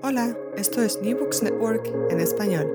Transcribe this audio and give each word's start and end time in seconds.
Hola, 0.00 0.38
esto 0.56 0.80
es 0.80 1.02
New 1.02 1.18
Books 1.18 1.42
Network 1.42 1.92
en 2.08 2.20
español. 2.20 2.70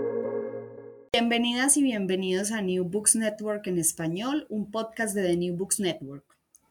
Bienvenidas 1.14 1.78
y 1.78 1.82
bienvenidos 1.82 2.52
a 2.52 2.62
New 2.62 2.84
Books 2.84 3.16
Network 3.16 3.66
en 3.68 3.78
español, 3.78 4.46
un 4.50 4.70
podcast 4.70 5.16
de 5.16 5.24
The 5.24 5.38
New 5.38 5.56
Books 5.56 5.80
Network. 5.80 6.26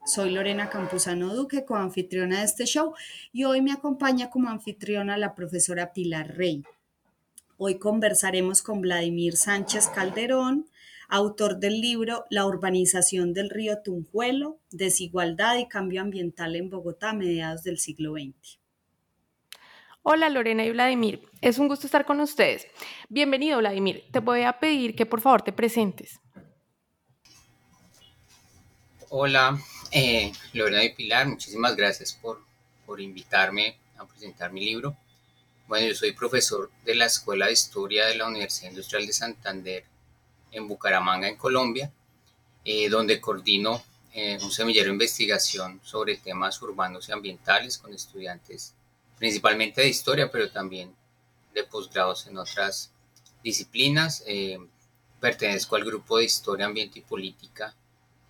Soy 0.05 0.31
Lorena 0.31 0.69
Campuzano 0.69 1.35
Duque, 1.35 1.65
coanfitriona 1.65 2.41
de 2.41 2.45
este 2.45 2.67
show, 2.67 2.93
y 3.33 3.45
hoy 3.45 3.63
me 3.63 3.73
acompaña 3.73 4.29
como 4.29 4.51
anfitriona 4.51 5.17
la 5.17 5.35
profesora 5.35 5.95
Pilar 5.95 6.37
Rey. 6.37 6.63
Hoy 7.57 7.79
conversaremos 7.79 8.61
con 8.61 8.83
Vladimir 8.83 9.39
Sánchez 9.39 9.89
Calderón, 9.89 10.67
autor 11.09 11.61
del 11.61 11.81
libro 11.81 12.27
La 12.29 12.45
urbanización 12.45 13.33
del 13.33 13.49
río 13.49 13.79
Tunjuelo, 13.79 14.59
desigualdad 14.71 15.57
y 15.57 15.67
cambio 15.67 16.03
ambiental 16.03 16.57
en 16.57 16.69
Bogotá 16.69 17.11
a 17.11 17.15
mediados 17.15 17.63
del 17.63 17.79
siglo 17.79 18.13
XX. 18.13 18.62
Hola 20.05 20.29
Lorena 20.31 20.65
y 20.65 20.71
Vladimir, 20.73 21.23
es 21.41 21.59
un 21.59 21.69
gusto 21.69 21.87
estar 21.87 22.05
con 22.05 22.19
ustedes. 22.19 22.67
Bienvenido 23.09 23.59
Vladimir, 23.59 24.03
te 24.11 24.19
voy 24.19 24.43
a 24.43 24.59
pedir 24.59 24.97
que 24.97 25.07
por 25.07 25.21
favor 25.21 25.43
te 25.43 25.53
presentes. 25.53 26.19
Hola 29.11 29.57
eh, 29.93 30.33
Lorena 30.55 30.83
y 30.83 30.93
Pilar, 30.93 31.29
muchísimas 31.29 31.77
gracias 31.77 32.15
por, 32.15 32.43
por 32.85 33.01
invitarme 33.01 33.77
a 33.97 34.05
presentar 34.05 34.53
mi 34.53 34.65
libro. 34.65 34.97
Bueno, 35.69 35.87
yo 35.87 35.95
soy 35.95 36.11
profesor 36.11 36.69
de 36.85 36.97
la 36.97 37.07
Escuela 37.07 37.47
de 37.47 37.53
Historia 37.53 38.07
de 38.07 38.17
la 38.17 38.27
Universidad 38.27 38.71
Industrial 38.71 39.07
de 39.07 39.13
Santander 39.13 39.85
en 40.51 40.67
Bucaramanga, 40.67 41.29
en 41.29 41.37
Colombia, 41.37 41.93
eh, 42.65 42.89
donde 42.89 43.21
coordino 43.21 43.85
eh, 44.13 44.37
un 44.43 44.51
semillero 44.51 44.87
de 44.87 44.95
investigación 44.95 45.81
sobre 45.85 46.17
temas 46.17 46.61
urbanos 46.61 47.09
y 47.09 47.13
ambientales 47.13 47.79
con 47.79 47.95
estudiantes 47.95 48.75
principalmente 49.23 49.81
de 49.81 49.89
historia, 49.89 50.33
pero 50.33 50.51
también 50.51 50.93
de 51.55 51.63
posgrados 51.63 52.27
en 52.27 52.39
otras 52.39 52.91
disciplinas. 53.45 54.25
Eh, 54.27 54.59
pertenezco 55.21 55.77
al 55.77 55.85
grupo 55.85 56.19
de 56.19 56.25
Historia, 56.25 56.67
Ambiente 56.67 56.99
y 56.99 57.03
Política, 57.03 57.73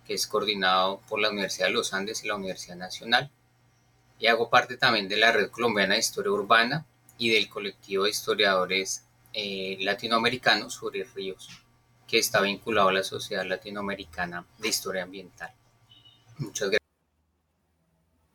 que 0.05 0.13
es 0.13 0.27
coordinado 0.27 1.01
por 1.09 1.19
la 1.19 1.31
Universidad 1.31 1.65
de 1.65 1.73
los 1.73 1.95
Andes 1.95 2.23
y 2.23 2.27
la 2.27 2.35
Universidad 2.35 2.75
Nacional. 2.75 3.31
Y 4.19 4.27
hago 4.27 4.51
parte 4.51 4.77
también 4.77 5.09
de 5.09 5.17
la 5.17 5.31
Red 5.31 5.49
Colombiana 5.49 5.95
de 5.95 6.01
Historia 6.01 6.31
Urbana 6.31 6.85
y 7.17 7.31
del 7.31 7.49
colectivo 7.49 8.03
de 8.03 8.11
historiadores 8.11 9.03
eh, 9.33 9.77
latinoamericanos 9.79 10.75
sobre 10.75 11.05
ríos, 11.05 11.49
que 12.07 12.19
está 12.19 12.39
vinculado 12.39 12.89
a 12.89 12.93
la 12.93 13.03
Sociedad 13.03 13.47
Latinoamericana 13.47 14.45
de 14.59 14.67
Historia 14.67 15.01
Ambiental. 15.01 15.51
Muchas 16.37 16.69
gracias. 16.69 16.87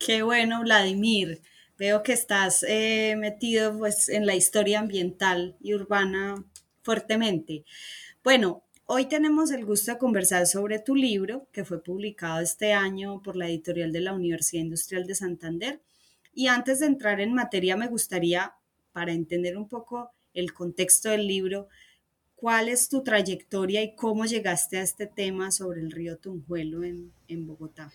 Qué 0.00 0.22
bueno, 0.22 0.62
Vladimir. 0.62 1.40
Veo 1.78 2.02
que 2.02 2.12
estás 2.12 2.64
eh, 2.64 3.14
metido 3.16 3.78
pues, 3.78 4.08
en 4.08 4.26
la 4.26 4.34
historia 4.34 4.80
ambiental 4.80 5.56
y 5.60 5.74
urbana 5.74 6.44
fuertemente. 6.82 7.64
Bueno, 8.24 8.64
hoy 8.86 9.06
tenemos 9.06 9.52
el 9.52 9.64
gusto 9.64 9.92
de 9.92 9.98
conversar 9.98 10.48
sobre 10.48 10.80
tu 10.80 10.96
libro, 10.96 11.46
que 11.52 11.64
fue 11.64 11.80
publicado 11.80 12.40
este 12.40 12.72
año 12.72 13.22
por 13.22 13.36
la 13.36 13.48
editorial 13.48 13.92
de 13.92 14.00
la 14.00 14.12
Universidad 14.12 14.64
Industrial 14.64 15.06
de 15.06 15.14
Santander. 15.14 15.80
Y 16.34 16.48
antes 16.48 16.80
de 16.80 16.86
entrar 16.86 17.20
en 17.20 17.32
materia, 17.32 17.76
me 17.76 17.86
gustaría, 17.86 18.54
para 18.92 19.12
entender 19.12 19.56
un 19.56 19.68
poco 19.68 20.10
el 20.34 20.52
contexto 20.52 21.10
del 21.10 21.28
libro, 21.28 21.68
cuál 22.34 22.68
es 22.68 22.88
tu 22.88 23.04
trayectoria 23.04 23.82
y 23.82 23.94
cómo 23.94 24.24
llegaste 24.24 24.78
a 24.78 24.82
este 24.82 25.06
tema 25.06 25.52
sobre 25.52 25.80
el 25.80 25.92
río 25.92 26.18
Tunjuelo 26.18 26.82
en, 26.82 27.12
en 27.28 27.46
Bogotá. 27.46 27.92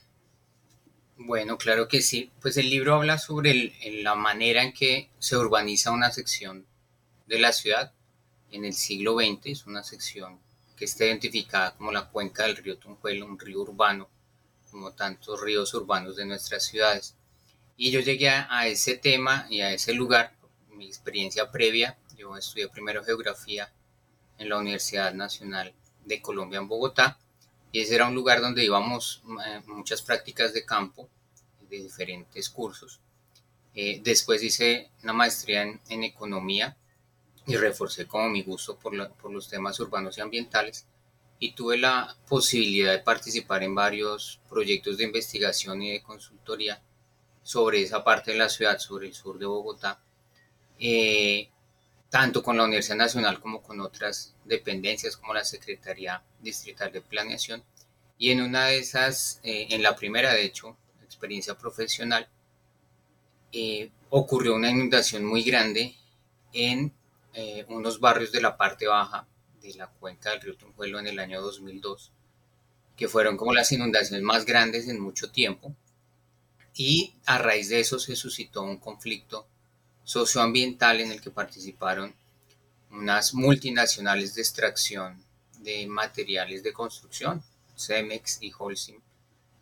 Bueno, 1.17 1.57
claro 1.57 1.87
que 1.87 2.01
sí. 2.01 2.31
Pues 2.41 2.57
el 2.57 2.69
libro 2.69 2.95
habla 2.95 3.17
sobre 3.17 3.73
la 4.01 4.15
manera 4.15 4.63
en 4.63 4.73
que 4.73 5.11
se 5.19 5.37
urbaniza 5.37 5.91
una 5.91 6.11
sección 6.11 6.65
de 7.27 7.39
la 7.39 7.53
ciudad 7.53 7.93
en 8.51 8.65
el 8.65 8.73
siglo 8.73 9.15
XX. 9.15 9.45
Es 9.45 9.67
una 9.67 9.83
sección 9.83 10.39
que 10.75 10.85
está 10.85 11.05
identificada 11.05 11.75
como 11.75 11.91
la 11.91 12.09
cuenca 12.09 12.43
del 12.43 12.57
río 12.57 12.77
Tunjuelo, 12.77 13.27
un 13.27 13.39
río 13.39 13.61
urbano, 13.61 14.09
como 14.71 14.93
tantos 14.93 15.39
ríos 15.39 15.73
urbanos 15.75 16.15
de 16.15 16.25
nuestras 16.25 16.65
ciudades. 16.65 17.15
Y 17.77 17.91
yo 17.91 17.99
llegué 17.99 18.29
a, 18.29 18.67
ese 18.67 18.97
tema 18.97 19.45
y 19.49 19.61
a 19.61 19.71
ese 19.71 19.93
lugar, 19.93 20.35
mi 20.71 20.87
experiencia 20.87 21.51
previa. 21.51 21.97
Yo 22.17 22.35
estudié 22.35 22.69
primero 22.69 23.03
geografía 23.03 23.71
en 24.39 24.49
la 24.49 24.57
Universidad 24.57 25.13
Nacional 25.13 25.73
de 26.05 26.21
Colombia 26.21 26.57
en 26.57 26.67
Bogotá 26.67 27.19
y 27.73 27.81
ese 27.81 27.95
era 27.95 28.07
un 28.07 28.13
lugar 28.13 28.39
donde 28.39 28.63
íbamos 28.63 29.23
eh, 29.45 29.61
muchas 29.65 30.03
prácticas 30.03 30.53
de 30.53 30.63
campo 30.63 31.09
de 31.67 31.81
diferentes 31.81 32.47
cursos. 32.49 32.99
Eh, 33.73 33.99
después 34.03 34.43
hice 34.43 34.91
una 35.01 35.11
maestría 35.11 35.63
en, 35.63 36.03
economía 36.03 36.77
y 37.47 37.55
reforcé 37.55 38.05
como 38.05 38.29
mi 38.29 38.43
gusto 38.43 38.77
por, 38.77 39.11
por 39.13 39.31
los 39.33 39.49
temas 39.49 39.79
urbanos 39.79 40.19
y 40.19 40.21
ambientales 40.21 40.85
y 41.39 41.53
tuve 41.53 41.79
la 41.79 42.15
posibilidad 42.29 42.91
de 42.91 42.99
participar 42.99 43.63
en 43.63 43.73
varios 43.73 44.39
proyectos 44.47 44.97
de 44.97 45.05
investigación 45.05 45.81
y 45.81 45.93
de 45.93 46.03
consultoría 46.03 46.79
sobre 47.41 47.81
esa 47.81 48.03
parte 48.03 48.33
de 48.33 48.37
la 48.37 48.49
ciudad, 48.49 48.77
sobre 48.77 49.07
el 49.07 49.15
sur 49.15 49.39
de 49.39 49.47
Bogotá, 49.47 49.99
eh, 50.77 51.49
tanto 52.13 52.43
con 52.43 52.55
la 52.57 52.65
Universidad 52.65 52.97
Nacional 52.97 53.39
como 53.39 53.63
con 53.63 53.81
otras 53.81 54.35
dependencias 54.45 55.17
como 55.17 55.33
la 55.33 55.43
Secretaría 55.43 56.21
Distrital 56.39 56.91
de 56.91 57.01
Planeación. 57.01 57.63
Y 58.19 58.29
en 58.29 58.43
una 58.43 58.67
de 58.67 58.77
esas, 58.77 59.39
eh, 59.41 59.65
en 59.71 59.81
la 59.81 59.95
primera 59.95 60.31
de 60.31 60.45
hecho, 60.45 60.77
experiencia 61.03 61.57
profesional, 61.57 62.29
eh, 63.51 63.89
ocurrió 64.11 64.53
una 64.53 64.69
inundación 64.69 65.25
muy 65.25 65.41
grande 65.41 65.95
en 66.53 66.93
eh, 67.33 67.65
unos 67.69 67.99
barrios 67.99 68.31
de 68.31 68.41
la 68.41 68.57
parte 68.57 68.85
baja 68.85 69.25
de 69.59 69.73
la 69.73 69.87
cuenca 69.87 70.29
del 70.29 70.41
río 70.41 70.55
Tunjuelo 70.55 70.99
en 70.99 71.07
el 71.07 71.17
año 71.17 71.41
2002, 71.41 72.11
que 72.95 73.07
fueron 73.07 73.37
como 73.37 73.55
las 73.55 73.71
inundaciones 73.71 74.21
más 74.21 74.45
grandes 74.45 74.87
en 74.87 74.99
mucho 74.99 75.31
tiempo. 75.31 75.75
Y 76.75 77.15
a 77.25 77.39
raíz 77.39 77.69
de 77.69 77.79
eso 77.79 77.97
se 77.97 78.15
suscitó 78.15 78.61
un 78.61 78.77
conflicto 78.77 79.47
socioambiental 80.03 80.99
en 80.99 81.11
el 81.11 81.21
que 81.21 81.31
participaron 81.31 82.13
unas 82.91 83.33
multinacionales 83.33 84.35
de 84.35 84.41
extracción 84.41 85.23
de 85.59 85.87
materiales 85.87 86.61
de 86.63 86.73
construcción, 86.73 87.43
Cemex 87.75 88.39
y 88.41 88.51
Holcim. 88.57 88.99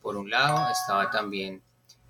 Por 0.02 0.18
un 0.18 0.30
lado 0.30 0.70
estaba 0.72 1.12
también 1.12 1.62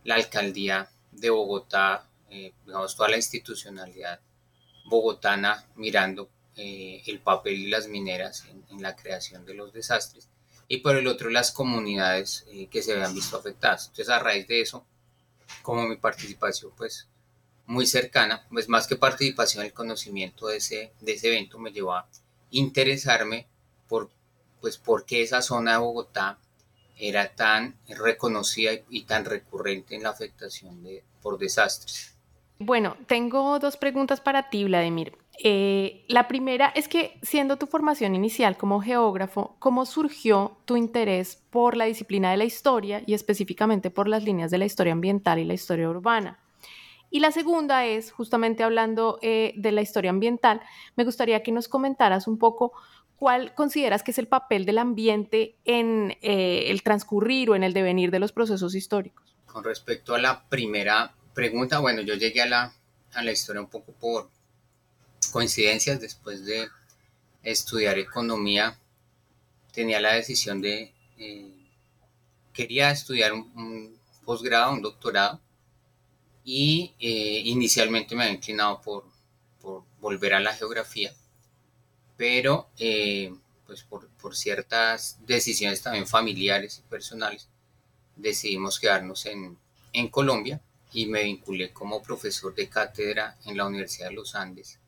la 0.03 0.15
alcaldía 0.15 0.89
de 1.11 1.29
Bogotá, 1.29 2.07
eh, 2.29 2.53
digamos 2.65 2.95
toda 2.95 3.09
la 3.09 3.17
institucionalidad 3.17 4.19
bogotana 4.85 5.65
mirando 5.75 6.29
eh, 6.55 7.01
el 7.05 7.19
papel 7.19 7.53
y 7.53 7.67
las 7.69 7.87
mineras 7.87 8.45
en, 8.49 8.81
la 8.81 8.95
creación 8.95 9.45
de 9.45 9.53
los 9.53 9.73
desastres 9.73 10.27
y 10.67 10.77
por 10.77 10.95
el 10.95 11.07
otro 11.07 11.29
las 11.29 11.51
comunidades 11.51 12.45
eh, 12.49 12.67
que 12.67 12.81
se 12.81 12.93
habían 12.93 13.13
visto 13.13 13.37
afectadas. 13.37 13.87
Entonces 13.87 14.09
a 14.09 14.19
raíz 14.19 14.47
de 14.47 14.61
eso, 14.61 14.85
como 15.61 15.87
mi 15.87 15.97
participación 15.97 16.71
pues 16.75 17.07
muy 17.71 17.85
cercana, 17.85 18.45
pues 18.49 18.67
más 18.67 18.85
que 18.85 18.97
participación, 18.97 19.63
el 19.63 19.71
conocimiento 19.71 20.47
de 20.47 20.57
ese, 20.57 20.91
de 20.99 21.13
ese 21.13 21.29
evento 21.29 21.57
me 21.57 21.71
llevó 21.71 21.93
a 21.93 22.07
interesarme 22.49 23.47
por, 23.87 24.09
pues, 24.59 24.77
por 24.77 25.05
qué 25.05 25.21
esa 25.21 25.41
zona 25.41 25.73
de 25.73 25.77
Bogotá 25.77 26.37
era 26.97 27.33
tan 27.33 27.77
reconocida 27.87 28.73
y 28.89 29.03
tan 29.03 29.23
recurrente 29.23 29.95
en 29.95 30.03
la 30.03 30.09
afectación 30.09 30.83
de, 30.83 31.03
por 31.21 31.39
desastres. 31.39 32.13
Bueno, 32.59 32.97
tengo 33.07 33.57
dos 33.57 33.77
preguntas 33.77 34.19
para 34.19 34.49
ti, 34.49 34.65
Vladimir. 34.65 35.17
Eh, 35.43 36.03
la 36.09 36.27
primera 36.27 36.73
es 36.75 36.89
que, 36.89 37.17
siendo 37.23 37.57
tu 37.57 37.67
formación 37.67 38.13
inicial 38.15 38.57
como 38.57 38.81
geógrafo, 38.81 39.55
¿cómo 39.59 39.85
surgió 39.85 40.57
tu 40.65 40.75
interés 40.75 41.41
por 41.49 41.77
la 41.77 41.85
disciplina 41.85 42.31
de 42.31 42.37
la 42.37 42.43
historia 42.43 43.01
y 43.07 43.13
específicamente 43.13 43.89
por 43.89 44.09
las 44.09 44.23
líneas 44.23 44.51
de 44.51 44.57
la 44.57 44.65
historia 44.65 44.93
ambiental 44.93 45.39
y 45.39 45.45
la 45.45 45.53
historia 45.53 45.89
urbana? 45.89 46.37
Y 47.11 47.19
la 47.19 47.31
segunda 47.31 47.85
es, 47.85 48.11
justamente 48.11 48.63
hablando 48.63 49.19
eh, 49.21 49.53
de 49.57 49.71
la 49.73 49.81
historia 49.81 50.09
ambiental, 50.09 50.61
me 50.95 51.03
gustaría 51.03 51.43
que 51.43 51.51
nos 51.51 51.67
comentaras 51.67 52.25
un 52.25 52.39
poco 52.39 52.71
cuál 53.21 53.53
consideras 53.53 54.01
que 54.01 54.09
es 54.09 54.17
el 54.17 54.27
papel 54.27 54.65
del 54.65 54.79
ambiente 54.79 55.55
en 55.63 56.17
eh, 56.23 56.71
el 56.71 56.81
transcurrir 56.81 57.51
o 57.51 57.55
en 57.55 57.63
el 57.63 57.73
devenir 57.73 58.09
de 58.09 58.17
los 58.17 58.31
procesos 58.31 58.73
históricos. 58.73 59.35
Con 59.45 59.63
respecto 59.63 60.15
a 60.15 60.19
la 60.19 60.43
primera 60.49 61.13
pregunta, 61.35 61.77
bueno, 61.77 62.01
yo 62.01 62.15
llegué 62.15 62.41
a 62.41 62.47
la, 62.47 63.31
historia 63.31 63.61
un 63.61 63.69
poco 63.69 63.91
por 63.91 64.29
coincidencias 65.31 65.99
después 65.99 66.45
de 66.45 66.69
estudiar 67.43 67.99
economía, 67.99 68.79
tenía 69.71 69.99
la 69.99 70.13
decisión 70.13 70.59
de, 70.59 70.91
eh, 71.19 71.67
quería 72.53 72.89
estudiar 72.89 73.33
un, 73.33 73.99
posgrado, 74.25 74.73
un 74.73 74.81
doctorado, 74.81 75.39
y 76.43 76.93
eh, 76.99 77.41
inicialmente 77.45 78.15
me 78.15 78.23
había 78.23 78.35
inclinado 78.35 78.81
por, 78.81 79.05
por, 79.61 79.83
volver 79.99 80.33
a 80.33 80.39
la 80.39 80.53
geografía, 80.53 81.13
pero 82.17 82.69
eh, 82.77 83.33
pues 83.67 83.83
por, 83.83 84.07
por, 84.09 84.35
ciertas 84.35 85.17
decisiones 85.25 85.81
también 85.81 86.07
familiares 86.07 86.79
y 86.79 86.89
personales, 86.89 87.47
decidimos 88.15 88.79
quedarnos 88.79 89.25
en, 89.27 89.57
en 89.93 90.07
Colombia 90.09 90.59
y 90.93 91.05
me 91.05 91.23
vinculé 91.23 91.71
como 91.71 92.01
profesor 92.01 92.53
de 92.55 92.67
cátedra 92.67 93.37
en 93.45 93.57
la 93.57 93.65
Universidad 93.65 94.09
de 94.09 94.15
los 94.15 94.35
Andes 94.35 94.79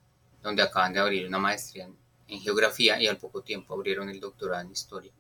donde 0.44 0.62
acaban 0.62 0.94
de 0.94 1.00
abrir 1.00 1.26
una 1.26 1.40
maestría 1.40 1.86
en, 2.28 2.42
geografía 2.42 3.02
y 3.02 3.08
al 3.08 3.18
poco 3.18 3.42
tiempo 3.42 3.74
abrieron 3.74 4.10
el 4.10 4.20
doctorado 4.20 4.62
en 4.62 4.72
historia. 4.72 5.12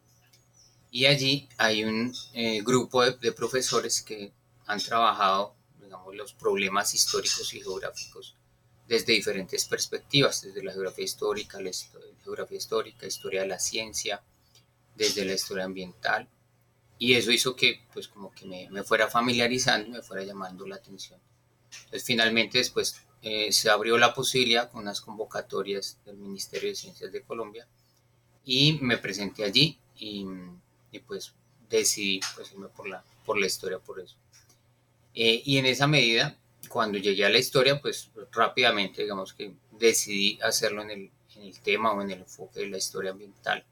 Y 0.91 1.05
allí 1.05 1.47
hay 1.57 1.83
un 1.83 2.13
eh, 2.33 2.61
grupo 2.63 3.03
de, 3.03 3.31
profesores 3.31 4.01
que 4.01 4.31
han 4.65 4.79
trabajado, 4.79 5.55
digamos, 5.93 6.15
los 6.15 6.33
problemas 6.33 6.93
históricos 6.93 7.53
y 7.53 7.61
geográficos 7.61 8.35
desde 8.87 9.13
diferentes 9.13 9.65
perspectivas, 9.65 10.41
desde 10.41 10.63
la 10.63 10.73
geografía 10.73 11.05
histórica, 11.05 11.61
la 11.61 11.71
geografía 12.23 12.57
histórica, 12.57 13.05
historia 13.05 13.41
de 13.41 13.47
la 13.47 13.59
ciencia, 13.59 14.23
desde 14.95 15.23
la 15.23 15.33
historia 15.33 15.65
ambiental. 15.65 16.27
Y 16.97 17.13
eso 17.13 17.31
hizo 17.31 17.55
que, 17.55 17.85
pues, 17.93 18.07
como 18.07 18.31
que 18.31 18.45
me, 18.45 18.69
me 18.69 18.83
fuera 18.83 19.07
familiarizando, 19.09 19.89
me 19.89 20.01
fuera 20.01 20.23
llamando 20.23 20.65
la 20.67 20.75
atención. 20.75 21.19
Entonces, 21.85 22.03
finalmente, 22.03 22.57
después 22.57 22.97
eh, 23.21 23.51
se 23.51 23.69
abrió 23.69 23.97
la 23.97 24.13
posibilidad 24.13 24.69
con 24.69 24.81
unas 24.81 25.01
convocatorias 25.01 25.99
del 26.05 26.17
Ministerio 26.17 26.69
de 26.69 26.75
Ciencias 26.75 27.11
de 27.11 27.21
Colombia 27.21 27.67
y 28.45 28.79
me 28.81 28.97
presenté 28.97 29.43
allí 29.43 29.79
y, 29.95 30.25
pues 31.07 31.33
decidí 31.69 32.19
pues, 32.35 32.51
irme 32.51 32.67
por 32.67 32.87
la, 32.87 33.03
por 33.25 33.39
la 33.39 33.47
historia 33.47 33.79
por 33.79 33.99
eso. 33.99 34.17
Eh, 35.15 35.41
y 35.45 35.57
en 35.57 35.65
esa 35.65 35.87
medida, 35.87 36.37
cuando 36.69 36.97
llegué 36.97 37.25
a 37.25 37.29
la 37.29 37.37
historia, 37.37 37.79
pues 37.81 38.09
rápidamente, 38.31 39.03
digamos 39.03 39.33
que 39.33 39.53
decidí 39.71 40.39
hacerlo 40.41 40.81
en 40.81 40.91
el, 40.91 41.11
en 41.35 41.43
el 41.43 41.59
tema 41.61 41.91
o 41.91 42.01
en 42.01 42.11
el 42.11 42.19
enfoque 42.19 42.61
de 42.61 42.67
la 42.67 42.77
historia 42.77 43.11
ambiental 43.11 43.63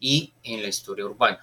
y 0.00 0.32
en 0.42 0.62
la 0.62 0.68
historia 0.68 1.04
urbana. 1.04 1.40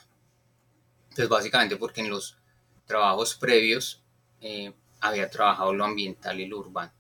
Pues 1.16 1.28
básicamente 1.28 1.78
porque 1.78 2.02
en 2.02 2.10
los 2.10 2.38
trabajos 2.86 3.36
previos 3.36 4.02
eh, 4.42 4.74
había 5.00 5.30
trabajado 5.30 5.74
lo 5.74 5.86
ambiental 5.86 6.40
y 6.40 6.46
lo 6.46 6.60
urbano. 6.60 6.92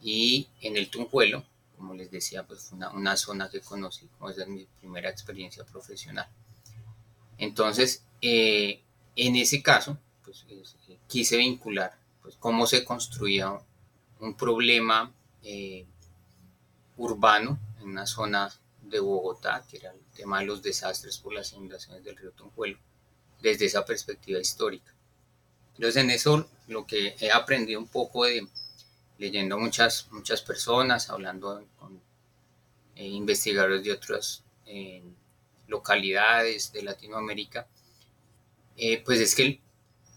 Y 0.00 0.48
en 0.60 0.76
el 0.76 0.88
Tunjuelo, 0.88 1.44
como 1.76 1.94
les 1.94 2.10
decía, 2.10 2.46
pues 2.46 2.62
fue 2.62 2.78
una, 2.78 3.16
zona 3.16 3.48
que 3.50 3.60
conocí, 3.60 4.06
como 4.18 4.30
esa 4.30 4.42
es 4.42 4.48
mi 4.48 4.66
primera 4.80 5.10
experiencia 5.10 5.64
profesional. 5.64 6.28
Entonces, 7.38 8.04
eh, 8.20 8.82
en 9.16 9.36
ese 9.36 9.62
caso, 9.62 9.98
pues 10.32 10.76
quise 11.06 11.36
vincular 11.36 11.98
pues, 12.22 12.36
cómo 12.36 12.66
se 12.66 12.84
construía 12.84 13.52
un 14.20 14.34
problema 14.36 15.12
eh, 15.42 15.86
urbano 16.96 17.58
en 17.80 17.88
una 17.88 18.06
zona 18.06 18.52
de 18.80 19.00
Bogotá, 19.00 19.64
que 19.68 19.78
era 19.78 19.92
el 19.92 20.00
tema 20.14 20.40
de 20.40 20.46
los 20.46 20.62
desastres 20.62 21.18
por 21.18 21.34
las 21.34 21.52
inundaciones 21.52 22.04
del 22.04 22.16
río 22.16 22.32
Tunjuelo, 22.32 22.78
desde 23.40 23.66
esa 23.66 23.84
perspectiva 23.84 24.38
histórica. 24.38 24.94
Entonces, 25.74 26.02
en 26.02 26.10
eso 26.10 26.48
lo 26.68 26.86
que 26.86 27.16
he 27.18 27.30
aprendido 27.30 27.80
un 27.80 27.88
poco 27.88 28.24
de, 28.24 28.46
leyendo 29.18 29.58
muchas, 29.58 30.08
muchas 30.12 30.42
personas, 30.42 31.10
hablando 31.10 31.64
con 31.78 32.00
eh, 32.94 33.06
investigadores 33.06 33.82
de 33.82 33.92
otras 33.92 34.44
eh, 34.66 35.02
localidades 35.66 36.72
de 36.72 36.82
Latinoamérica, 36.82 37.66
eh, 38.76 39.02
pues 39.04 39.20
es 39.20 39.34
que 39.34 39.60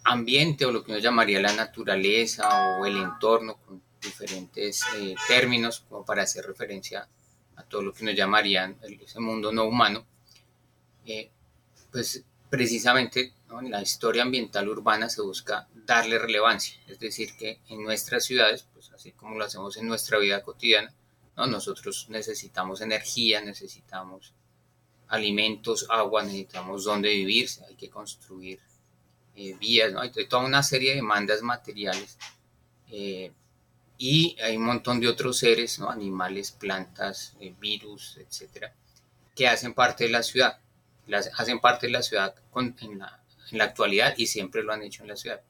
ambiente 0.06 0.66
o 0.66 0.72
lo 0.72 0.84
que 0.84 0.92
uno 0.92 1.00
llamaría 1.00 1.42
la 1.42 1.54
naturaleza 1.54 2.78
o 2.80 2.86
el 2.86 2.98
entorno, 2.98 3.58
con 3.58 3.82
diferentes 4.02 4.82
términos 5.28 5.84
como 5.90 6.06
para 6.06 6.24
hacer 6.24 6.46
referencia 6.46 7.08
a 7.56 7.64
todo 7.64 7.82
lo 7.82 7.94
que 7.94 8.06
nos 8.06 8.16
llamarían 8.16 8.78
ese 8.84 9.20
mundo 9.20 9.52
no 9.52 9.66
humano, 9.66 10.06
pues 11.92 12.24
precisamente 12.50 13.34
en 13.60 13.72
la 13.72 13.82
historia 13.82 14.24
ambiental 14.24 14.70
urbana 14.70 15.10
se 15.10 15.22
busca 15.22 15.68
darle 15.74 16.20
relevancia, 16.20 16.80
es 16.88 17.00
decir, 17.00 17.36
que 17.36 17.60
en 17.70 17.84
nuestras 17.84 18.26
ciudades, 18.26 18.68
pues 18.74 18.92
así 18.92 19.12
como 19.14 19.38
lo 19.38 19.46
hacemos 19.46 19.78
en 19.78 19.88
nuestra 19.88 20.20
vida 20.20 20.44
cotidiana, 20.44 20.94
¿no? 21.36 21.48
nosotros 21.48 22.08
necesitamos 22.10 22.82
energía, 22.82 23.42
necesitamos 23.42 24.34
alimentos, 25.08 25.88
agua, 25.90 26.24
necesitamos 26.24 26.84
dónde 26.84 27.10
vivir, 27.10 27.50
hay 27.68 27.76
que 27.76 27.90
construir 27.90 28.60
eh, 29.36 29.56
vías, 29.60 29.92
¿no? 29.92 30.02
hay 30.02 30.12
toda 30.28 30.44
una 30.44 30.64
serie 30.64 30.92
de 30.92 30.96
demandas 30.98 31.42
materiales 31.42 32.18
eh, 32.92 33.32
y 33.98 34.38
hay 34.42 34.58
un 34.58 34.64
montón 34.64 35.00
de 35.00 35.08
otros 35.08 35.38
seres, 35.38 35.80
¿no? 35.80 35.90
animales, 35.90 36.52
plantas, 36.52 37.36
eh, 37.40 37.54
virus, 37.60 38.18
etcétera, 38.18 38.74
que 39.36 39.48
hacen 39.48 39.74
parte 39.74 40.06
de 40.06 40.10
la 40.12 40.24
ciudad, 40.24 40.60
las, 41.08 41.30
hacen 41.38 41.60
parte 41.60 41.88
de 41.88 41.94
la 41.94 42.02
ciudad 42.02 42.36
con, 42.52 42.76
en 42.82 43.00
la 43.00 43.26
en 43.52 43.58
la 43.58 43.66
actualidad 43.66 44.14
y 44.18 44.28
siempre 44.28 44.64
lo 44.64 44.74
han 44.74 44.84
hecho 44.84 45.04
en 45.04 45.10
la 45.10 45.16
ciudad. 45.16 45.42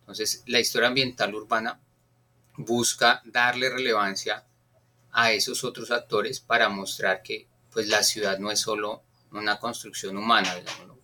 Entonces, 0.00 0.42
la 0.46 0.60
historia 0.60 0.88
ambiental 0.88 1.34
urbana 1.34 1.80
busca 2.56 3.22
darle 3.24 3.70
relevancia 3.70 4.44
a 5.12 5.32
esos 5.32 5.64
otros 5.64 5.90
actores 5.90 6.40
para 6.40 6.68
mostrar 6.68 7.22
que 7.22 7.46
pues 7.70 7.88
la 7.88 8.02
ciudad 8.02 8.38
no 8.38 8.50
es 8.50 8.60
solo 8.60 9.02
una 9.30 9.58
construcción 9.58 10.16
humana, 10.16 10.54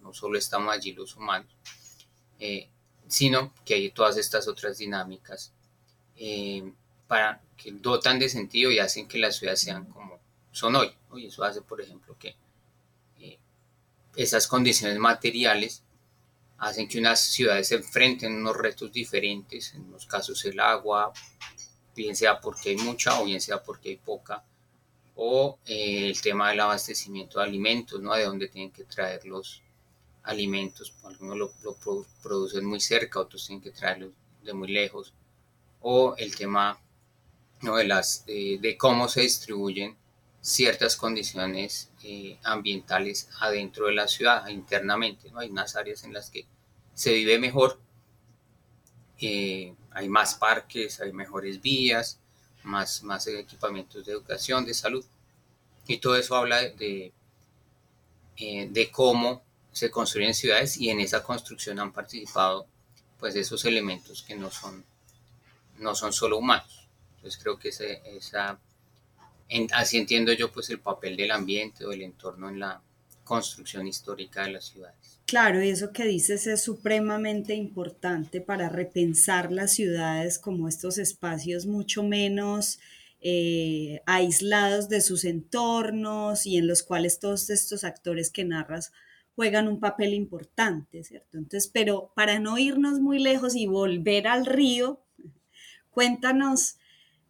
no, 0.02 0.12
solo 0.12 0.38
estamos 0.38 0.74
allí 0.74 0.92
los 0.92 1.16
humanos, 1.16 1.50
eh, 2.38 2.68
sino 3.08 3.52
que 3.64 3.74
hay 3.74 3.90
todas 3.90 4.16
estas 4.16 4.46
otras 4.48 4.78
dinámicas 4.78 5.52
eh, 6.16 6.72
para 7.06 7.40
que 7.56 7.72
dotan 7.72 8.18
de 8.18 8.28
sentido 8.28 8.70
y 8.70 8.78
hacen 8.78 9.08
que 9.08 9.18
las 9.18 9.36
ciudades 9.36 9.60
sean 9.60 9.86
como 9.86 10.18
son 10.52 10.76
hoy. 10.76 10.92
hoy 11.10 11.26
eso 11.26 11.44
hace, 11.44 11.62
por 11.62 11.80
ejemplo, 11.80 12.16
que 12.18 12.36
eh, 13.18 13.38
esas 14.16 14.46
condiciones 14.46 14.98
materiales 14.98 15.82
hacen 16.58 16.88
que 16.88 16.98
unas 16.98 17.20
ciudades 17.20 17.68
se 17.68 17.76
enfrenten 17.76 18.32
a 18.32 18.36
unos 18.36 18.56
retos 18.56 18.92
diferentes, 18.92 19.74
en 19.74 19.84
unos 19.84 20.06
casos 20.06 20.44
el 20.44 20.58
agua, 20.60 21.12
bien 21.94 22.16
sea 22.16 22.40
porque 22.40 22.70
hay 22.70 22.76
mucha 22.76 23.20
o 23.20 23.24
bien 23.24 23.40
sea 23.40 23.62
porque 23.62 23.90
hay 23.90 23.96
poca, 23.96 24.44
o 25.14 25.58
el 25.66 26.20
tema 26.20 26.50
del 26.50 26.60
abastecimiento 26.60 27.38
de 27.38 27.44
alimentos, 27.44 28.00
¿no? 28.00 28.14
De 28.14 28.24
dónde 28.24 28.48
tienen 28.48 28.70
que 28.70 28.84
traer 28.84 29.24
los 29.24 29.62
alimentos, 30.28 30.92
algunos 31.04 31.36
lo, 31.38 31.76
producen 32.22 32.64
muy 32.64 32.80
cerca, 32.80 33.20
otros 33.20 33.46
tienen 33.46 33.62
que 33.62 33.70
traerlos 33.70 34.12
de 34.42 34.52
muy 34.52 34.68
lejos, 34.68 35.14
o 35.80 36.14
el 36.16 36.36
tema 36.36 36.78
¿no? 37.62 37.76
de, 37.76 37.86
las, 37.86 38.24
de 38.26 38.76
cómo 38.78 39.08
se 39.08 39.22
distribuyen 39.22 39.96
ciertas 40.40 40.96
condiciones 40.96 41.90
eh, 42.02 42.38
ambientales 42.44 43.28
adentro 43.40 43.86
de 43.86 43.94
la 43.94 44.06
ciudad, 44.06 44.46
internamente. 44.48 45.30
¿no? 45.30 45.40
Hay 45.40 45.50
unas 45.50 45.76
áreas 45.76 46.04
en 46.04 46.12
las 46.12 46.30
que 46.30 46.46
se 46.94 47.12
vive 47.12 47.38
mejor, 47.38 47.78
eh, 49.20 49.74
hay 49.90 50.08
más 50.08 50.34
parques, 50.34 51.00
hay 51.00 51.12
mejores 51.12 51.60
vías, 51.60 52.20
más, 52.64 53.02
más 53.02 53.26
equipamientos 53.26 54.04
de 54.04 54.12
educación, 54.12 54.64
de 54.64 54.74
salud. 54.74 55.04
Y 55.86 55.98
todo 55.98 56.16
eso 56.16 56.36
habla 56.36 56.60
de, 56.60 57.12
eh, 58.36 58.68
de 58.70 58.90
cómo 58.90 59.42
se 59.72 59.90
construyen 59.90 60.34
ciudades 60.34 60.76
y 60.76 60.90
en 60.90 61.00
esa 61.00 61.22
construcción 61.22 61.78
han 61.78 61.92
participado 61.92 62.66
pues 63.18 63.34
esos 63.36 63.64
elementos 63.64 64.22
que 64.22 64.36
no 64.36 64.50
son, 64.50 64.84
no 65.78 65.94
son 65.94 66.12
solo 66.12 66.38
humanos. 66.38 66.88
Entonces 67.16 67.40
creo 67.42 67.58
que 67.58 67.68
esa 67.68 68.58
así 69.72 69.96
entiendo 69.96 70.32
yo 70.32 70.52
pues 70.52 70.70
el 70.70 70.80
papel 70.80 71.16
del 71.16 71.30
ambiente 71.30 71.84
o 71.84 71.90
del 71.90 72.02
entorno 72.02 72.48
en 72.48 72.60
la 72.60 72.82
construcción 73.24 73.86
histórica 73.86 74.44
de 74.44 74.52
las 74.52 74.66
ciudades. 74.66 75.20
Claro, 75.26 75.62
y 75.62 75.68
eso 75.68 75.92
que 75.92 76.04
dices 76.04 76.46
es 76.46 76.62
supremamente 76.62 77.54
importante 77.54 78.40
para 78.40 78.70
repensar 78.70 79.52
las 79.52 79.74
ciudades 79.74 80.38
como 80.38 80.68
estos 80.68 80.96
espacios 80.96 81.66
mucho 81.66 82.02
menos 82.02 82.78
eh, 83.20 84.00
aislados 84.06 84.88
de 84.88 85.02
sus 85.02 85.24
entornos 85.24 86.46
y 86.46 86.56
en 86.56 86.66
los 86.66 86.82
cuales 86.82 87.18
todos 87.18 87.50
estos 87.50 87.84
actores 87.84 88.30
que 88.30 88.44
narras 88.44 88.92
juegan 89.38 89.68
un 89.68 89.78
papel 89.78 90.14
importante, 90.14 91.04
¿cierto? 91.04 91.38
Entonces, 91.38 91.70
pero 91.72 92.10
para 92.16 92.40
no 92.40 92.58
irnos 92.58 92.98
muy 92.98 93.20
lejos 93.20 93.54
y 93.54 93.68
volver 93.68 94.26
al 94.26 94.44
río, 94.44 95.00
cuéntanos 95.92 96.74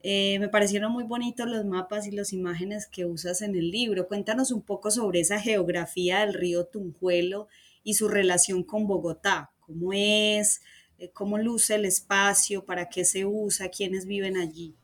eh, 0.03 0.38
me 0.38 0.49
parecieron 0.49 0.91
muy 0.91 1.05
bonitos 1.05 1.47
los 1.47 1.67
mapas 1.67 2.07
y 2.07 2.12
las 2.12 2.33
imágenes 2.33 2.87
que 2.87 3.05
usas 3.05 3.43
en 3.43 3.55
el 3.57 3.71
libro. 3.71 4.09
Cuéntanos 4.09 4.53
un 4.53 4.62
poco 4.62 4.91
sobre 4.91 5.21
esa 5.21 5.38
geografía 5.38 6.21
del 6.21 6.33
río 6.33 6.65
Tunjuelo 6.65 7.47
y 7.85 7.93
su 7.93 8.09
relación 8.09 8.62
con 8.62 8.87
Bogotá. 8.87 9.53
¿Cómo 9.61 9.93
es? 9.93 10.62
Eh, 10.99 11.11
¿Cómo 11.12 11.37
luce 11.37 11.75
el 11.75 11.85
espacio? 11.85 12.65
¿Para 12.65 12.88
qué 12.88 13.05
se 13.05 13.27
usa? 13.27 13.69
¿Quiénes 13.69 14.07
viven 14.07 14.38
allí? 14.38 14.75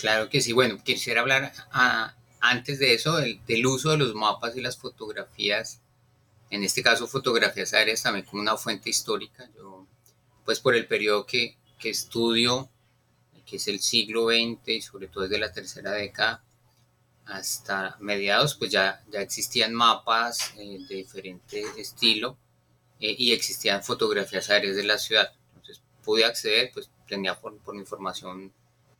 Claro 0.00 0.30
que 0.30 0.40
sí. 0.40 0.54
Bueno, 0.54 0.82
quisiera 0.82 1.20
hablar 1.20 1.52
ah, 1.72 2.16
antes 2.40 2.78
de 2.78 2.94
eso 2.94 3.18
del 3.18 3.66
uso 3.66 3.90
de 3.90 3.98
los 3.98 4.14
mapas 4.14 4.56
y 4.56 4.62
las 4.62 4.78
fotografías. 4.78 5.82
En 6.50 6.64
este 6.64 6.82
caso, 6.82 7.06
fotografías 7.06 7.72
aéreas 7.72 8.02
también 8.02 8.26
como 8.26 8.42
una 8.42 8.56
fuente 8.56 8.90
histórica. 8.90 9.48
Yo, 9.56 9.86
pues 10.44 10.60
por 10.60 10.74
el 10.74 10.86
periodo 10.86 11.24
que, 11.24 11.56
que 11.78 11.90
estudio, 11.90 12.68
que 13.46 13.56
es 13.56 13.68
el 13.68 13.80
siglo 13.80 14.26
XX 14.28 14.68
y 14.68 14.82
sobre 14.82 15.08
todo 15.08 15.24
desde 15.24 15.38
la 15.38 15.52
tercera 15.52 15.92
década 15.92 16.44
hasta 17.24 17.96
mediados, 18.00 18.56
pues 18.56 18.70
ya, 18.70 19.04
ya 19.10 19.20
existían 19.20 19.72
mapas 19.72 20.52
eh, 20.56 20.78
de 20.88 20.96
diferente 20.96 21.64
estilo 21.76 22.36
eh, 22.98 23.14
y 23.16 23.32
existían 23.32 23.82
fotografías 23.84 24.50
aéreas 24.50 24.76
de 24.76 24.84
la 24.84 24.98
ciudad. 24.98 25.32
Entonces 25.54 25.82
pude 26.02 26.24
acceder, 26.24 26.70
pues 26.72 26.90
tenía 27.06 27.38
por, 27.40 27.56
por 27.58 27.76
información 27.76 28.52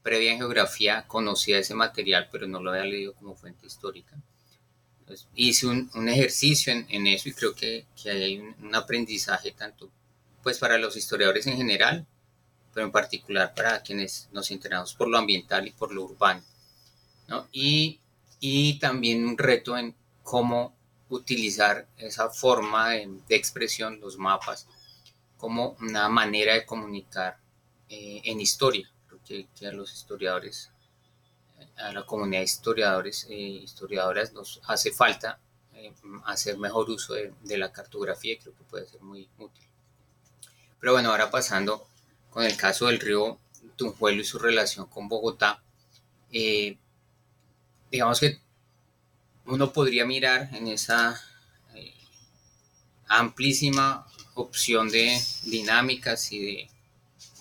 previa 0.02 0.33
en 0.33 0.38
geografía, 0.38 1.04
conocía 1.07 1.59
ese 1.59 1.75
material, 1.75 2.28
pero 2.30 2.47
no 2.47 2.62
lo 2.62 2.71
había 2.71 2.85
leído 2.85 3.14
como 3.14 3.35
fuente 3.35 3.66
histórica. 3.66 4.16
Entonces, 5.10 5.28
hice 5.34 5.66
un, 5.66 5.90
un 5.94 6.08
ejercicio 6.08 6.72
en, 6.72 6.86
en, 6.88 7.08
eso 7.08 7.28
y 7.28 7.32
creo 7.32 7.52
que, 7.52 7.84
que 8.00 8.10
hay 8.10 8.38
un, 8.38 8.74
aprendizaje 8.76 9.50
tanto 9.50 9.90
pues 10.40 10.58
para 10.58 10.78
los 10.78 10.96
historiadores 10.96 11.48
en 11.48 11.56
general, 11.56 12.06
pero 12.72 12.86
en 12.86 12.92
particular 12.92 13.52
para 13.52 13.82
quienes 13.82 14.28
nos 14.30 14.52
interesamos 14.52 14.94
por 14.94 15.08
lo 15.08 15.18
ambiental 15.18 15.66
y 15.66 15.72
por 15.72 15.92
lo 15.92 16.04
urbano. 16.04 16.44
¿no? 17.26 17.48
Y, 17.50 17.98
y, 18.38 18.78
también 18.78 19.24
un 19.26 19.36
reto 19.36 19.76
en 19.76 19.96
cómo 20.22 20.76
utilizar 21.08 21.88
esa 21.96 22.30
forma 22.30 22.90
de, 22.90 23.10
de 23.28 23.34
expresión, 23.34 23.98
los 23.98 24.16
mapas, 24.16 24.68
como 25.36 25.76
una 25.80 26.08
manera 26.08 26.54
de 26.54 26.64
comunicar 26.64 27.36
eh, 27.88 28.20
en 28.24 28.40
historia. 28.40 28.88
Creo 29.08 29.20
que, 29.24 29.48
que, 29.58 29.66
a 29.66 29.72
los 29.72 29.92
historiadores, 29.92 30.70
a 31.82 31.92
la 31.92 32.04
comunidad 32.04 32.40
de 32.40 32.44
historiadores 32.44 33.26
e 33.28 33.34
historiadoras 33.34 34.32
nos 34.32 34.60
hace 34.66 34.92
falta 34.92 35.38
eh, 35.75 35.92
hacer 36.25 36.58
mejor 36.58 36.90
uso 36.90 37.14
de, 37.14 37.58
la 37.58 37.72
cartografía 37.72 38.34
y 38.34 38.38
creo 38.38 38.54
que 38.54 38.64
puede 38.64 38.87
ser 38.87 39.00
muy 39.00 39.28
útil. 39.38 39.64
Pero 40.78 40.92
bueno, 40.92 41.10
ahora 41.10 41.30
pasando 41.30 41.87
con 42.30 42.44
el 42.44 42.56
caso 42.56 42.87
del 42.87 43.00
río 43.00 43.38
Tunjuelo 43.76 44.20
y 44.20 44.25
su 44.25 44.38
relación 44.38 44.87
con 44.87 45.08
Bogotá, 45.08 45.62
eh, 46.32 46.78
digamos 47.90 48.20
que 48.20 48.40
uno 49.46 49.72
podría 49.72 50.04
mirar 50.04 50.54
en 50.54 50.68
esa 50.68 51.20
eh, 51.75 51.94
amplísima 53.08 54.06
opción 54.34 54.88
de 54.88 55.20
dinámicas 55.44 56.30
y 56.32 56.40
de 56.40 56.70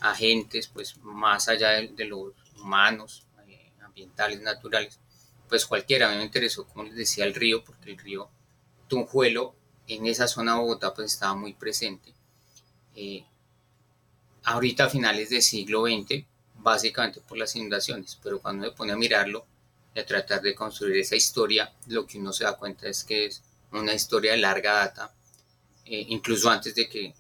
agentes, 0.02 0.68
pues 0.68 0.98
más 1.04 1.48
allá 1.48 1.70
de, 1.70 2.06
los 2.06 2.34
humanos, 2.58 3.26
ambientales, 4.00 4.42
naturales, 4.42 5.00
pues 5.48 5.66
cualquiera. 5.66 6.08
A 6.08 6.12
mí 6.12 6.18
me 6.18 6.24
interesó, 6.24 6.66
como 6.66 6.86
les 6.86 6.96
decía, 6.96 7.26
el 7.26 7.36
río, 7.36 7.64
porque 7.64 7.92
el 7.92 7.98
río 7.98 8.30
Tunjuelo 8.88 9.56
en 9.88 10.06
esa 10.06 10.28
zona 10.28 10.54
de 10.54 10.60
Bogotá 10.60 10.94
pues 10.94 11.14
estaba 11.14 11.36
muy 11.36 11.54
presente. 11.54 12.14
Eh, 12.96 13.26
ahorita 14.44 14.86
a 14.86 14.90
finales 14.90 15.30
del 15.30 15.42
siglo 15.42 15.86
XX, 15.86 16.26
básicamente 16.56 17.22
por 17.22 17.38
las 17.38 17.56
inundaciones, 17.56 18.18
pero 18.22 18.40
cuando 18.40 18.66
se 18.66 18.72
pone 18.72 18.94
a 18.94 18.98
mirarlo 18.98 19.46
y 19.94 20.00
a 20.00 20.06
tratar 20.06 20.42
de 20.42 20.56
construir 20.56 20.98
esa 20.98 21.16
historia, 21.16 21.74
lo 21.88 22.06
que 22.06 22.18
uno 22.20 22.32
se 22.32 22.44
da 22.44 22.58
cuenta 22.58 22.88
es 22.88 23.04
que 23.04 23.26
es 23.26 23.44
una 23.72 23.94
historia 23.94 24.32
de 24.32 24.38
larga 24.38 24.74
data, 24.74 25.14
eh, 25.86 26.06
incluso 26.10 26.50
antes 26.50 26.76
de 26.76 26.88
que, 26.88 27.14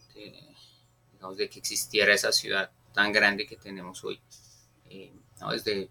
digamos, 1.13 1.37
de 1.37 1.49
que 1.49 1.59
existiera 1.59 2.13
esa 2.13 2.31
ciudad 2.31 2.71
tan 2.93 3.11
grande 3.11 3.45
que 3.45 3.55
tenemos 3.57 4.03
hoy. 4.03 4.19
Eh, 4.89 5.13
¿no? 5.39 5.51
Desde 5.51 5.89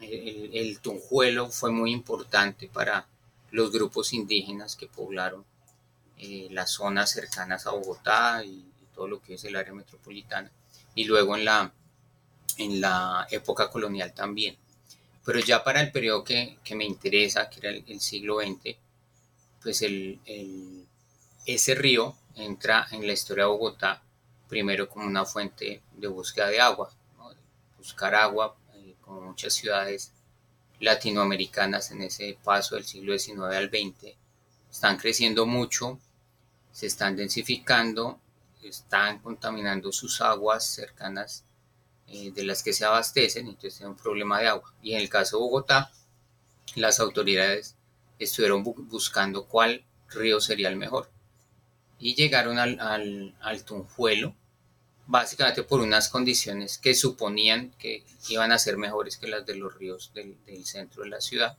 el, 0.00 0.50
el, 0.52 0.78
Tunjuelo 0.80 1.50
fue 1.50 1.70
muy 1.70 1.92
importante 1.92 2.68
para 2.68 3.06
los 3.50 3.72
grupos 3.72 4.12
indígenas 4.12 4.76
que 4.76 4.86
poblaron 4.86 5.44
eh, 6.18 6.48
las 6.50 6.70
zonas 6.72 7.10
cercanas 7.10 7.66
a 7.66 7.70
Bogotá 7.70 8.44
y 8.44 8.64
todo 8.94 9.08
lo 9.08 9.22
que 9.22 9.34
es 9.34 9.44
el 9.44 9.56
área 9.56 9.72
metropolitana, 9.72 10.50
y 10.94 11.04
luego 11.04 11.36
en 11.36 11.44
la, 11.44 11.72
en 12.56 12.80
la 12.80 13.26
época 13.30 13.70
colonial 13.70 14.12
también. 14.12 14.56
Pero 15.24 15.38
ya 15.40 15.62
para 15.62 15.80
el 15.80 15.92
periodo 15.92 16.24
que, 16.24 16.58
que 16.64 16.74
me 16.74 16.84
interesa, 16.84 17.48
que 17.48 17.60
era 17.60 17.70
el, 17.70 18.00
siglo 18.00 18.40
XX, 18.40 18.76
pues 19.62 19.82
el, 19.82 20.18
ese 21.46 21.74
río 21.74 22.16
entra 22.34 22.86
en 22.90 23.06
la 23.06 23.12
historia 23.12 23.44
de 23.44 23.50
Bogotá 23.50 24.02
primero 24.48 24.88
como 24.88 25.06
una 25.06 25.24
fuente 25.24 25.82
de 25.92 26.08
búsqueda 26.08 26.48
de 26.48 26.60
agua, 26.60 26.90
¿no? 27.18 27.30
buscar 27.76 28.14
agua, 28.14 28.56
como 29.08 29.22
muchas 29.22 29.54
ciudades 29.54 30.12
latinoamericanas 30.78 31.90
en 31.90 32.02
ese 32.02 32.38
paso 32.44 32.76
del 32.76 32.84
siglo 32.84 33.18
XIX 33.18 33.40
al 33.56 33.70
XX, 33.70 34.14
están 34.70 34.98
creciendo 34.98 35.46
mucho, 35.46 35.98
se 36.70 36.86
están 36.86 37.16
densificando 37.16 38.20
están 38.62 39.18
contaminando 39.20 39.92
sus 39.92 40.20
aguas 40.20 40.66
cercanas 40.66 41.44
eh, 42.06 42.32
de 42.32 42.44
las 42.44 42.62
que 42.62 42.72
se 42.72 42.84
abastecen, 42.84 43.46
entonces 43.46 43.78
tienen 43.78 43.92
un 43.92 43.98
problema 43.98 44.40
de 44.40 44.48
agua. 44.48 44.72
Y 44.82 44.94
en 44.94 45.00
el 45.00 45.08
caso 45.08 45.36
de 45.36 45.42
Bogotá, 45.42 45.90
las 46.74 47.00
autoridades 47.00 47.76
estuvieron 48.18 48.62
bu 48.64 48.74
buscando 48.88 49.46
cuál 49.46 49.84
río 50.08 50.40
sería 50.40 50.68
el 50.68 50.76
mejor. 50.76 51.10
Y 51.98 52.14
llegaron 52.14 52.58
al, 52.58 52.80
al, 52.80 53.34
al 53.40 53.64
Tunjuelo, 53.64 54.34
básicamente 55.08 55.62
por 55.62 55.80
unas 55.80 56.10
condiciones 56.10 56.76
que 56.76 56.94
suponían 56.94 57.70
que 57.78 58.04
iban 58.28 58.52
a 58.52 58.58
ser 58.58 58.76
mejores 58.76 59.16
que 59.16 59.26
las 59.26 59.44
de 59.46 59.56
los 59.56 59.74
ríos 59.74 60.12
del, 60.14 60.36
del 60.44 60.66
centro 60.66 61.02
de 61.02 61.08
la 61.08 61.20
ciudad, 61.22 61.56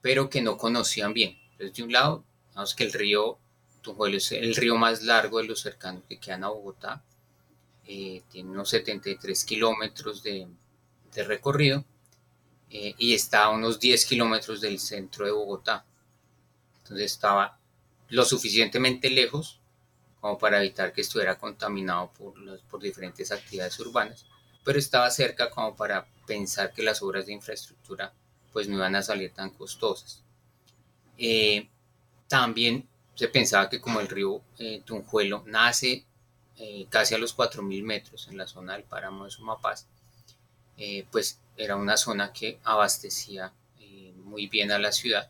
pero 0.00 0.30
que 0.30 0.40
no 0.40 0.56
conocían 0.56 1.12
bien. 1.12 1.36
Entonces, 1.52 1.76
de 1.76 1.82
un 1.82 1.92
lado, 1.92 2.24
vamos 2.54 2.76
que 2.76 2.84
el 2.84 2.92
río 2.92 3.38
Tunjuelo 3.82 4.18
es 4.18 4.30
el 4.32 4.54
río 4.54 4.76
más 4.76 5.02
largo 5.02 5.38
de 5.38 5.48
los 5.48 5.60
cercanos 5.60 6.04
que 6.08 6.20
quedan 6.20 6.44
a 6.44 6.48
Bogotá. 6.48 7.02
Eh, 7.86 8.22
tiene 8.30 8.50
unos 8.50 8.70
73 8.70 9.44
kilómetros 9.44 10.22
de, 10.22 10.46
de, 11.12 11.24
recorrido 11.24 11.84
eh, 12.70 12.94
y 12.98 13.14
está 13.14 13.44
a 13.44 13.50
unos 13.50 13.80
10 13.80 14.06
kilómetros 14.06 14.60
del 14.60 14.78
centro 14.78 15.24
de 15.24 15.32
Bogotá. 15.32 15.84
Entonces 16.82 17.12
estaba 17.12 17.58
lo 18.10 18.24
suficientemente 18.24 19.10
lejos 19.10 19.59
como 20.20 20.38
para 20.38 20.58
evitar 20.58 20.92
que 20.92 21.00
estuviera 21.00 21.38
contaminado 21.38 22.12
por, 22.12 22.38
los, 22.38 22.60
por 22.62 22.80
diferentes 22.80 23.32
actividades 23.32 23.78
urbanas, 23.80 24.26
pero 24.64 24.78
estaba 24.78 25.10
cerca 25.10 25.50
como 25.50 25.74
para 25.74 26.06
pensar 26.26 26.72
que 26.72 26.82
las 26.82 27.02
obras 27.02 27.26
de 27.26 27.32
infraestructura 27.32 28.12
pues 28.52 28.68
no 28.68 28.76
iban 28.76 28.96
a 28.96 29.02
salir 29.02 29.32
tan 29.32 29.50
costosas. 29.50 30.22
Eh, 31.16 31.68
también 32.28 32.88
se 33.14 33.28
pensaba 33.28 33.68
que 33.68 33.80
como 33.80 34.00
el 34.00 34.08
río 34.08 34.42
eh, 34.58 34.82
Tunjuelo 34.84 35.42
nace 35.46 36.04
eh, 36.56 36.86
casi 36.88 37.14
a 37.14 37.18
los 37.18 37.36
4.000 37.36 37.82
metros 37.82 38.28
en 38.28 38.36
la 38.36 38.46
zona 38.46 38.74
del 38.74 38.84
páramo 38.84 39.24
de 39.24 39.30
Sumapaz, 39.30 39.86
pues 41.10 41.38
era 41.58 41.76
una 41.76 41.98
zona 41.98 42.32
que 42.32 42.58
abastecía 42.64 43.52
muy 44.14 44.46
bien 44.46 44.72
a 44.72 44.78
la 44.78 44.92
ciudad. 44.92 45.28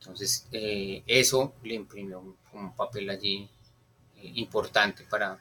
Entonces 0.00 0.46
eh, 0.52 1.02
eso 1.06 1.54
le 1.62 1.74
imprimió 1.74 2.20
un, 2.52 2.74
papel 2.74 3.10
allí 3.10 3.48
importante 4.34 5.04
para, 5.04 5.38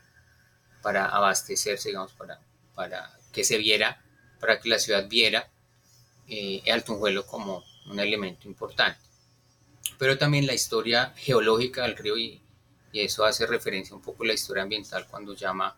para 0.82 1.06
abastecerse, 1.06 1.90
digamos, 1.90 2.14
para, 2.14 2.40
para 2.76 3.18
que 3.32 3.44
se 3.44 3.58
viera, 3.58 4.04
para 4.40 4.60
que 4.60 4.70
la 4.70 4.80
ciudad 4.80 5.08
viera 5.08 5.50
al 6.72 6.84
Tunjuelo 6.84 7.26
como 7.26 7.64
un 7.90 8.00
elemento 8.00 8.48
importante. 8.48 9.00
Pero 9.98 10.18
también 10.18 10.46
la 10.46 10.54
historia 10.54 11.14
geológica 11.16 11.84
del 11.84 11.96
río 11.96 12.18
y, 12.18 12.42
y, 12.92 13.00
eso 13.00 13.26
hace 13.26 13.48
referencia 13.48 13.96
un 13.96 14.02
poco 14.02 14.24
a 14.24 14.28
la 14.28 14.34
historia 14.34 14.64
ambiental 14.64 15.08
cuando 15.08 15.34
llama 15.34 15.78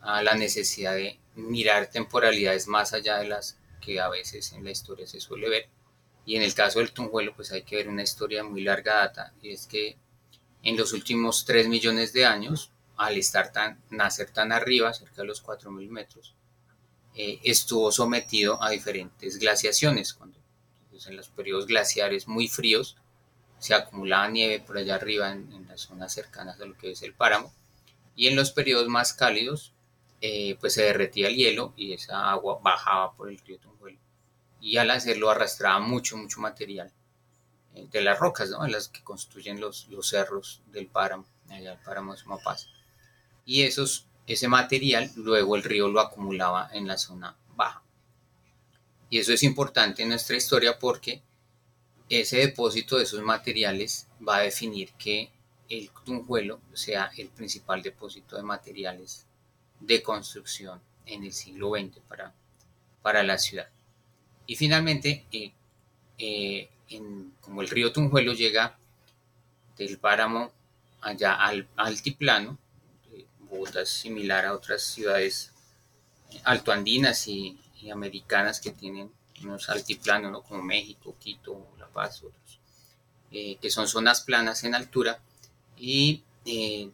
a 0.00 0.22
la 0.22 0.34
necesidad 0.34 0.94
de 0.94 1.18
mirar 1.34 1.90
temporalidades 1.90 2.66
más 2.66 2.92
allá 2.92 3.18
de 3.18 3.28
las 3.28 3.58
que 3.80 4.00
a 4.00 4.08
veces 4.08 4.52
en 4.52 4.64
la 4.64 4.70
historia 4.70 5.06
se 5.06 5.20
suele 5.20 5.48
ver 5.48 5.68
Y 6.28 6.36
en 6.36 6.42
el 6.42 6.52
caso 6.52 6.80
del 6.80 6.92
Tunjuelo, 6.92 7.34
pues 7.34 7.52
hay 7.52 7.62
que 7.62 7.76
ver 7.76 7.88
una 7.88 8.02
historia 8.02 8.44
muy 8.44 8.60
larga 8.60 8.96
data, 8.96 9.32
y 9.40 9.50
es 9.50 9.66
que 9.66 9.96
en 10.62 10.76
los 10.76 10.92
últimos 10.92 11.46
3 11.46 11.68
millones 11.68 12.12
de 12.12 12.26
años, 12.26 12.70
al 12.98 13.16
estar 13.16 13.50
tan, 13.50 13.80
nacer 13.88 14.30
tan 14.30 14.52
arriba, 14.52 14.92
cerca 14.92 15.22
de 15.22 15.28
los 15.28 15.42
4.000 15.42 15.88
metros, 15.88 16.34
eh, 17.14 17.40
estuvo 17.44 17.90
sometido 17.90 18.62
a 18.62 18.68
diferentes 18.68 19.38
glaciaciones. 19.38 20.12
Cuando 20.12 20.38
pues, 20.90 21.06
en 21.06 21.16
los 21.16 21.30
periodos 21.30 21.66
glaciares 21.66 22.28
muy 22.28 22.46
fríos 22.46 22.98
se 23.58 23.72
acumulaba 23.72 24.28
nieve 24.28 24.60
por 24.60 24.76
allá 24.76 24.96
arriba 24.96 25.32
en, 25.32 25.66
las 25.66 25.80
zonas 25.80 26.12
cercanas 26.12 26.60
a 26.60 26.66
lo 26.66 26.76
que 26.76 26.90
es 26.90 27.00
el 27.00 27.14
páramo, 27.14 27.54
y 28.14 28.26
en 28.26 28.36
los 28.36 28.52
periodos 28.52 28.88
más 28.88 29.14
cálidos, 29.14 29.72
eh, 30.20 30.58
pues 30.60 30.74
se 30.74 30.82
derretía 30.82 31.28
el 31.28 31.36
hielo 31.36 31.72
y 31.74 31.94
esa 31.94 32.30
agua 32.30 32.60
bajaba 32.62 33.14
por 33.14 33.30
el 33.30 33.38
río 33.38 33.58
Tunjuelo. 33.58 33.97
Y 34.60 34.76
al 34.76 34.90
hacerlo 34.90 35.30
arrastraba 35.30 35.80
mucho, 35.80 36.16
mucho 36.16 36.40
material 36.40 36.92
eh, 37.74 37.86
de 37.90 38.00
las 38.00 38.18
rocas, 38.18 38.50
¿no? 38.50 38.66
las 38.66 38.88
que 38.88 39.02
construyen 39.02 39.60
los, 39.60 39.88
los 39.88 40.08
cerros 40.08 40.62
del 40.66 40.86
páramo, 40.86 41.26
allá 41.48 41.72
el 41.72 41.78
páramo 41.78 42.12
de 42.12 42.18
Sumapaz. 42.18 42.66
Y 43.44 43.62
esos, 43.62 44.06
ese 44.26 44.48
material 44.48 45.10
luego 45.16 45.56
el 45.56 45.62
río 45.62 45.88
lo 45.88 46.00
acumulaba 46.00 46.70
en 46.72 46.86
la 46.86 46.98
zona 46.98 47.36
baja. 47.56 47.82
Y 49.10 49.18
eso 49.18 49.32
es 49.32 49.42
importante 49.42 50.02
en 50.02 50.10
nuestra 50.10 50.36
historia 50.36 50.78
porque 50.78 51.22
ese 52.08 52.38
depósito 52.38 52.96
de 52.96 53.04
esos 53.04 53.22
materiales 53.22 54.08
va 54.26 54.36
a 54.36 54.42
definir 54.42 54.92
que 54.94 55.30
el 55.68 55.90
Tunjuelo 56.04 56.60
sea 56.72 57.10
el 57.16 57.28
principal 57.28 57.82
depósito 57.82 58.36
de 58.36 58.42
materiales 58.42 59.26
de 59.80 60.02
construcción 60.02 60.80
en 61.06 61.24
el 61.24 61.32
siglo 61.32 61.70
XX 61.70 62.00
para, 62.08 62.34
para 63.02 63.22
la 63.22 63.38
ciudad. 63.38 63.68
Y 64.48 64.56
finalmente, 64.56 65.26
eh, 65.30 65.52
eh, 66.18 66.68
como 67.40 67.62
el 67.62 67.68
río 67.68 67.92
Tunjuelo 67.92 68.32
llega 68.32 68.76
del 69.76 69.98
páramo 69.98 70.50
allá 71.02 71.34
al 71.34 71.68
altiplano, 71.76 72.58
Bogotá 73.40 73.82
es 73.82 73.90
similar 73.90 74.46
a 74.46 74.54
otras 74.54 74.82
ciudades 74.82 75.52
altoandinas 76.44 77.28
y, 77.28 77.58
y 77.80 77.90
americanas 77.90 78.60
que 78.60 78.72
tienen 78.72 79.10
unos 79.42 79.68
altiplanos, 79.68 80.42
como 80.44 80.62
México, 80.62 81.14
Quito, 81.18 81.68
La 81.78 81.86
Paz, 81.86 82.22
otros, 82.22 82.60
eh, 83.30 83.56
que 83.60 83.70
son 83.70 83.86
zonas 83.86 84.22
planas 84.22 84.64
en 84.64 84.74
altura. 84.74 85.20
Y 85.76 86.22
eh, 86.44 86.90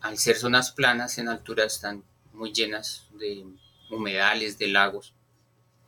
al 0.00 0.18
ser 0.18 0.36
zonas 0.36 0.72
planas 0.72 1.18
en 1.18 1.28
altura 1.28 1.64
están 1.64 2.02
muy 2.32 2.52
llenas 2.52 3.06
de 3.12 3.46
humedales, 3.90 4.58
de 4.58 4.68
lagos 4.68 5.13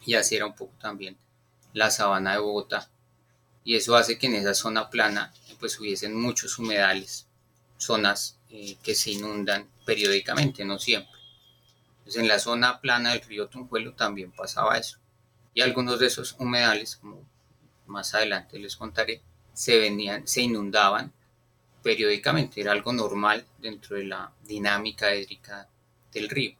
y 0.07 0.15
así 0.15 0.37
era 0.37 0.47
un 0.47 0.55
poco 0.55 0.73
también 0.81 1.19
la 1.75 1.91
sabana 1.91 2.33
de 2.33 2.39
Bogotá 2.39 2.89
y 3.65 3.75
eso 3.75 3.97
hace 3.97 4.17
que 4.17 4.29
en 4.29 4.37
esa 4.37 4.55
zona 4.55 4.89
plana 4.89 5.35
pues 5.59 5.79
hubiesen 5.81 6.15
muchos 6.15 6.59
humedales, 6.59 7.27
zonas 7.77 8.39
eh, 8.51 8.77
que 8.83 8.95
se 8.95 9.11
inundan 9.11 9.69
periódicamente, 9.85 10.65
no 10.65 10.79
siempre. 10.79 11.19
Entonces 11.99 12.23
en 12.23 12.29
la 12.29 12.39
zona 12.39 12.81
plana 12.81 13.13
del 13.13 13.23
río 13.23 13.49
Tunjuelo 13.49 13.95
también 13.95 14.33
pasaba 14.33 14.79
eso 14.79 14.99
y 15.57 15.63
algunos 15.63 15.99
de 15.99 16.07
esos 16.07 16.37
humedales, 16.39 16.97
como 16.97 17.27
más 17.87 18.15
adelante 18.15 18.59
les 18.59 18.77
contaré, 18.77 19.23
se 19.55 19.79
venían, 19.79 20.29
se 20.29 20.43
inundaban 20.43 21.13
periódicamente, 21.83 22.61
era 22.61 22.73
algo 22.73 22.93
normal 22.93 23.47
dentro 23.59 23.97
de 23.97 24.05
la 24.05 24.33
dinámica 24.45 25.15
hídrica 25.15 25.67
del 26.13 26.29
río. 26.29 26.57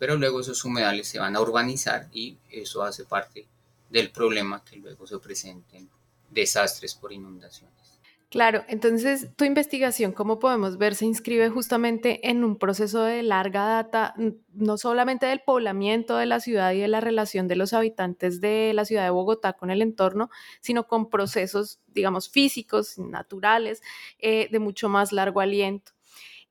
Pero 0.00 0.16
luego 0.16 0.40
esos 0.40 0.64
humedales 0.64 1.06
se 1.06 1.20
van 1.20 1.36
a 1.36 1.40
urbanizar 1.40 2.08
y 2.10 2.38
eso 2.50 2.82
hace 2.82 3.04
parte 3.04 3.46
del 3.90 4.10
problema 4.10 4.64
que 4.64 4.76
luego 4.76 5.06
se 5.06 5.18
presenten 5.18 5.90
desastres 6.30 6.94
por 6.94 7.12
inundaciones. 7.12 8.00
Claro, 8.30 8.64
entonces 8.68 9.28
tu 9.36 9.44
investigación, 9.44 10.12
como 10.12 10.38
podemos 10.38 10.78
ver, 10.78 10.94
se 10.94 11.04
inscribe 11.04 11.50
justamente 11.50 12.30
en 12.30 12.44
un 12.44 12.56
proceso 12.56 13.02
de 13.02 13.24
larga 13.24 13.66
data, 13.66 14.14
no 14.54 14.78
solamente 14.78 15.26
del 15.26 15.40
poblamiento 15.40 16.16
de 16.16 16.26
la 16.26 16.40
ciudad 16.40 16.72
y 16.72 16.78
de 16.78 16.88
la 16.88 17.00
relación 17.00 17.46
de 17.46 17.56
los 17.56 17.72
habitantes 17.74 18.40
de 18.40 18.72
la 18.72 18.86
ciudad 18.86 19.02
de 19.02 19.10
Bogotá 19.10 19.52
con 19.52 19.70
el 19.70 19.82
entorno, 19.82 20.30
sino 20.60 20.86
con 20.86 21.10
procesos, 21.10 21.80
digamos, 21.88 22.30
físicos, 22.30 22.98
naturales, 22.98 23.82
eh, 24.18 24.48
de 24.50 24.58
mucho 24.60 24.88
más 24.88 25.12
largo 25.12 25.40
aliento. 25.40 25.92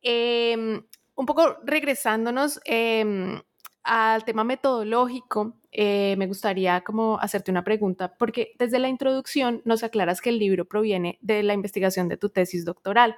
Em, 0.01 0.83
un 1.19 1.25
poco 1.25 1.57
regresándonos 1.65 2.61
em, 2.63 3.41
al 3.83 4.23
tema 4.23 4.45
metodológico, 4.45 5.59
eh, 5.69 6.15
me 6.17 6.27
gustaría 6.27 6.79
como 6.79 7.19
hacerte 7.19 7.51
una 7.51 7.65
pregunta, 7.65 8.15
porque 8.17 8.53
desde 8.57 8.79
la 8.79 8.87
introducción 8.87 9.61
nos 9.65 9.83
aclaras 9.83 10.21
que 10.21 10.29
el 10.29 10.39
libro 10.39 10.63
proviene 10.63 11.19
de 11.19 11.43
la 11.43 11.53
investigación 11.53 12.07
de 12.07 12.15
tu 12.15 12.29
tesis 12.29 12.63
doctoral. 12.63 13.17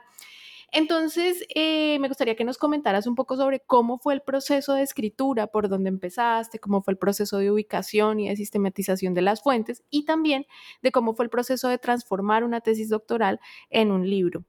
Entonces, 0.72 1.46
eh, 1.54 2.00
me 2.00 2.08
gustaría 2.08 2.36
que 2.36 2.44
nos 2.44 2.58
comentaras 2.58 3.06
un 3.06 3.14
poco 3.14 3.38
sobre 3.38 3.60
cómo 3.60 4.00
fue 4.00 4.16
el 4.16 4.22
proceso 4.22 4.74
de 4.74 4.82
escritura, 4.82 5.46
por 5.46 5.70
dónde 5.70 5.90
empezaste, 5.90 6.58
cómo 6.58 6.82
fue 6.82 6.94
el 6.94 6.98
proceso 6.98 7.38
de 7.38 7.52
ubicación 7.52 8.20
y 8.20 8.30
de 8.30 8.36
sistematización 8.36 9.14
de 9.14 9.22
las 9.22 9.44
fuentes 9.44 9.84
y 9.92 10.06
también 10.06 10.48
de 10.82 10.92
cómo 10.92 11.14
fue 11.14 11.26
el 11.26 11.30
proceso 11.30 11.70
de 11.70 11.78
transformar 11.78 12.44
una 12.44 12.62
tesis 12.62 12.90
doctoral 12.90 13.40
en 13.70 13.92
un 13.92 14.10
libro. 14.10 14.44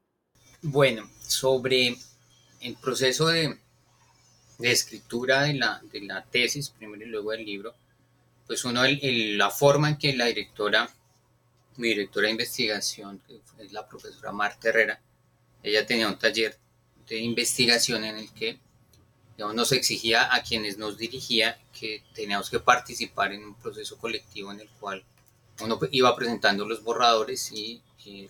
Bueno, 0.62 1.03
sobre 1.21 1.97
el 2.62 2.77
proceso 2.77 3.29
de, 3.29 3.59
escritura 4.61 5.42
de 5.42 5.55
la, 5.55 5.81
de 5.92 6.03
la 6.03 6.25
tesis, 6.25 6.70
primero 6.70 7.05
y 7.05 7.09
luego 7.09 7.33
del 7.33 7.44
libro, 7.44 7.75
pues 8.46 8.64
uno, 8.64 8.83
la 8.85 9.51
forma 9.51 9.88
en 9.90 9.98
que 9.98 10.16
la 10.16 10.27
directora, 10.27 10.88
mi 11.77 11.88
directora 11.88 12.27
de 12.27 12.33
investigación, 12.33 13.20
que 13.27 13.40
es 13.59 13.72
la 13.72 13.87
profesora 13.88 14.33
Marta 14.33 14.68
Herrera, 14.68 15.01
ella 15.62 15.87
tenía 15.87 16.09
un 16.09 16.18
taller 16.18 16.59
de 17.09 17.18
investigación 17.18 18.05
en 18.05 18.16
el 18.16 18.33
que 18.33 18.59
nos 19.38 19.72
exigía 19.72 20.33
a 20.33 20.42
quienes 20.42 20.79
nos 20.79 20.98
dirigía 20.98 21.59
que 21.79 22.05
teníamos 22.14 22.51
que 22.51 22.61
participar 22.61 23.33
en 23.33 23.44
un 23.44 23.55
proceso 23.55 23.98
colectivo 23.98 24.53
en 24.53 24.61
el 24.61 24.68
cual 24.68 25.05
uno 25.61 25.79
iba 25.90 26.14
presentando 26.14 26.66
los 26.66 26.83
borradores 26.83 27.51
y, 27.53 27.83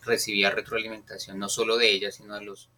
recibía 0.04 0.50
retroalimentación 0.50 1.38
no 1.38 1.48
solo 1.48 1.78
de 1.78 1.90
ella, 1.90 2.12
sino 2.12 2.34
de 2.34 2.44
los 2.44 2.68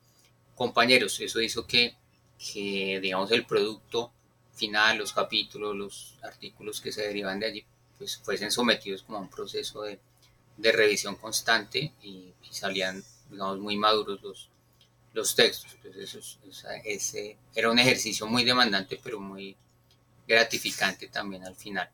compañeros. 0.54 1.20
Eso 1.20 1.40
hizo 1.40 1.66
que, 1.66 1.96
que 2.38 3.00
digamos, 3.00 3.30
el 3.32 3.46
producto 3.46 4.12
final, 4.54 4.98
los 4.98 5.12
capítulos, 5.12 5.74
los 5.76 6.14
artículos 6.22 6.80
que 6.80 6.92
se 6.92 7.02
derivan 7.02 7.40
de 7.40 7.46
allí, 7.46 7.64
pues 7.98 8.16
fuesen 8.18 8.50
sometidos 8.50 9.02
como 9.02 9.18
a 9.18 9.20
un 9.20 9.30
proceso 9.30 9.82
de, 9.82 9.98
de 10.56 10.72
revisión 10.72 11.16
constante 11.16 11.92
y, 12.02 12.32
salían, 12.50 13.02
digamos, 13.30 13.58
muy 13.58 13.76
maduros 13.76 14.22
los, 14.22 14.48
los 15.12 15.34
textos. 15.34 15.76
Entonces, 15.82 16.38
ese 16.84 17.36
era 17.54 17.70
un 17.70 17.78
ejercicio 17.78 18.26
muy 18.26 18.44
demandante, 18.44 19.00
pero 19.02 19.18
muy 19.18 19.56
gratificante 20.26 21.08
también 21.08 21.44
al 21.44 21.56
final. 21.56 21.90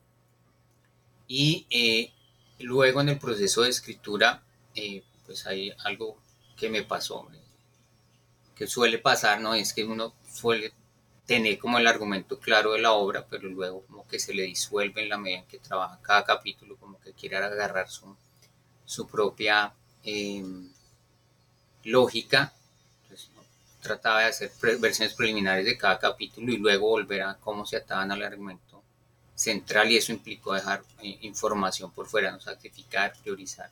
Y 1.27 1.65
eh, 1.69 2.11
luego 2.59 3.01
en 3.01 3.09
el 3.09 3.17
proceso 3.17 3.63
de 3.63 3.69
escritura, 3.69 4.43
eh, 4.75 5.03
pues 5.25 5.47
hay 5.47 5.73
algo 5.83 6.17
que 6.55 6.69
me 6.69 6.83
pasó, 6.83 7.27
que 8.55 8.67
suele 8.67 8.97
pasar, 8.97 9.41
¿no? 9.41 9.53
Es 9.53 9.73
que 9.73 9.83
uno 9.83 10.13
suele 10.31 10.73
tener 11.25 11.57
como 11.59 11.77
el 11.77 11.87
argumento 11.87 12.39
claro 12.39 12.73
de 12.73 12.81
la 12.81 12.91
obra, 12.93 13.25
pero 13.29 13.47
luego 13.47 13.83
como 13.85 14.07
que 14.07 14.19
se 14.19 14.33
le 14.33 14.43
disuelve 14.43 15.03
en 15.03 15.09
la 15.09 15.17
medida 15.17 15.39
en 15.39 15.45
que 15.45 15.59
trabaja 15.59 15.99
cada 16.01 16.25
capítulo, 16.25 16.75
como 16.77 16.99
que 16.99 17.13
quiere 17.13 17.37
agarrar 17.37 17.89
su, 17.89 18.15
su 18.85 19.07
propia 19.07 19.73
em, 20.03 20.69
lógica. 21.83 22.53
Entonces, 23.03 23.29
trataba 23.81 24.19
de 24.19 24.25
hacer 24.25 24.51
versiones 24.79 25.13
preliminares 25.15 25.65
de 25.65 25.77
cada 25.77 25.99
capítulo 25.99 26.51
y 26.51 26.57
luego 26.57 26.87
volver 26.87 27.21
a 27.23 27.35
cómo 27.35 27.65
se 27.65 27.77
ataban 27.77 28.11
al 28.11 28.23
argumento 28.23 28.83
central 29.35 29.91
y 29.91 29.97
eso 29.97 30.11
implicó 30.11 30.53
dejar 30.53 30.83
eh, 31.01 31.17
información 31.21 31.91
por 31.91 32.07
fuera, 32.07 32.31
no 32.31 32.39
sacrificar, 32.39 33.13
priorizar. 33.23 33.71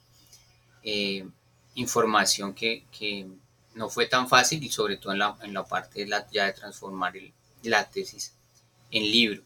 Eh, 0.83 1.27
información 1.75 2.53
que, 2.53 2.85
que, 2.91 3.27
no 3.75 3.89
fue 3.89 4.07
tan 4.07 4.27
fácil 4.27 4.63
y 4.63 4.69
sobre 4.69 4.97
todo 4.97 5.13
en 5.13 5.19
la, 5.19 5.37
en 5.41 5.53
la 5.53 5.65
parte 5.65 6.01
de 6.01 6.07
la, 6.07 6.29
ya 6.31 6.45
de 6.45 6.53
transformar 6.53 7.15
el, 7.15 7.33
la 7.63 7.89
tesis 7.89 8.33
en 8.91 9.03
libro. 9.03 9.43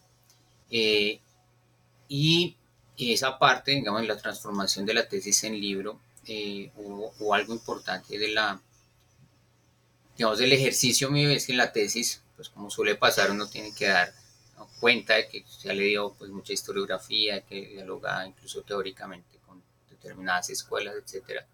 Eh, 0.70 1.20
y 2.08 2.56
esa 2.96 3.38
parte, 3.38 3.72
digamos, 3.72 4.06
la 4.06 4.16
transformación 4.16 4.86
de 4.86 4.94
la 4.94 5.08
tesis 5.08 5.44
en 5.44 5.60
libro, 5.60 6.00
eh, 6.26 6.70
hubo, 6.76 7.34
algo 7.34 7.52
importante 7.52 8.18
de 8.18 8.28
la, 8.28 8.60
digamos, 10.16 10.38
del 10.38 10.52
ejercicio 10.52 11.10
mío 11.10 11.30
es 11.30 11.46
que 11.46 11.52
en 11.52 11.58
la 11.58 11.72
tesis, 11.72 12.22
pues 12.36 12.48
como 12.48 12.70
suele 12.70 12.94
pasar, 12.94 13.30
uno 13.30 13.48
tiene 13.48 13.74
que 13.74 13.88
dar 13.88 14.12
cuenta 14.80 15.14
de 15.14 15.28
que 15.28 15.44
se 15.46 15.72
le 15.74 15.84
dio 15.84 16.14
pues 16.14 16.30
mucha 16.30 16.52
historiografía, 16.52 17.42
que 17.42 17.66
dialoga 17.68 18.26
incluso 18.26 18.62
teóricamente 18.62 19.38
con 19.46 19.62
determinadas 19.90 20.50
escuelas, 20.50 20.94
etcétera. 20.96 21.46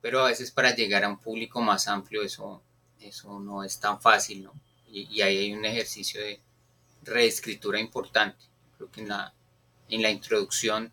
Pero 0.00 0.20
a 0.20 0.28
veces 0.28 0.50
para 0.50 0.74
llegar 0.74 1.04
a 1.04 1.08
un 1.08 1.18
público 1.18 1.60
más 1.60 1.88
amplio 1.88 2.22
eso, 2.22 2.62
eso 3.00 3.40
no 3.40 3.64
es 3.64 3.78
tan 3.80 4.00
fácil, 4.00 4.44
¿no? 4.44 4.52
y, 4.90 5.20
ahí 5.20 5.38
hay 5.38 5.52
un 5.52 5.64
ejercicio 5.64 6.20
de 6.20 6.40
reescritura 7.02 7.80
importante. 7.80 8.44
Creo 8.76 8.90
que 8.90 9.00
en 9.00 9.08
la, 9.08 9.34
en 9.88 10.02
la 10.02 10.10
introducción 10.10 10.92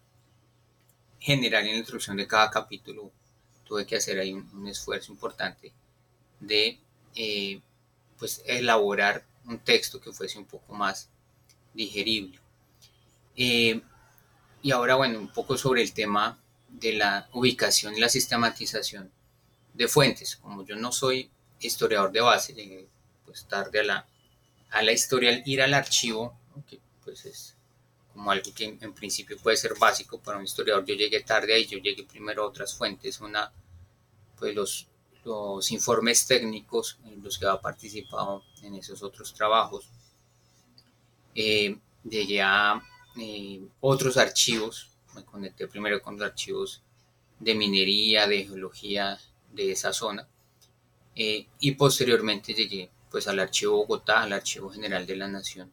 general 1.25 1.65
en 1.65 1.71
la 1.71 1.77
introducción 1.77 2.17
de 2.17 2.27
cada 2.27 2.51
capítulo 2.51 3.11
tuve 3.63 3.83
que 3.87 3.95
hacer 3.95 4.19
ahí 4.19 4.31
un, 4.31 4.67
esfuerzo 4.67 5.11
importante 5.11 5.73
de 6.39 6.79
eh, 7.15 7.59
pues 8.19 8.43
elaborar 8.45 9.25
un 9.45 9.57
texto 9.57 9.99
que 9.99 10.11
fuese 10.11 10.37
un 10.37 10.45
poco 10.45 10.73
más 10.73 11.09
digerible. 11.73 12.39
Eh, 13.35 13.81
y 14.61 14.71
ahora, 14.71 14.95
bueno, 14.95 15.19
un 15.19 15.33
poco 15.33 15.57
sobre 15.57 15.81
el 15.81 15.93
tema 15.93 16.39
de 16.79 16.93
la 16.93 17.29
ubicación 17.33 17.95
y 17.95 17.99
la 17.99 18.09
sistematización 18.09 19.11
de 19.73 19.87
fuentes. 19.87 20.35
Como 20.35 20.65
yo 20.65 20.75
no 20.75 20.91
soy 20.91 21.29
historiador 21.59 22.11
de 22.11 22.21
base, 22.21 22.53
llegué 22.53 22.87
pues 23.25 23.45
tarde 23.45 23.79
a 23.79 23.83
la, 23.83 24.07
a 24.71 24.81
la 24.81 24.91
historia, 24.91 25.41
ir 25.45 25.61
al 25.61 25.73
archivo, 25.73 26.37
que 26.67 26.79
pues 27.03 27.25
es 27.25 27.55
como 28.13 28.31
algo 28.31 28.53
que 28.53 28.77
en, 28.79 28.93
principio 28.93 29.37
puede 29.37 29.57
ser 29.57 29.75
básico 29.77 30.19
para 30.19 30.37
un 30.37 30.45
historiador. 30.45 30.85
Yo 30.85 30.95
llegué 30.95 31.21
tarde 31.21 31.53
ahí, 31.53 31.65
yo 31.65 31.77
llegué 31.79 32.03
primero 32.03 32.43
a 32.43 32.47
otras 32.47 32.73
fuentes, 32.73 33.19
una, 33.19 33.51
pues 34.37 34.55
los, 34.55 34.87
los 35.25 35.71
informes 35.71 36.25
técnicos 36.25 36.97
en 37.05 37.21
los 37.21 37.37
que 37.37 37.45
había 37.45 37.59
participado 37.59 38.43
en 38.61 38.75
esos 38.75 39.03
otros 39.03 39.33
trabajos. 39.33 39.89
Eh, 41.33 41.77
llegué 42.03 42.41
a 42.41 42.81
eh, 43.17 43.61
otros 43.81 44.15
archivos, 44.17 44.94
me 45.15 45.23
conecté 45.23 45.67
primero 45.67 46.01
con 46.01 46.17
los 46.17 46.27
archivos 46.29 46.81
de 47.39 47.55
minería, 47.55 48.27
de 48.27 48.45
geología 48.45 49.19
de 49.51 49.71
esa 49.71 49.93
zona, 49.93 50.27
eh, 51.15 51.47
y 51.59 51.71
posteriormente 51.71 52.53
llegué 52.53 52.89
pues 53.09 53.27
al 53.27 53.39
archivo 53.39 53.77
Bogotá, 53.77 54.23
al 54.23 54.33
archivo 54.33 54.69
general 54.69 55.05
de 55.05 55.15
la 55.15 55.27
Nación. 55.27 55.71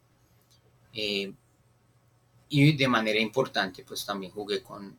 Y 0.94 2.72
de 2.76 2.88
manera 2.88 3.18
importante 3.18 3.82
pues 3.84 4.04
también 4.04 4.32
jugué 4.32 4.62
con, 4.62 4.96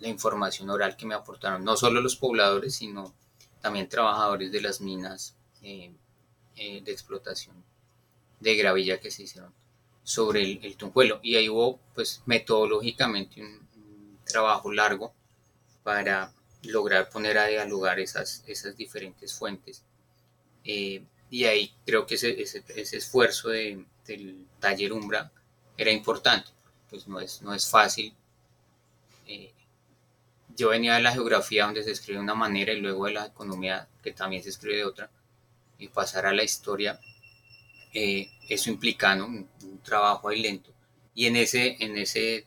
la 0.00 0.08
información 0.08 0.70
oral 0.70 0.96
que 0.96 1.06
me 1.06 1.14
aportaron 1.14 1.64
no 1.64 1.76
solo 1.76 2.00
los 2.00 2.16
pobladores 2.16 2.76
sino 2.76 3.14
también 3.60 3.88
trabajadores 3.88 4.52
de 4.52 4.60
las 4.60 4.80
minas 4.80 5.36
eh, 5.62 5.92
eh, 6.56 6.82
de 6.82 6.92
explotación 6.92 7.56
de 8.40 8.56
gravilla 8.56 9.00
que 9.00 9.10
se 9.10 9.22
hicieron 9.22 9.52
sobre 10.04 10.42
el, 10.42 10.76
tunjuelo. 10.76 11.18
Y 11.22 11.34
ahí 11.34 11.48
hubo 11.48 11.80
pues 11.94 12.22
metodológicamente 12.26 13.42
un, 13.42 13.64
trabajo 14.24 14.72
largo 14.72 15.12
para 15.82 16.32
lograr 16.62 17.10
poner 17.10 17.36
a 17.36 17.46
dialogar 17.46 18.00
esas, 18.00 18.42
esas 18.46 18.76
diferentes 18.76 19.34
fuentes. 19.34 19.82
Eh, 20.64 21.04
y 21.30 21.44
ahí 21.44 21.74
creo 21.84 22.06
que 22.06 22.14
ese, 22.14 22.40
ese, 22.40 22.96
esfuerzo 22.96 23.50
del 23.50 24.46
taller 24.60 24.92
Umbra 24.92 25.30
era 25.76 25.90
importante, 25.90 26.50
pues 26.88 27.06
no 27.06 27.20
es, 27.20 27.42
no 27.42 27.52
es 27.54 27.68
fácil. 27.68 28.14
Eh, 29.26 29.52
yo 30.56 30.68
venía 30.68 30.94
de 30.94 31.02
la 31.02 31.12
geografía 31.12 31.64
donde 31.64 31.82
se 31.82 31.90
escribe 31.90 32.18
de 32.18 32.24
una 32.24 32.34
manera 32.34 32.72
y 32.72 32.80
luego 32.80 33.06
de 33.06 33.12
la 33.12 33.26
economía 33.26 33.88
que 34.02 34.12
también 34.12 34.42
se 34.42 34.50
escribe 34.50 34.76
de 34.76 34.84
otra 34.84 35.10
y 35.78 35.88
pasar 35.88 36.26
a 36.26 36.32
la 36.32 36.44
historia, 36.44 37.00
eh, 37.94 38.30
eso 38.48 38.70
implica 38.70 39.14
un, 39.24 39.48
trabajo 39.82 40.28
ahí 40.28 40.42
lento. 40.42 40.72
Y 41.14 41.26
en 41.26 41.36
ese, 41.36 41.76
en 41.80 41.96
ese 41.96 42.46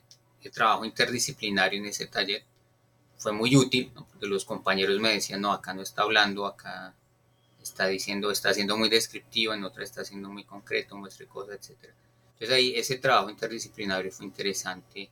trabajo 0.52 0.84
interdisciplinario, 0.84 1.80
en 1.80 1.86
ese 1.86 2.06
taller, 2.06 2.44
fue 3.16 3.32
muy 3.32 3.56
útil, 3.56 3.90
porque 3.94 4.26
los 4.26 4.44
compañeros 4.44 5.00
me 5.00 5.14
decían, 5.14 5.40
no, 5.40 5.52
acá 5.52 5.74
no 5.74 5.82
está 5.82 6.02
hablando, 6.02 6.46
acá 6.46 6.94
está 7.62 7.86
diciendo, 7.86 8.30
está 8.30 8.54
siendo 8.54 8.76
muy 8.76 8.88
descriptivo, 8.88 9.54
en 9.54 9.64
otra 9.64 9.84
está 9.84 10.04
siendo 10.04 10.28
muy 10.28 10.44
concreto, 10.44 10.96
muestre 10.96 11.26
cosas, 11.26 11.56
etcétera 11.56 11.94
entonces 12.38 12.56
ahí 12.56 12.72
ese 12.76 12.98
trabajo 12.98 13.30
interdisciplinario 13.30 14.12
fue 14.12 14.26
interesante 14.26 15.10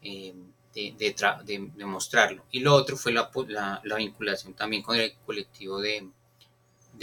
eh, 0.00 0.34
de, 0.72 1.84
mostrarlo. 1.84 2.46
Y 2.50 2.60
lo 2.60 2.74
otro 2.74 2.96
fue 2.96 3.12
la, 3.12 3.30
vinculación 3.98 4.54
también 4.54 4.82
con 4.82 4.96
el 4.96 5.12
colectivo 5.26 5.78
de, 5.80 6.08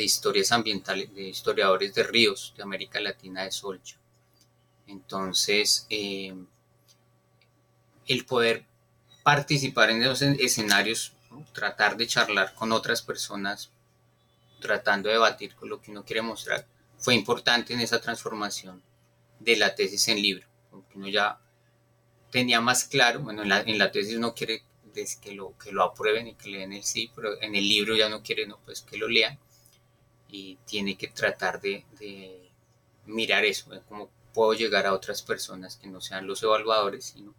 historias 0.02 0.52
ambientales, 0.52 1.14
de 1.14 1.30
historiadores 1.30 1.94
de 1.94 2.04
ríos 2.04 2.54
de 2.58 2.64
América 2.64 3.00
Latina 3.00 3.44
de 3.44 3.52
Solcha. 3.52 3.98
Entonces, 4.88 5.86
eh, 5.90 6.34
el 8.08 8.26
poder 8.26 8.66
participar 9.24 9.92
en 9.92 10.02
esos 10.02 10.22
escenarios, 10.22 11.14
tratar 11.54 11.96
de 11.96 12.08
charlar 12.08 12.54
con 12.56 12.72
otras 12.72 13.02
personas, 13.02 13.70
tratando 14.60 15.10
de 15.10 15.16
debatir 15.16 15.56
con 15.56 15.70
lo 15.70 15.82
que 15.82 15.92
uno 15.92 16.04
quiere 16.04 16.22
mostrar, 16.22 16.66
fue 16.98 17.14
importante 17.14 17.74
en 17.74 17.82
esa 17.82 18.02
transformación 18.02 18.82
de 19.40 19.58
la 19.58 19.76
tesis 19.76 20.08
en 20.08 20.22
libro, 20.22 20.48
porque 20.72 20.98
uno 20.98 21.10
ya 21.10 21.40
tenía 22.32 22.62
más 22.62 22.86
claro, 22.86 23.20
bueno, 23.20 23.44
en 23.44 23.50
la, 23.50 23.62
en 23.62 23.78
la 23.78 23.92
tesis 23.92 24.16
uno 24.16 24.34
quiere 24.34 24.64
que 25.22 25.34
lo, 25.34 25.58
que 25.58 25.72
lo 25.72 25.84
aprueben 25.84 26.28
y 26.28 26.36
que 26.36 26.50
lean 26.50 26.72
el 26.72 26.84
sí, 26.84 27.12
pero 27.16 27.42
en 27.42 27.56
el 27.56 27.68
libro 27.68 27.96
ya 27.96 28.10
no 28.10 28.22
quiere 28.22 28.46
no, 28.46 28.60
pues 28.66 28.82
que 28.82 28.98
lo 28.98 29.08
lean 29.08 29.40
y 30.34 30.58
tiene 30.66 30.98
que 30.98 31.10
tratar 31.10 31.62
de, 31.62 31.86
mirar 33.06 33.46
eso, 33.46 33.70
cómo 33.88 34.10
puedo 34.34 34.54
llegar 34.54 34.88
a 34.88 34.94
otras 34.94 35.22
personas 35.22 35.78
que 35.78 35.88
no 35.88 36.02
sean 36.02 36.26
los 36.26 36.42
evaluadores, 36.42 37.06
sino 37.06 37.36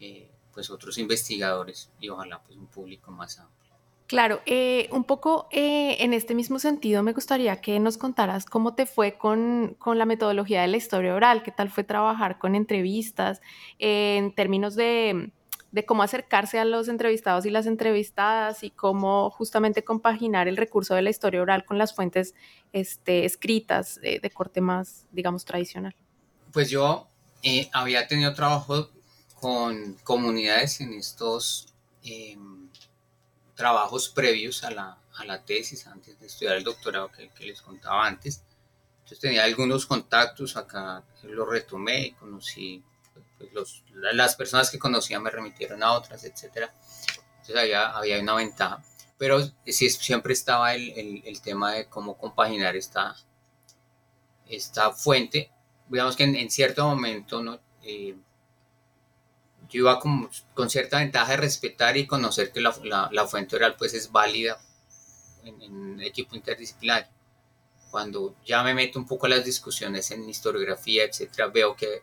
eh, 0.00 0.30
pues 0.54 0.70
otros 0.70 0.96
investigadores 0.96 1.90
y 2.00 2.08
ojalá 2.08 2.40
pues 2.42 2.56
un 2.56 2.66
público 2.66 3.10
más 3.10 3.38
amplio. 3.38 3.74
Claro, 4.06 4.40
eh, 4.46 4.88
un 4.90 5.04
poco 5.04 5.48
eh, 5.50 5.96
en 6.00 6.14
este 6.14 6.34
mismo 6.34 6.58
sentido 6.58 7.02
me 7.02 7.12
gustaría 7.12 7.60
que 7.60 7.78
nos 7.78 7.98
contaras 7.98 8.46
cómo 8.46 8.74
te 8.74 8.86
fue 8.86 9.18
con, 9.18 9.76
la 9.84 10.06
metodología 10.06 10.62
de 10.62 10.68
la 10.68 10.78
historia 10.78 11.14
oral, 11.14 11.42
qué 11.42 11.50
tal 11.50 11.68
fue 11.68 11.84
trabajar 11.84 12.38
con 12.38 12.54
entrevistas, 12.54 13.42
en 13.78 14.34
términos 14.34 14.76
de, 14.76 15.30
cómo 15.82 16.02
acercarse 16.02 16.58
a 16.58 16.64
los 16.64 16.88
entrevistados 16.88 17.46
y 17.46 17.50
las 17.50 17.66
entrevistadas 17.66 18.62
y 18.62 18.70
cómo 18.70 19.30
justamente 19.30 19.82
compaginar 19.82 20.46
el 20.46 20.56
recurso 20.56 20.94
de 20.94 21.02
la 21.02 21.10
historia 21.10 21.42
oral 21.42 21.64
con 21.64 21.78
las 21.78 21.94
fuentes 21.94 22.34
este, 22.72 23.24
escritas 23.24 24.00
de 24.00 24.30
corte 24.32 24.60
más, 24.60 25.06
digamos, 25.10 25.44
tradicional. 25.44 25.96
Pues 26.52 26.70
yo 26.70 27.08
eh, 27.42 27.68
había 27.72 28.06
tenido 28.06 28.32
trabajo 28.32 28.88
con 29.34 29.94
comunidades 30.02 30.80
en 30.80 30.94
estos 30.94 31.66
em, 32.02 32.70
trabajos 33.54 34.08
previos 34.08 34.64
a 34.64 34.70
la, 34.70 34.98
a 35.16 35.24
la 35.26 35.44
tesis, 35.44 35.86
antes 35.86 36.18
de 36.18 36.26
estudiar 36.26 36.56
el 36.56 36.64
doctorado 36.64 37.12
que, 37.12 37.28
que, 37.28 37.44
les 37.44 37.60
contaba 37.60 38.06
antes. 38.06 38.42
Entonces 39.00 39.18
tenía 39.18 39.44
algunos 39.44 39.84
contactos 39.84 40.56
acá, 40.56 41.04
los 41.24 41.46
retomé 41.46 42.06
y 42.06 42.12
conocí, 42.12 42.82
pues, 43.44 43.82
los, 43.92 44.14
las 44.14 44.36
personas 44.36 44.70
que 44.70 44.78
conocía 44.78 45.20
me 45.20 45.30
remitieron 45.30 45.82
a 45.82 45.92
otras, 45.92 46.24
etc. 46.24 46.70
Entonces 47.36 47.56
había, 47.56 47.90
había 47.90 48.20
una 48.20 48.34
ventaja. 48.34 48.82
Pero 49.18 49.40
sí, 49.66 49.90
siempre 49.90 50.32
estaba 50.32 50.74
el, 50.74 50.90
el, 50.90 51.22
el 51.24 51.40
tema 51.40 51.72
de 51.72 51.86
cómo 51.86 52.18
compaginar 52.18 52.76
esta, 52.76 53.16
esta 54.48 54.92
fuente. 54.92 55.50
Digamos 55.88 56.16
que 56.16 56.24
en, 56.24 56.36
en 56.36 56.50
cierto 56.50 56.86
momento 56.86 57.42
no, 57.42 57.60
eh, 57.82 58.16
yo 59.68 59.80
iba 59.80 59.98
con, 59.98 60.30
con, 60.54 60.70
cierta 60.70 60.98
ventaja 60.98 61.32
de 61.32 61.36
respetar 61.38 61.96
y 61.96 62.06
conocer 62.06 62.52
que 62.52 62.60
la, 62.60 62.74
la, 63.12 63.26
fuente 63.26 63.56
oral 63.56 63.76
pues 63.76 63.94
es 63.94 64.10
válida 64.10 64.60
en, 65.44 65.60
en, 65.62 66.00
equipo 66.00 66.36
interdisciplinario. 66.36 67.08
Cuando 67.90 68.34
ya 68.44 68.62
me 68.62 68.74
meto 68.74 68.98
un 68.98 69.06
poco 69.06 69.26
a 69.26 69.28
las 69.28 69.44
discusiones 69.44 70.10
en 70.10 70.28
historiografía, 70.28 71.04
etcétera, 71.04 71.48
veo 71.48 71.76
que 71.76 72.02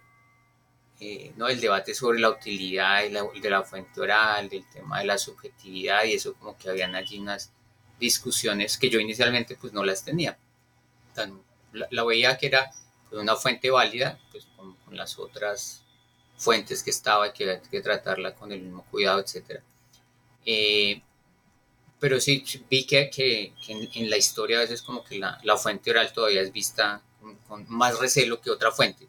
eh, 1.03 1.33
no 1.35 1.47
el 1.47 1.59
debate 1.59 1.95
sobre 1.95 2.19
la 2.19 2.29
utilidad 2.29 3.01
de 3.01 3.09
la, 3.09 3.27
la, 3.49 3.63
fuente 3.63 3.99
oral, 3.99 4.47
del 4.47 4.69
tema 4.69 4.99
de 4.99 5.05
la 5.05 5.17
subjetividad 5.17 6.03
y 6.03 6.13
eso 6.13 6.35
como 6.35 6.55
que 6.55 6.69
habían 6.69 6.93
allí 6.93 7.17
unas 7.17 7.51
discusiones 7.99 8.77
que 8.77 8.87
yo 8.87 8.99
inicialmente 8.99 9.57
pues 9.59 9.73
no 9.73 9.83
las 9.83 10.05
tenía. 10.05 10.37
Tan, 11.15 11.41
la, 11.73 12.03
veía 12.03 12.37
que 12.37 12.45
era 12.45 12.69
pues, 13.09 13.19
una 13.19 13.35
fuente 13.35 13.71
válida 13.71 14.19
pues 14.31 14.45
con, 14.55 14.77
las 14.91 15.17
otras 15.17 15.83
fuentes 16.37 16.83
que 16.83 16.91
estaba, 16.91 17.33
que 17.33 17.49
hay 17.49 17.61
que 17.61 17.81
tratarla 17.81 18.35
con 18.35 18.51
el 18.51 18.61
mismo 18.61 18.85
cuidado, 18.91 19.21
etc. 19.21 19.61
Eh, 20.45 21.01
pero 21.99 22.19
sí, 22.19 22.43
vi 22.69 22.85
que, 22.85 23.09
que, 23.09 23.53
en, 23.69 24.07
la 24.07 24.17
historia 24.17 24.57
a 24.57 24.61
veces 24.61 24.83
como 24.83 25.03
que 25.03 25.17
la, 25.17 25.39
la 25.43 25.57
fuente 25.57 25.89
oral 25.89 26.13
todavía 26.13 26.41
es 26.41 26.51
vista 26.51 27.01
con, 27.47 27.65
más 27.69 27.97
recelo 27.97 28.39
que 28.39 28.51
otra 28.51 28.71
fuente, 28.71 29.07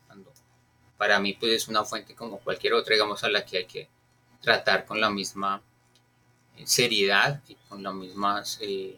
para 1.02 1.18
mí 1.18 1.32
pues 1.32 1.50
es 1.50 1.66
una 1.66 1.84
fuente 1.84 2.14
como 2.14 2.38
cualquier 2.38 2.74
otra, 2.74 2.94
digamos, 2.94 3.24
a 3.24 3.28
la 3.28 3.44
que 3.44 3.58
hay 3.58 3.64
que 3.64 3.88
tratar 4.40 4.86
con 4.86 5.00
la 5.00 5.10
misma 5.10 5.60
eh, 6.56 6.64
seriedad 6.64 7.42
y 7.48 7.56
con 7.68 7.82
la 7.82 7.92
misma, 7.92 8.44
eh, 8.60 8.96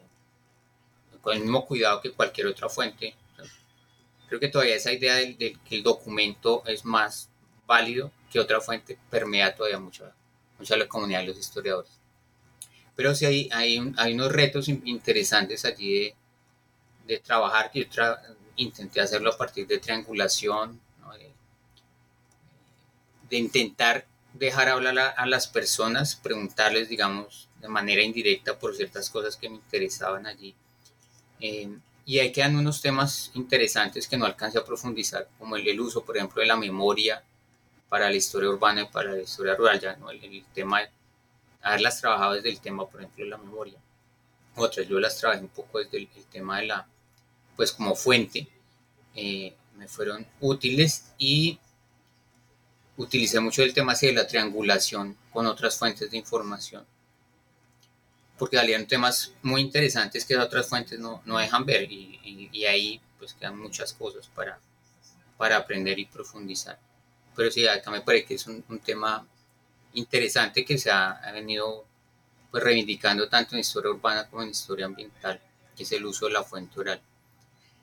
con 1.23 1.33
el 1.35 1.41
mismo 1.41 1.65
cuidado 1.65 2.03
que 2.03 2.13
cualquier 2.13 2.49
otra 2.49 2.69
fuente. 2.69 3.15
Creo 4.29 4.39
que 4.39 4.49
todavía 4.49 4.75
esa 4.75 4.93
idea 4.93 5.15
de, 5.15 5.33
de 5.33 5.57
que 5.67 5.77
el 5.77 5.83
documento 5.83 6.63
es 6.67 6.85
más 6.85 7.31
válido 7.67 8.13
que 8.31 8.39
otra 8.39 8.61
fuente 8.61 8.99
permea 9.09 9.55
todavía 9.55 9.79
mucho, 9.79 10.05
mucho 10.59 10.75
a 10.75 10.77
la 10.77 10.87
comunidad 10.87 11.21
de 11.21 11.29
los 11.29 11.39
historiadores. 11.39 11.93
Pero 12.95 13.15
sí 13.15 13.25
hay, 13.25 13.49
hay, 13.51 13.95
hay 13.97 14.13
unos 14.13 14.31
retos 14.31 14.69
interesantes 14.69 15.65
allí 15.65 16.01
de, 16.01 16.15
de 17.07 17.19
trabajar, 17.21 17.71
que 17.71 17.89
yo 17.89 18.03
intenté 18.57 19.01
hacerlo 19.01 19.31
a 19.33 19.39
partir 19.39 19.67
de 19.67 19.79
triangulación, 19.79 20.85
de, 23.35 23.39
intentar 23.39 24.07
dejar 24.33 24.69
hablar 24.69 25.15
a, 25.17 25.27
las 25.27 25.47
personas, 25.49 26.17
preguntarles, 26.17 26.89
digamos, 26.89 27.49
de 27.61 27.69
manera 27.69 28.03
indirecta 28.03 28.59
por 28.59 28.75
ciertas 28.77 29.11
cosas 29.11 29.37
que 29.37 29.49
me 29.49 29.57
interesaban 29.57 30.27
allí. 30.27 30.55
Eh, 31.41 31.69
y 32.07 32.19
ahí 32.19 32.33
quedan 32.33 32.57
unos 32.57 32.83
temas 32.83 33.31
interesantes 33.35 34.07
que 34.07 34.17
no 34.17 34.27
alcancé 34.27 34.59
a 34.59 34.65
profundizar, 34.65 35.29
como 35.39 35.57
el, 35.57 35.81
uso, 35.81 36.05
por 36.05 36.17
ejemplo, 36.17 36.41
de 36.43 36.49
la 36.49 36.57
memoria 36.57 37.23
para 37.89 38.11
la 38.11 38.17
historia 38.17 38.51
urbana 38.51 38.83
y 38.83 38.87
para 38.87 39.13
la 39.13 39.23
historia 39.23 39.55
rural, 39.55 39.81
ya 39.81 39.97
¿no? 39.97 40.11
el, 40.11 40.45
tema 40.53 40.81
de 40.81 40.91
haberlas 41.63 42.01
trabajado 42.01 42.35
desde 42.35 42.51
el 42.51 42.61
tema, 42.61 42.87
por 42.87 43.01
ejemplo, 43.01 43.25
de 43.25 43.31
la 43.31 43.39
memoria. 43.39 43.79
Otras 44.57 44.87
yo 44.87 45.01
las 45.01 45.17
trabajé 45.17 45.41
un 45.41 45.49
poco 45.49 45.79
desde 45.79 45.99
el, 45.99 46.09
tema 46.31 46.61
de 46.61 46.67
la, 46.67 46.87
pues 47.57 47.73
como 47.73 47.95
fuente, 47.95 48.47
eh, 49.15 49.55
me 49.77 49.89
fueron 49.89 50.27
útiles 50.41 51.13
y 51.19 51.59
utilicé 52.97 53.41
mucho 53.41 53.63
el 53.63 53.75
tema 53.75 53.95
de 53.95 54.13
la 54.13 54.27
triangulación 54.27 55.17
con 55.33 55.47
otras 55.47 55.77
fuentes 55.77 56.11
de 56.11 56.17
información 56.17 56.87
porque 58.39 58.57
salieron 58.57 58.87
temas 58.87 59.33
muy 59.43 59.61
interesantes 59.61 60.25
que 60.25 60.37
otras 60.37 60.69
fuentes 60.69 60.99
no, 60.99 61.23
no 61.25 61.39
dejan 61.39 61.65
ver 61.65 61.91
y, 61.91 62.49
y, 62.53 62.65
ahí 62.65 63.01
pues 63.19 63.35
quedan 63.35 63.59
muchas 63.59 63.93
cosas 63.93 64.29
para, 64.35 64.59
para 65.37 65.57
aprender 65.57 65.99
y 65.99 66.07
profundizar. 66.07 66.79
Pero 67.37 67.51
sí, 67.51 67.67
acá 67.67 67.91
me 67.91 68.01
parece 68.01 68.27
que 68.27 68.35
es 68.35 68.47
un, 68.47 68.65
un 68.69 68.81
tema 68.81 69.27
interesante 69.95 70.65
que 70.65 70.79
se 70.79 70.91
ha, 70.91 71.13
ha, 71.13 71.33
venido 71.33 71.85
pues 72.51 72.63
reivindicando 72.63 73.29
tanto 73.29 73.55
en 73.55 73.61
historia 73.61 73.91
urbana 73.91 74.29
como 74.29 74.43
en 74.43 74.51
historia 74.51 74.87
ambiental, 74.87 75.41
que 75.77 75.85
es 75.85 75.93
el 75.93 76.05
uso 76.05 76.27
de 76.27 76.33
la 76.33 76.43
fuente 76.43 76.81
oral. 76.81 77.01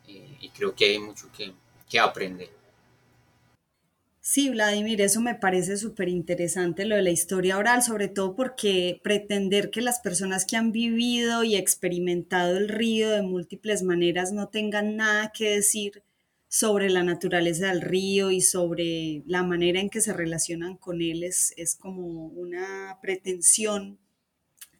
Eh, 0.08 0.38
y 0.42 0.50
creo 0.50 0.76
que 0.76 0.86
hay 0.86 1.00
mucho 1.00 1.32
que, 1.32 1.54
que 1.90 2.00
aprender. 2.00 2.50
Sí, 4.24 4.52
Vladimir, 4.52 5.02
eso 5.02 5.20
me 5.20 5.34
parece 5.34 5.78
súper 5.78 6.08
interesante 6.08 6.86
lo 6.86 6.96
de 6.96 7.02
la 7.02 7.10
historia 7.10 7.58
oral, 7.58 7.82
sobre 7.82 8.08
todo 8.08 8.36
porque 8.36 9.02
pretender 9.04 9.72
que 9.72 9.82
las 9.82 10.00
personas 10.00 10.46
que 10.46 10.56
han 10.56 10.72
vivido 10.72 11.44
y 11.44 11.56
experimentado 11.56 12.56
el 12.56 12.70
río 12.70 13.10
de 13.10 13.24
múltiples 13.24 13.82
maneras 13.82 14.32
no 14.32 14.48
tengan 14.50 14.96
nada 14.96 15.32
que 15.32 15.50
decir 15.56 16.04
sobre 16.48 16.90
la 16.92 17.04
naturaleza 17.04 17.70
del 17.70 17.82
río 17.82 18.30
y 18.30 18.42
sobre 18.42 19.24
la 19.26 19.42
manera 19.42 19.80
en 19.80 19.90
que 19.90 20.02
se 20.02 20.14
relacionan 20.14 20.78
con 20.78 21.02
él 21.02 21.24
es, 21.24 21.54
como 21.80 22.28
una 22.28 23.00
pretensión 23.02 23.98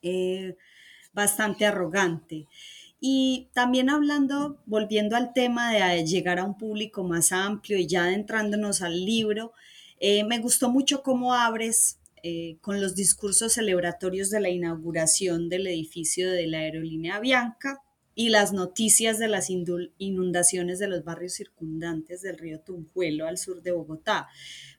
eh, 0.04 0.56
bastante 1.14 1.66
arrogante. 1.66 2.48
Y 3.04 3.50
también 3.54 3.90
hablando, 3.90 4.60
volviendo 4.68 5.16
al 5.16 5.34
tema 5.34 5.74
de 5.74 6.06
llegar 6.06 6.38
a 6.38 6.46
un 6.46 6.56
público 6.56 7.04
más 7.04 7.32
amplio 7.32 7.80
y 7.80 7.88
ya 7.88 8.04
adentrándonos 8.04 8.84
al 8.84 9.04
libro, 9.04 9.54
eh, 10.00 10.24
me 10.24 10.38
gustó 10.38 10.70
mucho 10.70 11.02
cómo 11.02 11.34
abres 11.34 11.98
eh, 12.22 12.58
con 12.62 12.80
los 12.80 12.94
discursos 12.94 13.54
celebratorios 13.54 14.30
de 14.30 14.40
la 14.40 14.50
inauguración 14.50 15.50
del 15.50 15.66
edificio 15.66 16.32
de 16.32 16.46
la 16.46 16.60
aerolínea 16.60 17.20
Bianca 17.20 17.82
y 18.14 18.30
las 18.30 18.54
noticias 18.54 19.18
de 19.18 19.28
las 19.28 19.50
inundaciones 19.50 20.78
de 20.78 20.88
los 20.88 21.04
barrios 21.04 21.34
circundantes 21.34 22.22
del 22.22 22.38
río 22.38 22.60
Tunjuelo 22.60 23.26
al 23.26 23.40
sur 23.40 23.64
de 23.64 23.72
Bogotá. 23.72 24.28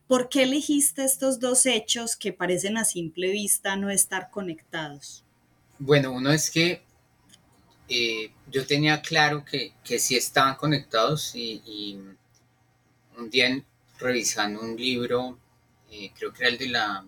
¿Por 0.06 0.28
qué 0.28 0.44
elegiste 0.44 1.02
estos 1.02 1.40
dos 1.40 1.66
hechos 1.66 2.14
que 2.14 2.32
parecen 2.32 2.76
a 2.76 2.84
simple 2.84 3.32
vista 3.32 3.74
no 3.74 3.90
estar 3.90 4.30
conectados? 4.30 5.24
Bueno, 5.80 6.12
uno 6.12 6.30
es 6.30 6.48
que 6.48 6.82
eh, 7.94 8.32
yo 8.50 8.66
tenía 8.66 9.02
claro 9.02 9.44
que, 9.44 9.74
que 9.84 9.98
sí 9.98 10.16
estaban 10.16 10.56
conectados 10.56 11.34
y, 11.34 11.98
un 13.18 13.28
día 13.28 13.62
revisando 13.98 14.62
un 14.62 14.74
libro, 14.76 15.38
eh, 15.90 16.10
creo 16.16 16.32
que 16.32 16.42
era 16.42 16.52
el 16.52 16.58
de 16.58 16.68
la, 16.68 17.04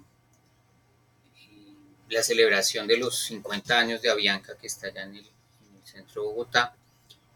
eh, 1.37 1.75
la 2.11 2.23
celebración 2.23 2.87
de 2.87 2.99
los 2.99 3.19
50 3.19 3.79
años 3.79 4.03
de 4.03 4.11
Avianca, 4.11 4.59
que 4.59 4.67
está 4.67 4.89
allá 4.89 5.05
en 5.05 5.17
el, 5.17 5.27
centro 5.85 6.23
de 6.23 6.29
Bogotá, 6.29 6.75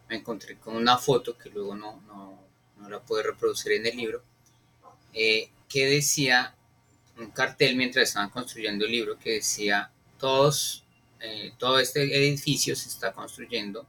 me 0.09 0.17
encontré 0.17 0.57
con 0.59 0.75
una 0.77 0.97
foto 0.97 1.37
que 1.37 1.51
luego 1.51 1.75
no, 1.75 2.01
no, 2.07 2.39
no 2.77 2.89
la 2.89 3.01
pude 3.01 3.23
reproducir 3.23 3.73
en 3.73 3.87
el 3.87 3.97
libro, 3.97 4.23
que 5.13 5.87
decía 5.87 6.55
un 7.19 7.31
cartel 7.31 7.77
mientras 7.77 8.09
estaban 8.09 8.31
construyendo 8.31 8.85
el 8.85 8.93
libro 8.93 9.19
que 9.19 9.33
decía 9.33 9.91
todos 10.19 10.85
eh, 11.21 11.53
todo 11.59 11.79
este 11.79 12.03
edificio 12.03 12.77
se 12.77 12.89
está 12.89 13.13
construyendo 13.13 13.87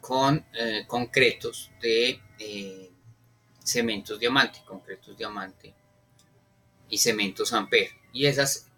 con 0.00 0.44
eh, 0.54 0.84
concretos 0.86 1.70
de 1.80 2.20
eh, 2.38 2.90
cementos 3.62 4.18
diamante, 4.18 4.60
concretos 4.66 5.16
diamante 5.16 5.74
y 6.88 6.98
cementos 6.98 7.52
amper. 7.52 7.88
Y 8.12 8.26
esas 8.26 8.68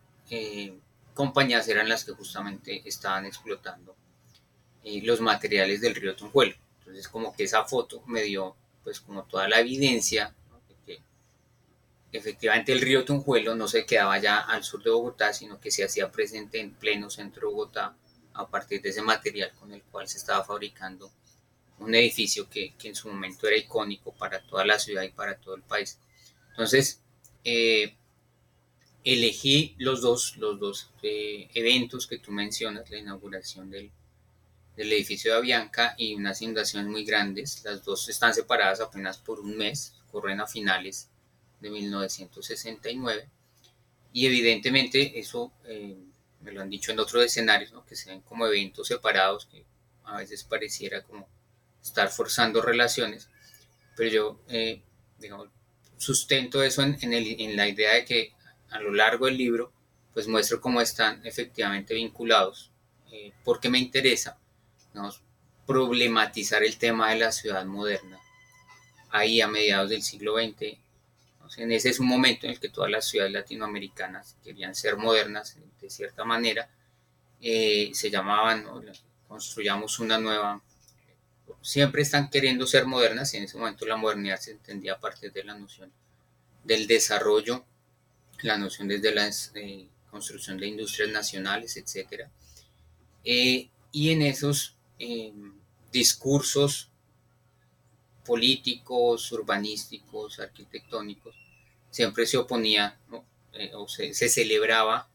compañías 1.12 1.68
eran 1.68 1.88
las 1.88 2.04
que 2.04 2.12
justamente 2.12 2.82
estaban 2.86 3.24
explotando 3.24 3.94
los 5.02 5.20
materiales 5.20 5.80
del 5.80 5.94
río 5.94 6.16
Tunjuelo. 6.16 6.54
Entonces 6.78 7.08
como 7.08 7.34
que 7.34 7.44
esa 7.44 7.64
foto 7.64 8.02
me 8.06 8.22
dio 8.22 8.56
pues 8.82 9.00
como 9.00 9.24
toda 9.24 9.48
la 9.48 9.60
evidencia 9.60 10.34
efectivamente 12.14 12.72
el 12.72 12.80
río 12.80 13.04
Tunjuelo 13.04 13.56
no 13.56 13.66
se 13.66 13.84
quedaba 13.84 14.18
ya 14.18 14.38
al 14.38 14.62
sur 14.62 14.82
de 14.82 14.90
Bogotá, 14.90 15.32
sino 15.32 15.60
que 15.60 15.72
se 15.72 15.84
hacía 15.84 16.12
presente 16.12 16.60
en 16.60 16.72
pleno 16.72 17.10
centro 17.10 17.48
de 17.48 17.54
Bogotá 17.54 17.96
a 18.34 18.48
partir 18.48 18.80
de 18.80 18.90
ese 18.90 19.02
material 19.02 19.52
con 19.58 19.72
el 19.72 19.82
cual 19.82 20.08
se 20.08 20.18
estaba 20.18 20.44
fabricando 20.44 21.10
un 21.80 21.92
edificio 21.94 22.48
que, 22.48 22.74
en 22.84 22.94
su 22.94 23.08
momento 23.08 23.48
era 23.48 23.56
icónico 23.56 24.12
para 24.14 24.40
toda 24.46 24.64
la 24.64 24.78
ciudad 24.78 25.02
y 25.02 25.08
para 25.08 25.36
todo 25.38 25.56
el 25.56 25.62
país. 25.62 25.98
Entonces, 26.50 27.02
eh, 27.42 27.96
elegí 29.02 29.74
los 29.78 30.00
dos, 30.00 30.36
los 30.36 30.60
dos 30.60 30.92
eh, 31.02 31.48
eventos 31.54 32.06
que 32.06 32.18
tú 32.18 32.30
mencionas, 32.30 32.88
la 32.90 32.98
inauguración 32.98 33.70
del, 33.70 33.90
del 34.76 34.92
edificio 34.92 35.32
de 35.32 35.38
Avianca 35.38 35.96
y 35.98 36.14
unas 36.14 36.40
inundaciones 36.42 36.88
muy 36.88 37.04
grandes. 37.04 37.64
Las 37.64 37.84
dos 37.84 38.08
están 38.08 38.34
separadas 38.34 38.80
apenas 38.80 39.18
por 39.18 39.40
un 39.40 39.56
mes, 39.56 39.94
corren 40.12 40.40
a 40.40 40.46
finales 40.46 41.10
de 41.60 41.70
1969. 41.70 43.28
Y 44.12 44.26
evidentemente 44.26 45.18
eso 45.18 45.52
eh, 45.64 45.96
me 46.40 46.52
lo 46.52 46.60
han 46.60 46.70
dicho 46.70 46.92
en 46.92 47.00
otros 47.00 47.24
escenarios, 47.24 47.72
que 47.88 47.96
se 47.96 48.10
ven 48.10 48.20
como 48.20 48.46
eventos 48.46 48.88
separados, 48.88 49.46
que 49.46 49.64
a 50.04 50.18
veces 50.18 50.44
pareciera 50.44 51.02
como 51.02 51.26
estar 51.82 52.08
forzando 52.10 52.62
relaciones, 52.62 53.28
pero 53.96 54.10
yo, 54.10 54.40
eh, 54.48 54.82
digamos, 55.18 55.48
sustento 55.96 56.62
eso 56.62 56.82
en, 56.82 56.96
en, 57.00 57.56
la 57.56 57.68
idea 57.68 57.94
de 57.94 58.04
que 58.04 58.32
a 58.70 58.80
lo 58.80 58.92
largo 58.92 59.26
del 59.26 59.36
libro, 59.36 59.72
pues 60.12 60.28
muestro 60.28 60.60
cómo 60.60 60.80
están 60.80 61.24
efectivamente 61.26 61.94
vinculados, 61.94 62.70
eh, 63.10 63.32
porque 63.44 63.68
me 63.68 63.78
interesa, 63.78 64.38
problematizar 65.66 66.62
el 66.62 66.76
tema 66.76 67.10
de 67.10 67.20
la 67.20 67.32
ciudad 67.32 67.64
moderna. 67.64 68.20
Ahí 69.10 69.40
a 69.40 69.48
mediados 69.48 69.90
del 69.90 70.02
siglo 70.02 70.36
XX 70.36 70.78
en 71.56 71.72
ese 71.72 71.90
es 71.90 72.00
un 72.00 72.06
momento 72.06 72.46
en 72.46 72.52
el 72.52 72.60
que 72.60 72.68
todas 72.68 72.90
las 72.90 73.06
ciudades 73.06 73.32
latinoamericanas 73.32 74.36
querían 74.42 74.74
ser 74.74 74.96
modernas 74.96 75.56
de 75.80 75.90
cierta 75.90 76.24
manera. 76.24 76.68
Eh, 77.40 77.90
se 77.92 78.10
llamaban, 78.10 78.66
construyamos 79.28 79.98
una 79.98 80.18
nueva. 80.18 80.62
Siempre 81.60 82.02
están 82.02 82.30
queriendo 82.30 82.66
ser 82.66 82.86
modernas 82.86 83.34
y 83.34 83.38
en 83.38 83.44
ese 83.44 83.58
momento 83.58 83.86
la 83.86 83.96
modernidad 83.96 84.40
se 84.40 84.52
entendía 84.52 84.94
a 84.94 85.00
partir 85.00 85.32
de 85.32 85.44
la 85.44 85.54
noción 85.54 85.92
del 86.62 86.86
desarrollo, 86.86 87.64
la 88.42 88.56
noción 88.56 88.88
desde 88.88 89.14
la 89.14 89.30
eh, 89.54 89.88
construcción 90.10 90.58
de 90.58 90.68
industrias 90.68 91.10
nacionales, 91.10 91.76
etc. 91.76 92.28
Eh, 93.24 93.68
y 93.92 94.10
en 94.10 94.22
esos 94.22 94.76
discursos 95.92 96.90
políticos, 98.24 99.30
urbanísticos, 99.32 100.40
arquitectónicos, 100.40 101.36
siempre 101.90 102.26
se 102.26 102.38
oponía 102.38 102.98
eh, 103.52 103.70
o 103.74 103.86
se, 103.86 104.12
celebraba 104.14 105.08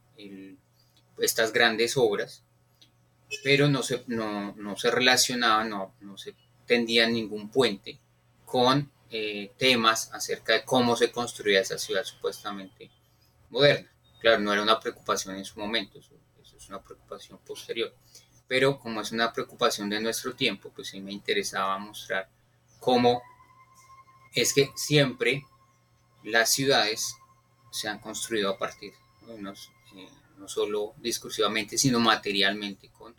estas 1.18 1.52
grandes 1.52 1.96
obras, 1.96 2.42
pero 3.44 3.68
no 3.68 3.82
se, 3.82 4.02
no, 4.06 4.76
se 4.76 4.90
relacionaba, 4.90 5.64
no, 5.64 5.94
no 6.00 6.16
se 6.16 6.34
tendía 6.66 7.06
ningún 7.06 7.50
puente 7.50 7.98
con 8.44 8.90
eh, 9.10 9.52
temas 9.58 10.10
acerca 10.12 10.54
de 10.54 10.64
cómo 10.64 10.96
se 10.96 11.10
construía 11.10 11.60
esa 11.60 11.78
ciudad 11.78 12.04
supuestamente 12.04 12.90
moderna. 13.50 13.90
Claro, 14.20 14.40
no 14.40 14.52
era 14.52 14.62
una 14.62 14.80
preocupación 14.80 15.36
en 15.36 15.44
su 15.44 15.58
momento, 15.58 15.98
eso, 15.98 16.14
eso 16.42 16.56
es 16.56 16.68
una 16.68 16.82
preocupación 16.82 17.38
posterior. 17.38 17.94
Pero 18.48 18.78
como 18.78 19.00
es 19.00 19.12
una 19.12 19.32
preocupación 19.32 19.90
de 19.90 20.00
nuestro 20.00 20.34
tiempo, 20.34 20.72
pues 20.74 20.88
sí 20.88 21.00
me 21.00 21.12
interesaba 21.12 21.78
mostrar 21.78 22.28
cómo 22.80 23.22
es 24.34 24.52
que 24.52 24.70
siempre 24.74 25.44
las 26.24 26.52
ciudades 26.52 27.16
se 27.70 27.88
han 27.88 28.00
construido 28.00 28.50
a 28.50 28.58
partir. 28.58 28.92
Eh, 29.28 30.08
no 30.38 30.48
solo 30.48 30.94
discursivamente, 30.98 31.78
sino 31.78 32.00
materialmente, 32.00 32.88
con 32.88 33.14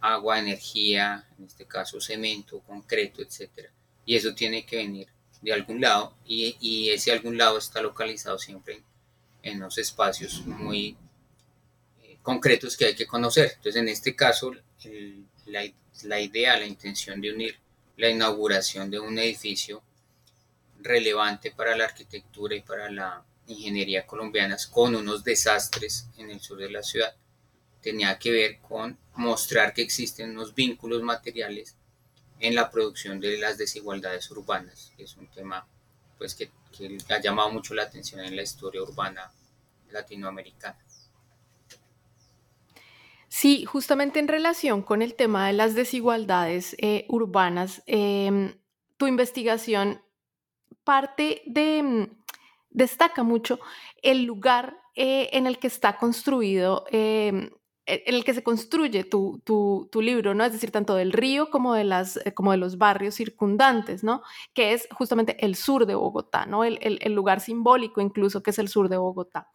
agua, 0.00 0.38
energía, 0.38 1.26
en 1.38 1.44
este 1.44 1.64
caso 1.64 2.00
cemento, 2.00 2.60
concreto, 2.60 3.22
etc. 3.22 3.70
Y 4.04 4.16
eso 4.16 4.34
tiene 4.34 4.66
que 4.66 4.76
venir 4.76 5.08
de 5.40 5.52
algún 5.52 5.80
lado 5.80 6.16
y, 6.26 6.56
y 6.60 6.90
ese 6.90 7.12
algún 7.12 7.38
lado 7.38 7.58
está 7.58 7.80
localizado 7.82 8.38
siempre 8.38 8.82
en 9.42 9.58
unos 9.58 9.78
espacios 9.78 10.44
muy 10.46 10.96
eh, 12.02 12.18
concretos 12.22 12.76
que 12.76 12.86
hay 12.86 12.94
que 12.94 13.06
conocer. 13.06 13.52
Entonces, 13.56 13.76
en 13.76 13.88
este 13.88 14.16
caso, 14.16 14.52
la, 15.46 15.64
la 16.02 16.20
idea, 16.20 16.58
la 16.58 16.66
intención 16.66 17.20
de 17.20 17.32
unir 17.32 17.58
la 17.96 18.08
inauguración 18.08 18.90
de 18.90 18.98
un 18.98 19.18
edificio 19.18 19.82
relevante 20.80 21.50
para 21.50 21.76
la 21.76 21.84
arquitectura 21.84 22.54
y 22.54 22.62
para 22.62 22.90
la 22.90 23.24
ingeniería 23.46 24.06
colombianas 24.06 24.66
con 24.66 24.94
unos 24.94 25.22
desastres 25.22 26.08
en 26.16 26.30
el 26.30 26.40
sur 26.40 26.58
de 26.58 26.70
la 26.70 26.82
ciudad 26.82 27.14
tenía 27.82 28.18
que 28.18 28.30
ver 28.30 28.58
con 28.60 28.98
mostrar 29.14 29.74
que 29.74 29.82
existen 29.82 30.30
unos 30.30 30.54
vínculos 30.54 31.02
materiales 31.02 31.76
en 32.40 32.54
la 32.54 32.70
producción 32.70 33.20
de 33.20 33.38
las 33.38 33.58
desigualdades 33.58 34.30
urbanas, 34.30 34.90
que 34.96 35.04
es 35.04 35.16
un 35.16 35.26
tema 35.28 35.66
pues, 36.18 36.34
que, 36.34 36.50
que 36.76 36.98
ha 37.10 37.20
llamado 37.20 37.50
mucho 37.50 37.74
la 37.74 37.84
atención 37.84 38.20
en 38.20 38.34
la 38.34 38.42
historia 38.42 38.82
urbana 38.82 39.30
latinoamericana. 39.90 40.78
Sí, 43.36 43.64
justamente 43.64 44.20
en 44.20 44.28
relación 44.28 44.80
con 44.80 45.02
el 45.02 45.14
tema 45.14 45.48
de 45.48 45.54
las 45.54 45.74
desigualdades 45.74 46.76
eh, 46.78 47.04
urbanas, 47.08 47.82
em, 47.86 48.54
tu 48.96 49.08
investigación 49.08 50.00
parte 50.84 51.42
de, 51.44 51.82
mm, 51.82 52.06
destaca 52.70 53.24
mucho 53.24 53.58
el 54.02 54.22
lugar 54.24 54.78
eh, 54.94 55.30
en 55.32 55.48
el 55.48 55.58
que 55.58 55.66
está 55.66 55.96
construido 55.98 56.84
em, 56.92 57.50
e, 57.86 58.04
en 58.06 58.14
el 58.14 58.24
que 58.24 58.34
se 58.34 58.44
construye 58.44 59.02
tu, 59.02 59.42
libro, 60.00 60.32
¿no? 60.34 60.44
Es 60.44 60.52
decir, 60.52 60.70
tanto 60.70 60.94
del 60.94 61.12
río 61.12 61.50
como 61.50 61.74
de, 61.74 61.82
las, 61.82 62.18
eh, 62.18 62.34
como 62.34 62.52
de 62.52 62.58
los 62.58 62.78
barrios 62.78 63.16
circundantes, 63.16 64.04
¿no? 64.04 64.22
Que 64.54 64.74
es 64.74 64.86
justamente 64.92 65.44
el 65.44 65.56
sur 65.56 65.86
de 65.86 65.96
Bogotá, 65.96 66.46
¿no? 66.46 66.62
El, 66.62 66.78
lugar 67.12 67.40
simbólico 67.40 68.00
incluso 68.00 68.44
que 68.44 68.50
es 68.50 68.60
el 68.60 68.68
sur 68.68 68.88
de 68.88 68.96
Bogotá. 68.96 69.50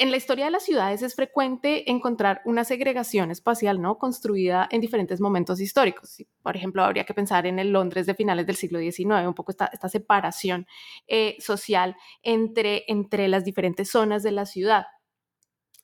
En 0.00 0.10
la 0.10 0.16
historia 0.16 0.46
de 0.46 0.50
las 0.50 0.64
ciudades 0.64 1.02
es 1.02 1.14
frecuente 1.14 1.90
encontrar 1.90 2.40
una 2.46 2.64
segregación 2.64 3.30
espacial, 3.30 3.82
¿no? 3.82 3.98
Construida 3.98 4.66
en 4.70 4.80
diferentes 4.80 5.20
momentos 5.20 5.60
históricos. 5.60 6.24
Por 6.42 6.56
ejemplo, 6.56 6.82
habría 6.82 7.04
que 7.04 7.12
pensar 7.12 7.46
en 7.46 7.58
el 7.58 7.70
Londres 7.70 8.06
de 8.06 8.14
finales 8.14 8.46
del 8.46 8.56
siglo 8.56 8.78
XIX, 8.78 9.26
un 9.26 9.34
poco 9.34 9.52
esta, 9.52 9.66
esta 9.66 9.90
separación 9.90 10.66
eh, 11.06 11.36
social 11.38 11.96
entre, 12.22 12.84
entre 12.88 13.28
las 13.28 13.44
diferentes 13.44 13.90
zonas 13.90 14.22
de 14.22 14.32
la 14.32 14.46
ciudad. 14.46 14.86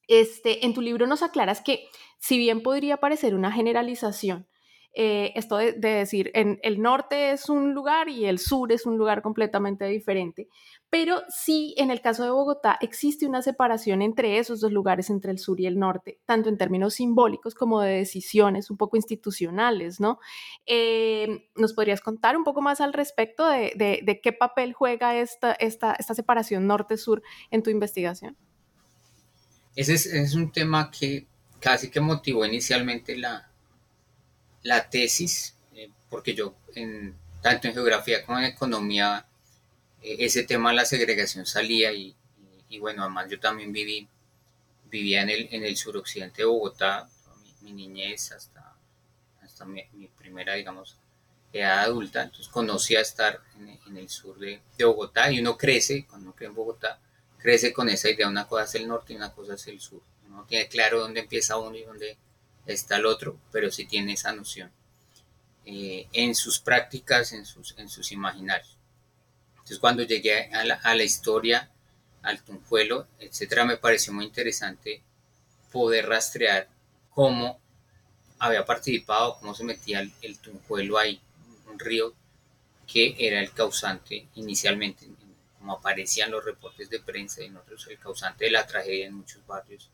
Este, 0.09 0.64
en 0.64 0.72
tu 0.72 0.81
libro 0.81 1.07
nos 1.07 1.22
aclaras 1.22 1.61
que 1.61 1.87
si 2.18 2.38
bien 2.38 2.62
podría 2.62 2.96
parecer 2.96 3.35
una 3.35 3.52
generalización, 3.52 4.48
eh, 4.98 5.32
esto 5.35 5.59
de, 5.59 5.74
decir, 5.74 6.30
en 6.32 6.59
el 6.62 6.80
norte 6.80 7.30
es 7.30 7.50
un 7.50 7.74
lugar 7.74 8.09
y 8.09 8.24
el 8.24 8.38
sur 8.38 8.72
es 8.72 8.87
un 8.87 8.96
lugar 8.96 9.20
completamente 9.20 9.85
diferente, 9.85 10.48
pero 10.88 11.20
sí 11.28 11.74
en 11.76 11.90
el 11.90 12.00
caso 12.00 12.24
de 12.24 12.30
Bogotá 12.30 12.78
existe 12.80 13.26
una 13.26 13.42
separación 13.42 14.00
entre 14.00 14.38
esos 14.38 14.61
dos 14.61 14.72
lugares, 14.72 15.11
entre 15.11 15.32
el 15.32 15.38
sur 15.38 15.61
y 15.61 15.66
el 15.66 15.78
norte, 15.78 16.18
tanto 16.24 16.48
en 16.48 16.56
términos 16.56 16.94
simbólicos 16.94 17.54
como 17.54 17.82
de 17.82 17.92
decisiones 17.92 18.70
un 18.70 18.78
poco 18.78 18.96
institucionales, 18.96 20.00
¿no? 20.00 20.18
Eh, 20.64 21.50
¿Nos 21.56 21.74
podrías 21.74 22.00
contar 22.00 22.35
un 22.35 22.44
poco 22.44 22.62
más 22.62 22.80
al 22.80 22.94
respecto 22.94 23.46
de, 23.46 24.20
qué 24.22 24.32
papel 24.32 24.72
juega 24.72 25.14
esta, 25.14 25.52
esta, 25.52 25.92
esta 25.92 26.14
separación 26.14 26.66
norte-sur 26.66 27.22
en 27.50 27.62
tu 27.62 27.68
investigación? 27.68 28.35
Ese 29.74 29.92
es, 29.92 30.35
un 30.35 30.50
tema 30.52 30.90
que 30.90 31.26
casi 31.61 31.90
que 31.90 32.00
motivó 32.00 32.46
inicialmente 32.46 33.14
la, 33.18 33.52
la 34.66 34.90
tesis, 34.90 35.55
eh, 35.74 35.90
porque 36.11 36.35
yo 36.35 36.55
en, 36.74 37.16
tanto 37.40 37.68
en 37.68 37.74
geografía 37.74 38.24
como 38.24 38.38
en 38.38 38.46
economía, 38.46 39.24
eh, 40.02 40.16
ese 40.20 40.42
tema 40.42 40.70
de 40.70 40.76
la 40.76 40.85
segregación 40.85 41.46
salía 41.46 41.92
y, 41.92 42.14
bueno, 42.81 43.02
además 43.02 43.31
yo 43.31 43.38
también 43.38 43.72
viví, 43.72 44.09
vivía 44.90 45.22
en 45.22 45.31
el, 45.31 45.48
en 45.52 45.64
el 45.64 45.76
suroccidente 45.76 46.42
de 46.42 46.46
Bogotá, 46.46 47.09
mi, 47.62 47.72
niñez 47.72 48.33
hasta, 48.33 48.76
hasta 49.40 49.64
mi, 49.64 49.83
primera, 50.18 50.55
digamos, 50.55 50.96
edad 51.52 51.85
adulta, 51.85 52.24
entonces 52.24 52.48
conocía 52.48 53.00
estar 53.00 53.40
en, 53.87 53.96
el 53.96 54.09
sur 54.09 54.38
de, 54.38 54.61
de, 54.76 54.85
Bogotá 54.85 55.31
y 55.31 55.40
uno 55.40 55.57
crece, 55.57 56.05
cuando 56.07 56.26
uno 56.26 56.37
crece 56.37 56.50
en 56.50 56.57
Bogotá, 56.57 56.98
crece 57.38 57.72
con 57.72 57.88
esa 57.88 58.11
idea, 58.11 58.29
una 58.29 58.48
cosa 58.48 58.64
es 58.64 58.74
el 58.74 58.88
norte 58.88 59.12
y 59.12 59.16
una 59.16 59.33
cosa 59.33 59.55
es 59.55 59.66
el 59.68 59.81
sur. 59.81 60.02
No 60.29 60.44
tiene 60.44 60.68
claro 60.68 61.00
dónde 61.00 61.20
empieza 61.20 61.57
uno 61.57 61.76
y 61.76 61.85
dónde 61.85 62.18
está 62.66 62.96
el 62.96 63.07
otro, 63.07 63.38
pero 63.52 63.70
sí 63.70 63.87
tiene 63.87 64.14
esa 64.14 64.33
noción 64.33 64.70
eh, 65.64 66.09
en 66.12 66.35
sus 66.35 66.59
prácticas, 66.59 67.33
en 67.33 67.44
sus, 67.44 67.74
en 67.79 67.88
sus 67.88 68.12
imaginarios. 68.12 68.76
Entonces 69.50 69.79
cuando 69.79 70.02
llegué 70.02 70.52
a 70.52 70.64
la, 70.64 70.74
a 70.74 70.94
la 70.94 71.05
historia, 71.05 71.70
al 72.22 72.42
Tunjuelo, 72.42 73.07
etcétera, 73.18 73.64
me 73.64 73.76
pareció 73.76 74.12
muy 74.12 74.24
interesante 74.24 75.02
poder 75.72 76.09
rastrear 76.09 76.68
cómo 77.11 77.61
había 78.38 78.64
participado, 78.64 79.38
cómo 79.38 79.55
se 79.55 79.64
metía 79.64 80.00
el, 80.00 80.12
el 80.22 80.38
Tunjuelo 80.38 80.98
ahí, 80.98 81.20
un 81.68 81.79
río 81.79 82.14
que 82.87 83.16
era 83.18 83.40
el 83.40 83.52
causante 83.52 84.29
inicialmente 84.35 85.07
como 85.66 85.79
aparecían 85.79 86.31
los 86.31 86.44
reportes 86.44 86.88
de 86.90 87.00
prensa 87.00 87.42
y 87.42 87.48
nosotros, 87.48 87.88
el 87.88 87.98
causante 87.98 88.44
de 88.44 88.52
la 88.52 88.64
tragedia 88.64 89.07
en 89.07 89.14
muchos 89.14 89.44
barrios 89.48 89.90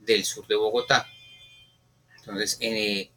del 0.00 0.24
sur 0.24 0.44
de 0.48 0.56
Bogotá. 0.56 1.06
Entonces, 2.30 2.58
eh, 2.60 3.10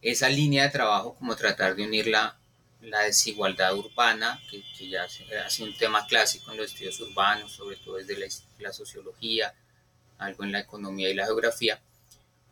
esa 0.00 0.28
línea 0.28 0.64
de 0.64 0.70
trabajo, 0.70 1.14
como 1.14 1.36
tratar 1.36 1.74
de 1.74 1.84
unir 1.84 2.06
la, 2.06 2.38
la 2.80 3.02
desigualdad 3.02 3.76
urbana, 3.76 4.40
que, 4.50 4.62
ya 4.88 5.04
ha 5.04 5.50
sido 5.50 5.68
un 5.68 5.76
tema 5.76 6.06
clásico 6.06 6.50
en 6.50 6.58
los 6.58 6.72
estudios 6.72 7.00
urbanos, 7.00 7.52
sobre 7.52 7.76
todo 7.76 7.96
desde 7.96 8.16
la, 8.58 8.72
sociología, 8.72 9.54
algo 10.18 10.44
en 10.44 10.52
la 10.52 10.60
economía 10.60 11.08
y 11.10 11.14
la 11.14 11.26
geografía, 11.26 11.80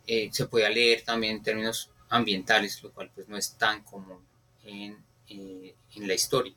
eh, 0.07 0.31
se 0.33 0.47
puede 0.47 0.69
leer 0.71 1.03
también 1.03 1.37
en 1.37 1.43
términos 1.43 1.91
ambientales, 2.09 2.83
lo 2.83 2.93
cual 2.93 3.11
pues 3.15 3.29
no 3.29 3.37
es 3.37 3.57
tan 3.57 3.83
común 3.83 4.25
en, 4.65 4.97
eh, 5.29 5.75
en 5.95 6.09
la 6.09 6.15
historia. 6.15 6.55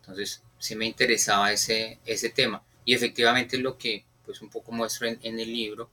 Entonces, 0.00 0.42
sí 0.58 0.76
me 0.76 0.86
interesaba 0.86 1.52
ese, 1.52 1.98
ese 2.04 2.30
tema. 2.30 2.62
Y 2.84 2.94
efectivamente 2.94 3.58
lo 3.58 3.76
que 3.76 4.04
pues 4.24 4.42
un 4.42 4.50
poco 4.50 4.70
muestro 4.72 5.08
en, 5.08 5.40
el 5.40 5.52
libro 5.52 5.90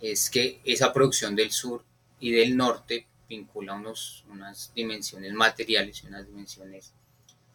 es 0.00 0.28
que 0.28 0.60
esa 0.64 0.92
producción 0.92 1.34
del 1.34 1.50
sur 1.50 1.84
y 2.24 2.30
del 2.30 2.56
norte 2.56 3.06
vincula 3.28 3.74
unos, 3.74 4.24
unas 4.30 4.72
dimensiones 4.74 5.34
materiales 5.34 6.02
y 6.02 6.06
unas 6.06 6.26
dimensiones 6.26 6.94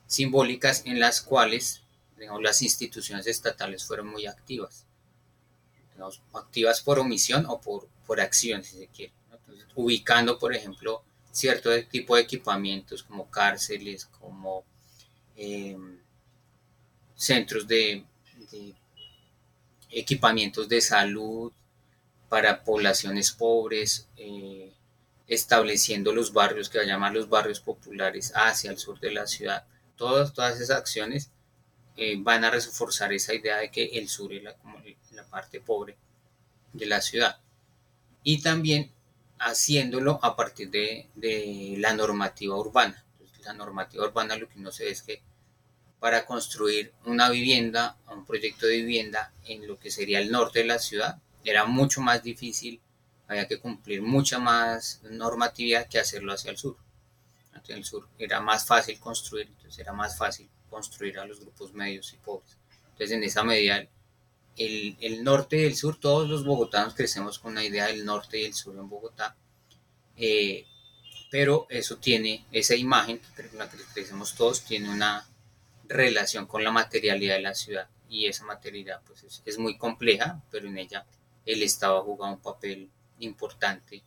simbólicas 0.05 0.83
en 0.85 0.99
las 0.99 1.21
cuales 1.21 1.81
las 2.39 2.61
instituciones 2.61 3.25
estatales 3.25 3.83
fueron 3.83 4.09
muy 4.09 4.27
activas. 4.27 4.85
activas 6.35 6.81
por 6.81 6.99
omisión 6.99 7.47
o 7.47 7.59
por, 7.59 7.89
por 8.05 8.21
acción, 8.21 8.63
si 8.63 8.77
se 8.77 8.87
quiere. 8.89 9.11
ubicando, 9.73 10.37
por 10.37 10.53
ejemplo, 10.53 11.03
cierto 11.31 11.71
tipo 11.85 12.15
de 12.15 12.21
equipamientos 12.21 13.01
como 13.01 13.27
cárceles, 13.31 14.05
como 14.05 14.65
eh, 15.35 15.75
centros 17.15 17.67
de, 17.67 18.05
equipamientos 19.89 20.69
de 20.69 20.79
salud 20.79 21.51
para 22.29 22.63
poblaciones 22.63 23.31
pobres, 23.31 24.07
eh, 24.15 24.71
estableciendo 25.27 26.13
los 26.13 26.31
barrios 26.33 26.69
que 26.69 26.85
llaman 26.85 27.13
los 27.13 27.29
barrios 27.29 27.59
populares 27.59 28.31
hacia 28.35 28.71
el 28.71 28.77
sur 28.77 28.99
de 28.99 29.11
la 29.11 29.27
ciudad. 29.27 29.65
Todas, 29.95 30.33
todas 30.33 30.59
esas 30.59 30.77
acciones 30.77 31.31
eh, 32.01 32.15
van 32.17 32.45
a 32.45 32.49
reforzar 32.49 33.11
esa 33.11 33.33
idea 33.33 33.57
de 33.57 33.69
que 33.69 33.83
el 33.83 34.07
sur 34.07 34.31
es 34.31 34.41
la, 34.41 34.55
parte 35.29 35.59
pobre 35.59 35.97
de 36.71 36.85
la 36.85 37.01
ciudad. 37.01 37.39
Y 38.23 38.41
también 38.41 38.91
haciéndolo 39.37 40.17
a 40.23 40.35
partir 40.35 40.69
de, 40.71 41.09
la 41.77 41.93
normativa 41.93 42.55
urbana. 42.55 43.05
la 43.43 43.53
normativa 43.53 44.05
urbana 44.05 44.37
lo 44.37 44.47
que 44.47 44.59
uno 44.59 44.71
se 44.71 44.85
ve 44.85 44.91
es 44.91 45.01
que 45.01 45.21
para 45.99 46.25
construir 46.25 46.93
una 47.05 47.29
vivienda, 47.29 47.97
un 48.07 48.25
proyecto 48.25 48.65
de 48.65 48.77
vivienda 48.77 49.33
en 49.45 49.67
lo 49.67 49.77
que 49.77 49.91
sería 49.91 50.19
el 50.19 50.31
norte 50.31 50.59
de 50.59 50.65
la 50.65 50.79
ciudad. 50.79 51.19
Era 51.43 51.65
mucho 51.65 52.01
más 52.01 52.23
difícil, 52.23 52.81
había 53.27 53.47
que 53.47 53.59
cumplir 53.59 54.01
mucha 54.01 54.39
más 54.39 55.01
normatividad 55.03 55.87
que 55.87 55.99
hacerlo 55.99 56.33
hacia 56.33 56.51
el 56.51 56.57
sur. 56.57 56.77
Hacia 57.53 57.75
el 57.75 57.85
sur 57.85 58.07
era 58.17 58.39
más 58.41 58.65
fácil 58.65 58.99
construir, 58.99 59.47
entonces 59.47 59.79
era 59.79 59.93
más 59.93 60.17
fácil 60.17 60.49
construir 60.69 61.19
a 61.19 61.25
los 61.25 61.39
grupos 61.39 61.73
medios 61.73 62.13
y 62.13 62.17
pobres. 62.17 62.57
Entonces 62.91 63.11
en 63.11 63.23
esa 63.23 63.43
medida 63.43 63.87
el, 64.57 64.97
el 64.99 65.23
norte 65.23 65.61
y 65.61 65.65
el 65.65 65.75
sur, 65.75 65.99
todos 65.99 66.29
los 66.29 66.43
bogotanos 66.43 66.93
crecemos 66.95 67.39
con 67.39 67.55
la 67.55 67.63
idea 67.63 67.87
del 67.87 68.05
norte 68.05 68.39
y 68.39 68.45
el 68.45 68.53
sur 68.53 68.75
en 68.75 68.89
Bogotá. 68.89 69.35
Eh, 70.17 70.65
pero 71.31 71.67
eso 71.69 71.97
tiene, 71.97 72.45
esa 72.51 72.75
imagen 72.75 73.21
la 73.53 73.69
que 73.69 73.77
crecemos 73.93 74.35
todos, 74.35 74.65
tiene 74.65 74.89
una, 74.89 75.29
relación 75.89 76.45
con 76.45 76.63
la 76.63 76.71
materialidad 76.71 77.35
de 77.35 77.41
la 77.41 77.55
ciudad 77.55 77.89
y 78.07 78.27
esa 78.27 78.45
materialidad 78.45 79.01
pues 79.05 79.41
es, 79.43 79.57
muy 79.57 79.77
compleja, 79.77 80.41
pero 80.51 80.67
en 80.67 80.77
ella 80.77 81.05
el 81.45 81.63
Estado 81.63 81.99
ha 81.99 82.03
jugado 82.03 82.33
un 82.33 82.41
papel 82.41 82.89
importante, 83.19 84.03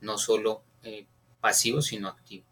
no 0.00 0.18
solo 0.18 0.62
eh, 0.82 1.06
pasivo, 1.40 1.82
sino 1.82 2.08
activo. 2.08 2.44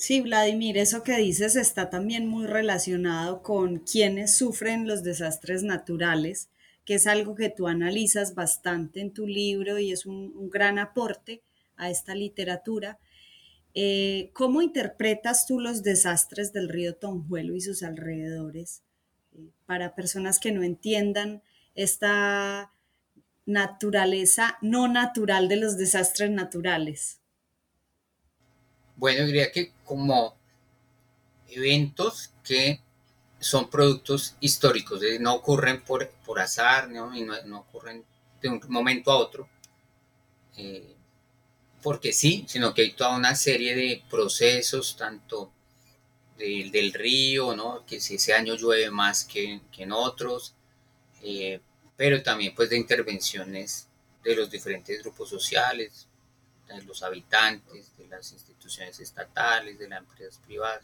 Sí, 0.00 0.22
Vladimir, 0.22 0.78
eso 0.78 1.02
que 1.02 1.18
dices 1.18 1.56
está 1.56 1.90
también 1.90 2.26
muy 2.26 2.46
relacionado 2.46 3.42
con 3.42 3.80
quienes 3.80 4.34
sufren 4.34 4.88
los 4.88 5.02
desastres 5.02 5.62
naturales, 5.62 6.48
que 6.86 6.94
es 6.94 7.06
algo 7.06 7.34
que 7.34 7.50
tú 7.50 7.68
analizas 7.68 8.34
bastante 8.34 9.00
en 9.00 9.12
tu 9.12 9.26
libro 9.26 9.78
y 9.78 9.92
es 9.92 10.06
un, 10.06 10.48
gran 10.48 10.78
aporte 10.78 11.42
a 11.76 11.90
esta 11.90 12.14
literatura. 12.14 12.98
Eh, 13.74 14.30
¿Cómo 14.32 14.62
interpretas 14.62 15.46
tú 15.46 15.60
los 15.60 15.82
desastres 15.82 16.54
del 16.54 16.70
río 16.70 16.94
Tonjuelo 16.94 17.54
y 17.54 17.60
sus 17.60 17.82
alrededores 17.82 18.82
eh, 19.36 19.50
para 19.66 19.94
personas 19.94 20.40
que 20.40 20.50
no 20.50 20.62
entiendan 20.62 21.42
esta 21.74 22.72
naturaleza 23.46 24.58
no 24.60 24.88
natural 24.88 25.48
de 25.48 25.56
los 25.56 25.76
desastres 25.76 26.30
naturales? 26.30 27.20
Bueno, 28.96 29.24
diría 29.26 29.50
que 29.50 29.72
como 29.84 30.36
eventos 31.48 32.32
que 32.44 32.80
son 33.38 33.70
productos 33.70 34.36
históricos, 34.40 35.00
no 35.20 35.34
ocurren 35.34 35.82
por, 35.82 36.08
por 36.24 36.38
azar, 36.40 36.90
¿no? 36.90 37.16
Y 37.16 37.24
no, 37.24 37.60
ocurren 37.60 38.04
de 38.42 38.48
un 38.48 38.60
momento 38.68 39.10
a 39.10 39.16
otro, 39.16 39.48
eh, 40.56 40.94
porque 41.82 42.12
sí, 42.12 42.44
sino 42.46 42.74
que 42.74 42.82
hay 42.82 42.92
toda 42.92 43.16
una 43.16 43.34
serie 43.34 43.74
de 43.74 44.02
procesos, 44.10 44.96
tanto 44.96 45.50
del 46.40 46.92
río, 46.92 47.54
¿no? 47.54 47.84
que 47.86 48.00
si 48.00 48.14
ese 48.14 48.32
año 48.32 48.54
llueve 48.54 48.90
más 48.90 49.24
que, 49.24 49.60
en 49.76 49.92
otros, 49.92 50.54
eh, 51.22 51.60
pero 52.00 52.22
también 52.22 52.54
pues 52.54 52.70
de 52.70 52.78
intervenciones 52.78 53.86
de 54.24 54.34
los 54.34 54.50
diferentes 54.50 55.02
grupos 55.02 55.28
sociales, 55.28 56.08
de 56.66 56.82
los 56.84 57.02
habitantes, 57.02 57.94
de 57.98 58.08
las 58.08 58.32
instituciones 58.32 58.98
estatales, 59.00 59.78
de 59.78 59.86
las 59.86 59.98
empresas 59.98 60.40
privadas. 60.46 60.80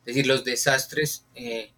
Es 0.00 0.04
decir, 0.04 0.26
los 0.26 0.44
desastres 0.44 1.24
eh, 1.34 1.72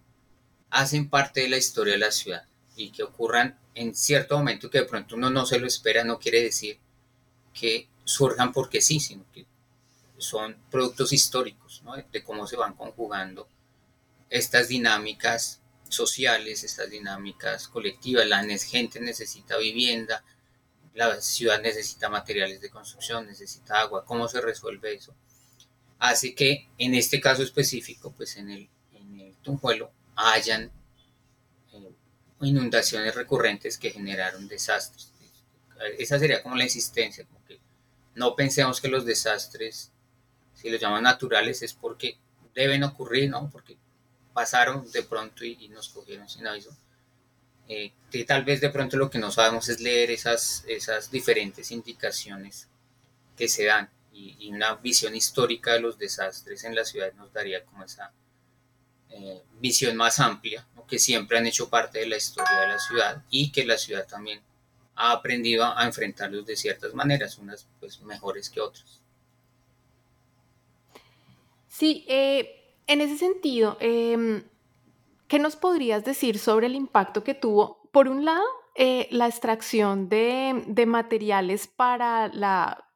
hacen 0.71 1.09
parte 1.09 1.43
de 1.43 1.49
la 1.49 1.59
historia 1.59 1.93
de 1.93 2.01
la 2.01 2.11
ciudad 2.11 2.45
y 2.75 2.91
que 2.91 3.05
ocurran 3.05 3.57
en 3.77 3.95
cierto 3.95 4.37
momento 4.37 4.69
que 4.69 4.79
de 4.79 4.87
pronto 4.87 5.15
uno 5.15 5.31
no 5.31 5.47
se 5.47 5.61
lo 5.61 5.69
espera, 5.69 6.03
no 6.03 6.19
quiere 6.19 6.43
decir 6.43 6.81
que 7.55 7.87
surjan 8.03 8.53
porque 8.53 8.81
sí, 8.81 8.99
sino 8.99 9.25
que 9.33 9.47
son 10.19 10.57
productos 10.73 11.13
históricos 11.13 11.83
¿no? 11.85 11.95
de 11.95 12.25
cómo 12.25 12.49
se 12.49 12.57
van 12.57 12.75
conjugando 12.75 13.47
estas 14.29 14.67
dinámicas 14.67 15.62
sociales, 15.93 16.65
estas 16.65 16.91
dinámicas 16.91 17.69
colectivas. 17.69 18.27
La 18.27 18.43
gente 18.59 19.01
necesita 19.01 19.57
vivienda, 19.59 20.25
la 20.95 21.21
ciudad 21.21 21.61
necesita 21.61 22.09
materiales 22.09 22.61
de 22.61 22.71
construcción, 22.71 23.27
necesita 23.27 23.81
agua, 23.81 24.05
¿cómo 24.05 24.29
se 24.29 24.41
resuelve 24.41 24.95
eso? 24.95 25.15
Hace 25.99 26.35
que 26.35 26.69
en 26.79 26.95
este 26.95 27.21
caso 27.21 27.43
específico, 27.43 28.13
pues 28.13 28.37
en 28.37 28.51
el, 28.51 28.69
en 28.93 29.21
el 29.21 29.37
Tunjuelo, 29.37 29.93
hayan 30.17 30.71
eh, 31.73 31.93
inundaciones 32.41 33.15
recurrentes 33.15 33.79
que 33.79 33.91
generaron 33.91 34.49
desastres. 34.49 35.13
Esa 35.99 36.19
sería 36.19 36.43
como 36.43 36.57
la 36.57 36.65
existencia, 36.65 37.25
como 37.25 37.45
que 37.45 37.59
no 38.15 38.37
pensemos 38.37 38.81
que 38.81 38.89
los 38.89 39.05
desastres, 39.05 39.91
si 40.55 40.71
los 40.71 40.81
llaman 40.81 41.05
naturales, 41.05 41.63
es 41.63 41.73
porque 41.73 42.19
deben 42.55 42.83
ocurrir, 42.85 43.31
¿no? 43.31 43.49
Porque 43.51 43.79
pasaron 44.33 44.91
de 44.91 45.03
pronto 45.03 45.45
y 45.45 45.69
nos 45.69 45.89
cogieron 45.89 46.29
sin 46.29 46.47
aviso. 46.47 46.77
Eh, 47.69 47.93
que 48.11 48.25
tal 48.25 48.45
vez 48.45 48.61
de 48.61 48.71
pronto 48.71 48.97
lo 48.97 49.09
que 49.09 49.19
no 49.19 49.31
sabemos 49.31 49.69
es 49.69 49.81
leer 49.81 50.11
esas, 50.11 50.65
esas 50.67 51.11
diferentes 51.11 51.71
indicaciones 51.71 52.69
que 53.37 53.49
se 53.49 53.65
dan. 53.65 53.89
Y, 54.13 54.51
una 54.51 54.75
visión 54.75 55.17
histórica 55.17 55.73
de 55.73 55.81
los 55.81 55.97
desastres 55.97 56.65
en 56.65 56.75
la 56.75 56.85
ciudad 56.85 57.15
nos 57.15 57.33
daría 57.33 57.65
como 57.65 57.85
esa 57.85 58.13
eh, 59.09 59.43
visión 59.59 59.97
más 59.97 60.21
amplia, 60.21 60.67
que 60.87 60.99
siempre 60.99 61.39
han 61.39 61.47
hecho 61.47 61.71
parte 61.71 62.01
de 62.01 62.07
la 62.07 62.19
historia 62.19 62.61
de 62.61 62.69
la 62.69 62.79
ciudad 62.79 63.23
y 63.31 63.51
que 63.51 63.65
la 63.65 63.79
ciudad 63.79 64.07
también 64.07 64.43
ha 64.95 65.13
aprendido 65.13 65.65
a 65.65 65.87
enfrentarlos 65.87 66.45
de 66.45 66.57
ciertas 66.57 66.93
maneras, 66.93 67.39
unas 67.39 67.67
pues 67.81 68.03
mejores 68.03 68.51
que 68.51 68.61
otras. 68.61 69.01
Sí, 71.71 72.05
eh, 72.07 72.62
en 72.93 73.01
ese 73.01 73.17
sentido, 73.17 73.77
em, 73.81 74.43
¿Qué 75.33 75.39
nos 75.39 75.57
podrías 75.57 76.05
decir 76.05 76.39
sobre 76.39 76.67
el 76.67 76.75
impacto 76.75 77.25
que 77.25 77.33
tuvo, 77.33 77.89
por 77.91 78.07
un 78.07 78.27
lado, 78.27 78.45
eh, 78.75 79.09
la 79.11 79.27
extracción 79.27 80.11
de, 80.11 80.85
materiales 80.87 81.69
para 81.69 82.29
la 82.29 82.87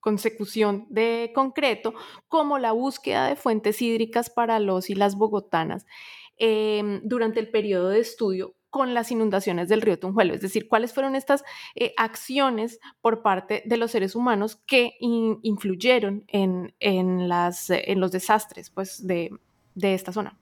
consecución 0.00 0.88
de 0.90 1.30
concreto, 1.32 1.94
como 2.26 2.58
la 2.58 2.72
búsqueda 2.72 3.28
de 3.28 3.36
fuentes 3.36 3.80
hídricas 3.82 4.30
para 4.30 4.58
los 4.58 4.90
y 4.90 4.96
las 4.96 5.14
bogotanas 5.14 5.86
em, 6.38 7.00
durante 7.04 7.38
el 7.38 7.48
periodo 7.52 7.90
de 7.90 8.00
estudio 8.00 8.56
con 8.74 8.92
las 8.92 9.12
inundaciones 9.12 9.68
del 9.68 9.82
río 9.82 10.00
Tunjuelo, 10.00 10.34
es 10.34 10.40
decir, 10.40 10.66
cuáles 10.66 10.92
fueron 10.92 11.14
estas 11.14 11.44
eh, 11.76 11.94
acciones 11.96 12.80
por 13.00 13.22
parte 13.22 13.62
de 13.64 13.76
los 13.76 13.92
seres 13.92 14.16
humanos 14.16 14.58
que 14.66 14.96
influyeron 14.98 16.24
en, 16.26 17.28
las, 17.28 17.70
en 17.70 18.00
los 18.00 18.10
desastres 18.10 18.70
pues, 18.70 19.06
de 19.06 19.30
esta 19.76 20.12
zona. 20.12 20.36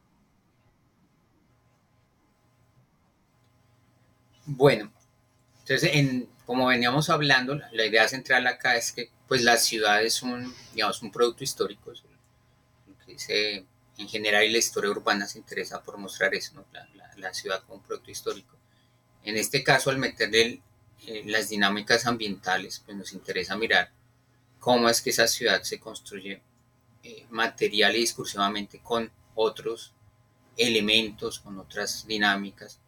Bueno, 4.47 4.91
entonces, 5.61 5.91
en, 5.93 6.27
como 6.47 6.69
veníamos 6.69 7.11
hablando, 7.11 7.61
la 7.73 7.85
idea 7.85 8.09
central 8.09 8.47
acá 8.47 8.77
es 8.77 8.93
que 8.93 9.11
pues 9.29 9.43
la 9.43 9.59
ciudad 9.59 10.03
es 10.03 10.23
un, 10.23 10.55
digamos, 10.73 11.03
un 11.03 11.13
producto 11.13 11.45
histórico. 11.45 11.93
Que 13.27 13.67
en 13.99 14.09
general, 14.09 14.51
la 14.51 14.57
historia 14.57 14.91
urbana 14.91 15.27
se 15.27 15.39
interesa 15.39 15.83
por 15.83 15.99
mostrar 15.99 16.35
eso, 16.35 16.65
la, 16.73 17.02
ciudad 17.33 17.63
como 17.63 17.77
un 17.77 17.83
producto 17.83 18.11
histórico. 18.11 18.57
En 19.25 19.37
este 19.37 19.63
caso, 19.63 19.91
al 19.91 19.99
meterle 19.99 20.63
eh, 21.07 21.23
las 21.27 21.49
dinámicas 21.49 22.07
ambientales, 22.07 22.83
pues 22.85 22.97
nos 22.97 23.13
interesa 23.13 23.57
mirar 23.57 23.91
cómo 24.59 24.89
es 24.89 25.01
que 25.01 25.11
esa 25.11 25.27
ciudad 25.27 25.63
se 25.63 25.81
construye 25.81 26.43
eh, 27.03 27.27
material 27.31 27.97
y 27.97 28.01
discursivamente 28.01 28.81
con 28.81 29.11
otros 29.35 29.95
elementos, 30.57 31.41
con 31.41 31.59
otras 31.59 32.07
dinámicas 32.07 32.83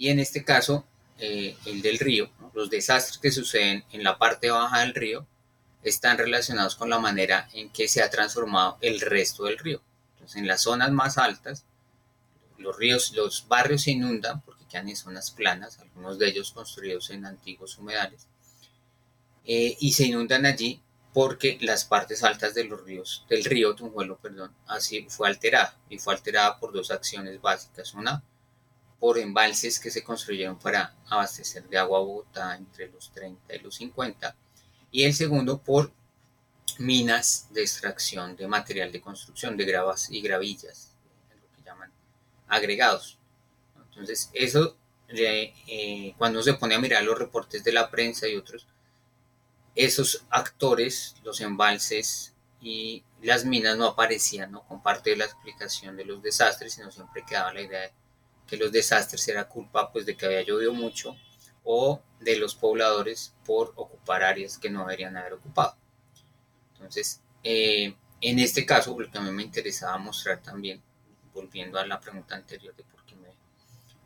y 0.00 0.08
en 0.08 0.18
este 0.18 0.42
caso 0.42 0.86
eh, 1.18 1.54
el 1.66 1.82
del 1.82 1.98
río, 1.98 2.30
los 2.54 2.70
desastres 2.70 3.18
que 3.18 3.30
suceden 3.30 3.84
en 3.92 4.02
la 4.02 4.16
parte 4.16 4.50
baja 4.50 4.80
del 4.80 4.94
río 4.94 5.26
están 5.82 6.16
relacionados 6.16 6.74
con 6.74 6.88
la 6.88 6.98
manera 6.98 7.50
en 7.52 7.68
que 7.68 7.86
se 7.86 8.02
ha 8.02 8.08
transformado 8.08 8.78
el 8.80 8.98
resto 9.02 9.44
del 9.44 9.58
río. 9.58 9.82
Entonces, 10.12 10.36
en 10.36 10.46
las 10.46 10.62
zonas 10.62 10.90
más 10.90 11.18
altas, 11.18 11.66
los 12.60 12.76
ríos, 12.76 13.12
los 13.12 13.46
barrios 13.48 13.82
se 13.82 13.92
inundan 13.92 14.40
porque 14.42 14.66
quedan 14.66 14.88
en 14.88 14.96
zonas 14.96 15.30
planas, 15.30 15.78
algunos 15.78 16.18
de 16.18 16.28
ellos 16.28 16.52
construidos 16.52 17.10
en 17.10 17.26
antiguos 17.26 17.78
humedales, 17.78 18.26
eh, 19.44 19.76
y 19.80 19.92
se 19.92 20.04
inundan 20.04 20.46
allí 20.46 20.80
porque 21.12 21.58
las 21.60 21.84
partes 21.84 22.22
altas 22.22 22.54
de 22.54 22.64
los 22.64 22.84
ríos, 22.84 23.24
del 23.28 23.44
río 23.44 23.74
Tunjuelo, 23.74 24.16
perdón, 24.18 24.54
así 24.66 25.06
fue 25.08 25.28
alterada, 25.28 25.76
y 25.88 25.98
fue 25.98 26.14
alterada 26.14 26.58
por 26.58 26.72
dos 26.72 26.90
acciones 26.90 27.40
básicas. 27.40 27.94
Una, 27.94 28.22
por 29.00 29.18
embalses 29.18 29.80
que 29.80 29.90
se 29.90 30.04
construyeron 30.04 30.58
para 30.58 30.94
abastecer 31.08 31.68
de 31.68 31.78
agua 31.78 31.98
a 31.98 32.02
Bogotá 32.02 32.54
entre 32.54 32.88
los 32.90 33.10
30 33.12 33.56
y 33.56 33.58
los 33.58 33.74
50, 33.76 34.36
y 34.92 35.04
el 35.04 35.14
segundo 35.14 35.58
por 35.58 35.92
minas 36.78 37.48
de 37.50 37.62
extracción 37.62 38.36
de 38.36 38.46
material 38.46 38.92
de 38.92 39.00
construcción, 39.00 39.56
de 39.56 39.64
gravas 39.64 40.10
y 40.10 40.20
gravillas, 40.20 40.89
agregados. 42.50 43.18
Entonces, 43.88 44.30
eso, 44.34 44.76
eh, 45.08 46.14
cuando 46.18 46.42
se 46.42 46.54
pone 46.54 46.74
a 46.74 46.80
mirar 46.80 47.02
los 47.04 47.18
reportes 47.18 47.64
de 47.64 47.72
la 47.72 47.90
prensa 47.90 48.28
y 48.28 48.36
otros, 48.36 48.66
esos 49.74 50.26
actores, 50.30 51.14
los 51.24 51.40
embalses 51.40 52.34
y 52.60 53.02
las 53.22 53.44
minas 53.44 53.78
no 53.78 53.86
aparecían 53.86 54.52
¿no? 54.52 54.62
con 54.66 54.82
parte 54.82 55.10
de 55.10 55.16
la 55.16 55.24
explicación 55.24 55.96
de 55.96 56.04
los 56.04 56.22
desastres, 56.22 56.74
sino 56.74 56.90
siempre 56.90 57.24
quedaba 57.26 57.54
la 57.54 57.62
idea 57.62 57.80
de 57.80 57.92
que 58.46 58.56
los 58.56 58.72
desastres 58.72 59.26
era 59.28 59.48
culpa 59.48 59.92
pues 59.92 60.04
de 60.06 60.16
que 60.16 60.26
había 60.26 60.42
llovido 60.42 60.74
mucho 60.74 61.16
o 61.64 62.02
de 62.18 62.36
los 62.36 62.54
pobladores 62.54 63.34
por 63.46 63.72
ocupar 63.76 64.22
áreas 64.22 64.58
que 64.58 64.70
no 64.70 64.80
deberían 64.80 65.16
haber 65.16 65.34
ocupado. 65.34 65.76
Entonces, 66.74 67.20
eh, 67.44 67.94
en 68.20 68.38
este 68.38 68.66
caso, 68.66 68.98
lo 68.98 69.10
que 69.10 69.18
a 69.18 69.20
mí 69.20 69.30
me 69.30 69.42
interesaba 69.42 69.96
mostrar 69.98 70.42
también, 70.42 70.82
volviendo 71.34 71.78
a 71.78 71.86
la 71.86 72.00
pregunta 72.00 72.36
anterior 72.36 72.74
de 72.74 72.84
por 72.84 73.04
qué 73.04 73.14
me 73.16 73.28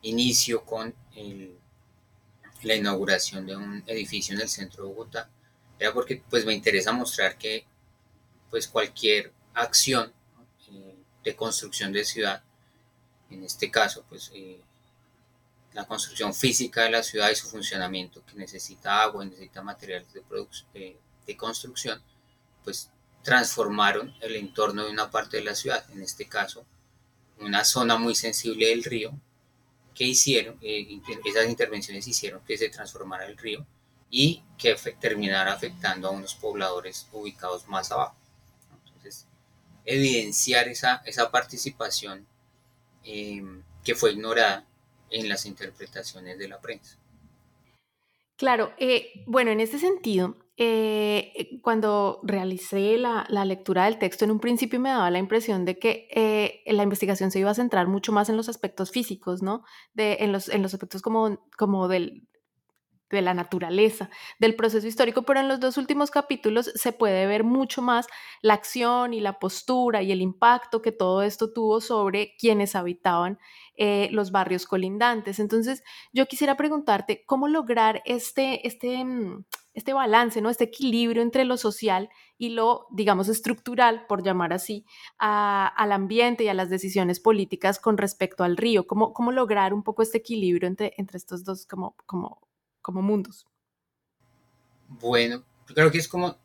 inicio 0.02 0.64
con 0.64 0.94
la 2.62 2.74
inauguración 2.74 3.46
de 3.46 3.56
un 3.56 3.82
edificio 3.86 4.34
en 4.34 4.40
el 4.40 4.48
centro 4.48 4.84
de 4.84 4.88
Bogotá, 4.90 5.28
era 5.78 5.92
porque 5.92 6.22
pues 6.30 6.44
me 6.44 6.54
interesa 6.54 6.92
mostrar 6.92 7.36
que 7.36 7.66
pues 8.50 8.68
cualquier 8.68 9.32
acción 9.54 10.12
eh, 10.70 10.96
de 11.22 11.36
construcción 11.36 11.92
de 11.92 12.04
ciudad 12.04 12.42
en 13.30 13.44
este 13.44 13.70
caso, 13.70 14.04
pues 14.08 14.30
eh, 14.34 14.60
la 15.72 15.84
construcción 15.86 16.34
física 16.34 16.82
de 16.82 16.90
la 16.90 17.02
ciudad 17.02 17.30
y 17.30 17.36
su 17.36 17.48
funcionamiento, 17.48 18.24
que 18.24 18.34
necesita 18.36 19.02
agua, 19.02 19.24
necesita 19.24 19.62
materiales 19.62 20.08
de, 20.12 20.96
de 21.26 21.36
construcción, 21.36 22.00
pues 22.62 22.90
transformaron 23.22 24.14
el 24.20 24.36
entorno 24.36 24.84
de 24.84 24.90
una 24.90 25.10
parte 25.10 25.38
de 25.38 25.44
la 25.44 25.54
ciudad, 25.54 25.84
en 25.90 26.02
este 26.02 26.26
caso, 26.28 26.64
una 27.41 27.64
zona 27.64 27.97
muy 27.97 28.14
sensible 28.14 28.68
del 28.68 28.85
río, 28.85 29.12
que 29.95 30.05
hicieron, 30.05 30.59
eh, 30.61 31.01
esas 31.24 31.49
intervenciones 31.49 32.07
hicieron 32.07 32.41
que 32.45 32.59
se 32.59 32.68
transformara 32.68 33.26
el 33.26 33.37
río 33.37 33.64
y 34.11 34.43
que 34.59 34.74
terminara 35.01 35.53
afectando 35.53 36.09
a 36.09 36.11
unos 36.11 36.35
pobladores 36.35 37.09
ubicados 37.12 37.68
más 37.68 37.91
abajo. 37.93 38.16
Entonces, 38.87 39.26
evidenciar 39.85 40.68
esa, 40.68 41.03
esa 41.05 41.30
participación 41.30 42.26
em, 43.05 43.62
que 43.85 43.95
fue 43.95 44.12
ignorada 44.12 44.66
en 45.11 45.28
las 45.28 45.47
interpretaciones 45.47 46.39
de 46.39 46.49
la 46.49 46.61
prensa. 46.61 46.97
Claro, 48.37 48.72
eh, 48.78 49.22
bueno, 49.26 49.53
en 49.53 49.61
ese 49.61 49.78
sentido, 49.78 50.37
eh, 50.57 51.59
cuando 51.62 52.20
realicé 52.22 52.96
la, 52.96 53.26
lectura 53.44 53.84
del 53.84 53.98
texto, 53.98 54.24
en 54.24 54.30
un 54.30 54.40
principio 54.40 54.78
me 54.78 54.90
daba 54.90 55.11
la 55.11 55.18
impresión 55.18 55.64
de 55.64 55.78
que 55.78 56.09
eh, 56.11 56.62
la 56.72 56.82
investigación 56.84 57.30
se 57.30 57.40
iba 57.40 57.50
a 57.50 57.55
centrar 57.55 57.88
mucho 57.88 58.12
más 58.12 58.28
en 58.28 58.36
los 58.36 58.48
aspectos 58.48 58.90
físicos, 58.90 59.42
¿no? 59.42 59.64
De, 59.94 60.18
en, 60.20 60.32
los, 60.32 60.48
en 60.48 60.62
los 60.62 60.72
aspectos 60.72 61.02
como, 61.02 61.40
como 61.57 61.88
del, 61.88 62.28
de 63.11 63.22
la 63.22 63.34
naturaleza, 63.34 64.11
del 64.38 64.55
proceso 64.55 64.86
histórico, 64.86 65.22
pero 65.22 65.40
en 65.40 65.48
los 65.48 65.61
dos 65.61 65.76
últimos 65.76 66.11
capítulos 66.11 66.70
se 66.74 66.92
puede 66.92 67.26
ver 67.26 67.44
mucho 67.44 67.82
más 67.82 68.07
la 68.42 68.55
acción 68.55 69.14
y 69.14 69.20
la 69.20 69.38
postura 69.38 70.02
y 70.02 70.12
el 70.12 70.20
impacto 70.20 70.82
que 70.82 70.92
todo 70.92 71.22
esto 71.22 71.52
tuvo 71.52 71.80
sobre 71.80 72.34
quienes 72.38 72.74
habitaban 72.76 73.38
eh, 73.76 74.09
los 74.12 74.30
barrios 74.30 74.66
colindantes. 74.66 75.38
Entonces, 75.38 75.82
yo 76.12 76.26
quisiera 76.26 76.57
preguntarte 76.57 77.24
cómo 77.26 77.48
lograr 77.48 78.02
este, 78.05 78.66
este, 78.66 79.05
mm, 79.05 79.44
este 79.74 79.92
balance, 79.92 80.40
¿no? 80.40 80.50
este 80.50 80.64
equilibrio 80.64 81.20
entre 81.20 81.44
lo 81.44 81.56
social 81.56 82.08
y 82.38 82.50
lo, 82.50 82.86
digamos, 82.90 83.28
estructural, 83.28 84.06
por 84.06 84.22
llamar 84.22 84.52
así, 84.52 84.86
al 85.18 85.92
ambiente 85.92 86.44
y 86.44 86.48
a 86.48 86.54
las 86.54 86.70
decisiones 86.70 87.20
políticas 87.20 87.80
con 87.80 87.98
respecto 87.98 88.44
al 88.44 88.56
río. 88.56 88.86
¿Cómo, 88.86 89.12
cómo 89.12 89.32
lograr 89.32 89.74
un 89.74 89.82
poco 89.82 90.02
este 90.02 90.18
equilibrio 90.18 90.68
entre, 90.68 90.94
entre 90.96 91.18
estos 91.18 91.44
dos 91.44 91.66
como, 91.66 91.96
como, 92.06 92.40
como 92.80 93.02
mundos? 93.02 93.46
Bueno, 94.88 95.42
creo 95.66 95.90
que 95.90 95.98
es 95.98 96.08
como, 96.08 96.36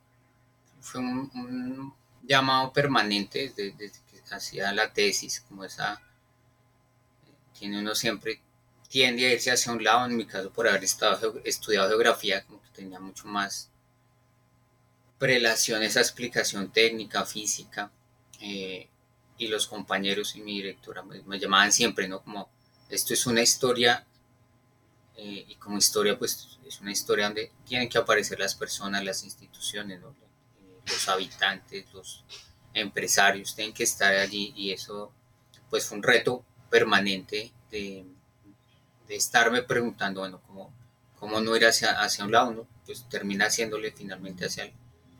fue 0.80 1.00
un, 1.02 1.94
llamado 2.24 2.74
permanente 2.74 3.40
desde, 3.40 3.72
desde 3.72 4.00
que 4.06 4.36
hacía 4.36 4.72
la 4.72 4.92
tesis, 4.92 5.42
como 5.42 5.64
esa 5.64 6.00
tiene 7.58 7.80
uno 7.80 7.94
siempre 7.94 8.42
tiende 8.90 9.28
a 9.28 9.34
irse 9.34 9.52
hacia 9.52 9.72
un 9.72 9.84
lado, 9.84 10.08
en 10.08 10.18
mi 10.18 10.26
caso 10.26 10.52
por 10.52 10.68
haber 10.68 10.84
estado, 10.84 11.40
estudiado 11.46 11.88
geografía, 11.88 12.44
como 12.44 12.62
que 12.62 12.70
tenía 12.70 13.00
mucho 13.00 13.28
más 13.28 13.70
prelación 15.20 15.84
esa 15.84 16.00
explicación 16.00 16.72
técnica, 16.72 17.26
física, 17.26 17.92
eh, 18.42 18.90
y 19.38 19.48
los 19.48 19.68
compañeros 19.68 20.36
y 20.36 20.42
mi 20.42 20.56
directora 20.58 21.04
me, 21.04 21.40
llamaban 21.40 21.72
siempre, 21.72 22.08
¿no? 22.08 22.22
Como, 22.22 22.50
esto 22.90 23.14
es 23.14 23.26
una 23.28 23.42
historia, 23.42 24.06
eh, 25.16 25.46
y 25.48 25.56
como 25.56 25.78
historia, 25.78 26.18
pues 26.18 26.58
es 26.66 26.82
una 26.82 26.92
historia 26.92 27.26
donde 27.26 27.52
tienen 27.66 27.90
que 27.90 27.98
aparecer 27.98 28.40
las 28.40 28.56
personas, 28.56 29.04
las 29.04 29.24
instituciones. 29.24 30.00
Eh, 30.00 30.04
los 30.86 31.08
habitantes, 31.10 31.86
los 31.94 32.26
empresarios, 32.74 33.56
tienen 33.56 33.74
que 33.74 33.84
estar 33.84 34.14
allí, 34.16 34.52
y 34.56 34.72
eso, 34.72 35.14
pues 35.70 35.86
fue 35.86 35.98
un 35.98 36.04
reto 36.04 36.44
permanente 36.70 37.52
de, 37.70 38.06
estarme 39.10 39.64
preguntando, 39.64 40.22
bueno, 40.22 40.42
¿cómo, 40.46 40.74
cómo 41.20 41.42
no 41.42 41.56
ir 41.56 41.66
hacia, 41.66 42.02
hacia 42.02 42.26
un 42.26 42.32
lado? 42.32 42.68
Pues 42.86 43.08
termina 43.10 43.46
haciéndole 43.46 43.92
finalmente 43.92 44.46
hacia 44.46 44.72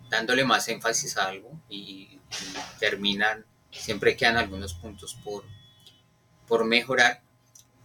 dándole 0.10 0.44
más 0.44 0.68
énfasis 0.68 1.18
a 1.18 1.28
algo 1.28 1.52
y, 1.70 2.20
terminan, 2.80 3.46
siempre 3.72 4.16
quedan 4.16 4.38
algunos 4.38 4.74
puntos 4.74 5.16
por, 5.24 5.44
por 6.48 6.66
mejorar, 6.66 7.22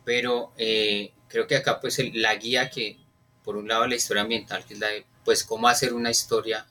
pero 0.05 0.52
eh, 0.57 1.12
creo 1.28 1.46
que 1.46 1.57
acá 1.57 1.80
pues 1.80 1.98
la 2.14 2.34
guía 2.34 2.70
que, 2.70 2.98
por 3.42 3.57
un 3.57 3.68
lado 3.68 3.86
la 3.86 3.94
historia 3.94 4.22
ambiental, 4.22 4.64
que 4.64 4.74
es 4.74 4.80
la 4.80 4.88
de 4.88 5.07
pues 5.24 5.44
cómo 5.44 5.68
hacer 5.68 5.94
una 5.94 6.11
historia 6.11 6.66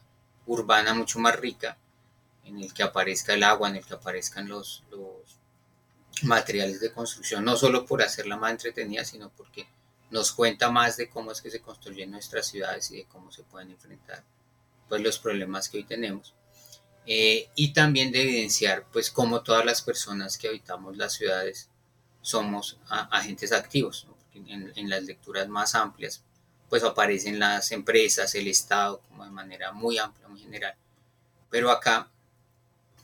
urbana 0.45 0.93
mucho 0.93 1.19
más 1.19 1.35
rica, 1.35 1.77
en 2.43 2.59
el 2.59 2.73
que 2.73 2.83
aparezca 2.83 3.33
el 3.33 3.43
agua, 3.43 3.69
en 3.69 3.77
el 3.77 3.85
que 3.85 3.93
aparezcan 3.93 4.47
los 4.47 4.83
materiales 6.23 6.79
de 6.79 6.91
construcción, 6.91 7.43
no 7.45 7.55
solo 7.57 7.85
por 7.85 8.01
hacerla 8.01 8.37
más 8.37 8.51
entretenida, 8.51 9.05
sino 9.05 9.29
porque 9.29 9.67
nos 10.11 10.31
cuenta 10.31 10.69
más 10.69 10.97
de 10.97 11.09
cómo 11.09 11.31
es 11.31 11.41
que 11.41 11.49
se 11.49 11.61
construyen 11.61 12.11
nuestras 12.11 12.47
ciudades 12.47 12.91
y 12.91 12.97
de 12.97 13.05
cómo 13.05 13.31
se 13.31 13.43
pueden 13.43 13.71
enfrentar 13.71 14.23
pues, 14.87 15.01
los 15.01 15.19
problemas 15.19 15.69
que 15.69 15.77
hoy 15.77 15.83
tenemos. 15.83 16.33
Eh, 17.05 17.49
y 17.55 17.73
también 17.73 18.11
de 18.11 18.21
evidenciar 18.21 18.85
pues 18.93 19.11
cómo 19.11 19.41
todas 19.41 19.65
las 19.65 19.81
personas 19.81 20.37
que 20.37 20.47
habitamos 20.47 20.95
las 20.95 21.13
ciudades 21.13 21.69
somos 22.21 22.79
agentes 22.87 23.51
activos. 23.51 24.07
En, 24.33 24.71
en, 24.75 24.89
las 24.89 25.03
lecturas 25.03 25.47
más 25.47 25.75
amplias 25.75 26.23
pues 26.69 26.83
aparecen 26.83 27.37
las 27.37 27.71
empresas, 27.71 28.33
el 28.33 28.47
Estado, 28.47 28.99
como 29.07 29.23
de 29.23 29.29
manera 29.29 29.71
muy 29.71 29.99
amplia, 29.99 30.27
muy 30.27 30.39
general. 30.39 30.73
Pero 31.51 31.69
acá 31.69 32.09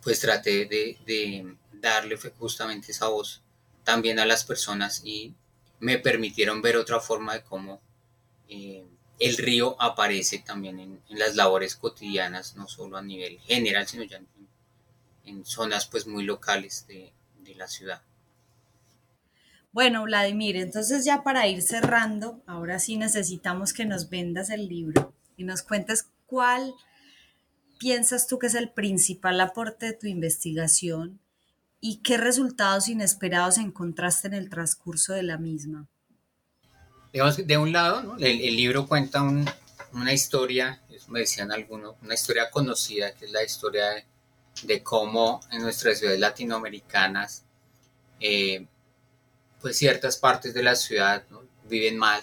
pues 0.02 0.20
traté 0.20 0.66
de, 0.66 0.98
de 1.06 1.56
darle 1.80 2.18
justamente 2.18 2.92
esa 2.92 3.08
voz 3.08 3.44
también 3.84 4.20
a 4.20 4.26
las 4.26 4.44
personas 4.44 5.02
y 5.04 5.34
me 5.80 5.98
permitieron 5.98 6.62
ver 6.62 6.78
otra 6.78 7.00
forma 7.00 7.34
de 7.34 7.44
cómo 7.44 7.82
eh, 8.48 8.86
el 9.20 9.38
río 9.38 9.82
aparece 9.82 10.40
también 10.40 10.80
en, 10.80 11.02
las 11.10 11.36
labores 11.36 11.76
cotidianas, 11.76 12.56
no 12.56 12.68
solo 12.68 12.98
a 12.98 13.02
nivel 13.02 13.40
general, 13.40 13.88
sino 13.88 14.04
ya 14.04 14.22
en, 15.26 15.46
zonas 15.46 15.86
pues 15.86 16.08
muy 16.08 16.24
locales 16.24 16.86
de, 16.88 17.14
de 17.40 17.56
la 17.56 17.68
ciudad. 17.68 18.02
Bueno, 19.72 20.04
Vladimir, 20.04 20.56
entonces 20.56 21.06
ya 21.06 21.24
para 21.24 21.48
ir 21.48 21.62
cerrando, 21.62 22.42
ahora 22.48 22.80
sí 22.80 22.98
necesitamos 22.98 23.74
que 23.74 23.86
nos 23.86 24.10
vendas 24.10 24.50
el 24.50 24.68
libro 24.68 25.14
y 25.38 25.44
nos 25.44 25.62
cuentes 25.62 26.08
cuál 26.26 26.74
piensas 27.78 28.28
tú 28.28 28.40
que 28.40 28.48
es 28.48 28.56
el 28.56 28.70
principal 28.70 29.40
aporte 29.40 29.88
de 29.88 29.94
tu 29.94 30.08
investigación 30.08 31.20
y 31.82 31.98
qué 31.98 32.18
resultados 32.18 32.88
inesperados 32.88 33.58
encontraste 33.58 34.28
en 34.28 34.34
el 34.34 34.50
transcurso 34.50 35.14
de 35.14 35.24
la 35.24 35.38
misma. 35.38 35.88
Digamos, 37.14 37.38
de 37.46 37.58
un 37.58 37.72
lado, 37.72 38.18
el, 38.20 38.56
libro 38.56 38.88
cuenta 38.88 39.24
una 39.24 40.14
historia, 40.14 40.82
me 41.08 41.22
decían 41.22 41.52
algunos, 41.52 41.96
una 42.02 42.14
historia 42.14 42.50
conocida, 42.50 43.14
que 43.14 43.26
es 43.26 43.32
la 43.32 43.44
historia 43.44 44.06
de, 44.64 44.84
cómo 44.84 45.42
en 45.52 45.62
nuestras 45.62 46.00
ciudades 46.00 46.20
latinoamericanas, 46.20 47.44
eh, 48.20 48.68
pues 49.62 49.78
ciertas 49.78 50.18
partes 50.18 50.54
de 50.54 50.64
la 50.64 50.76
ciudad 50.76 51.24
viven 51.68 51.98
mal. 51.98 52.22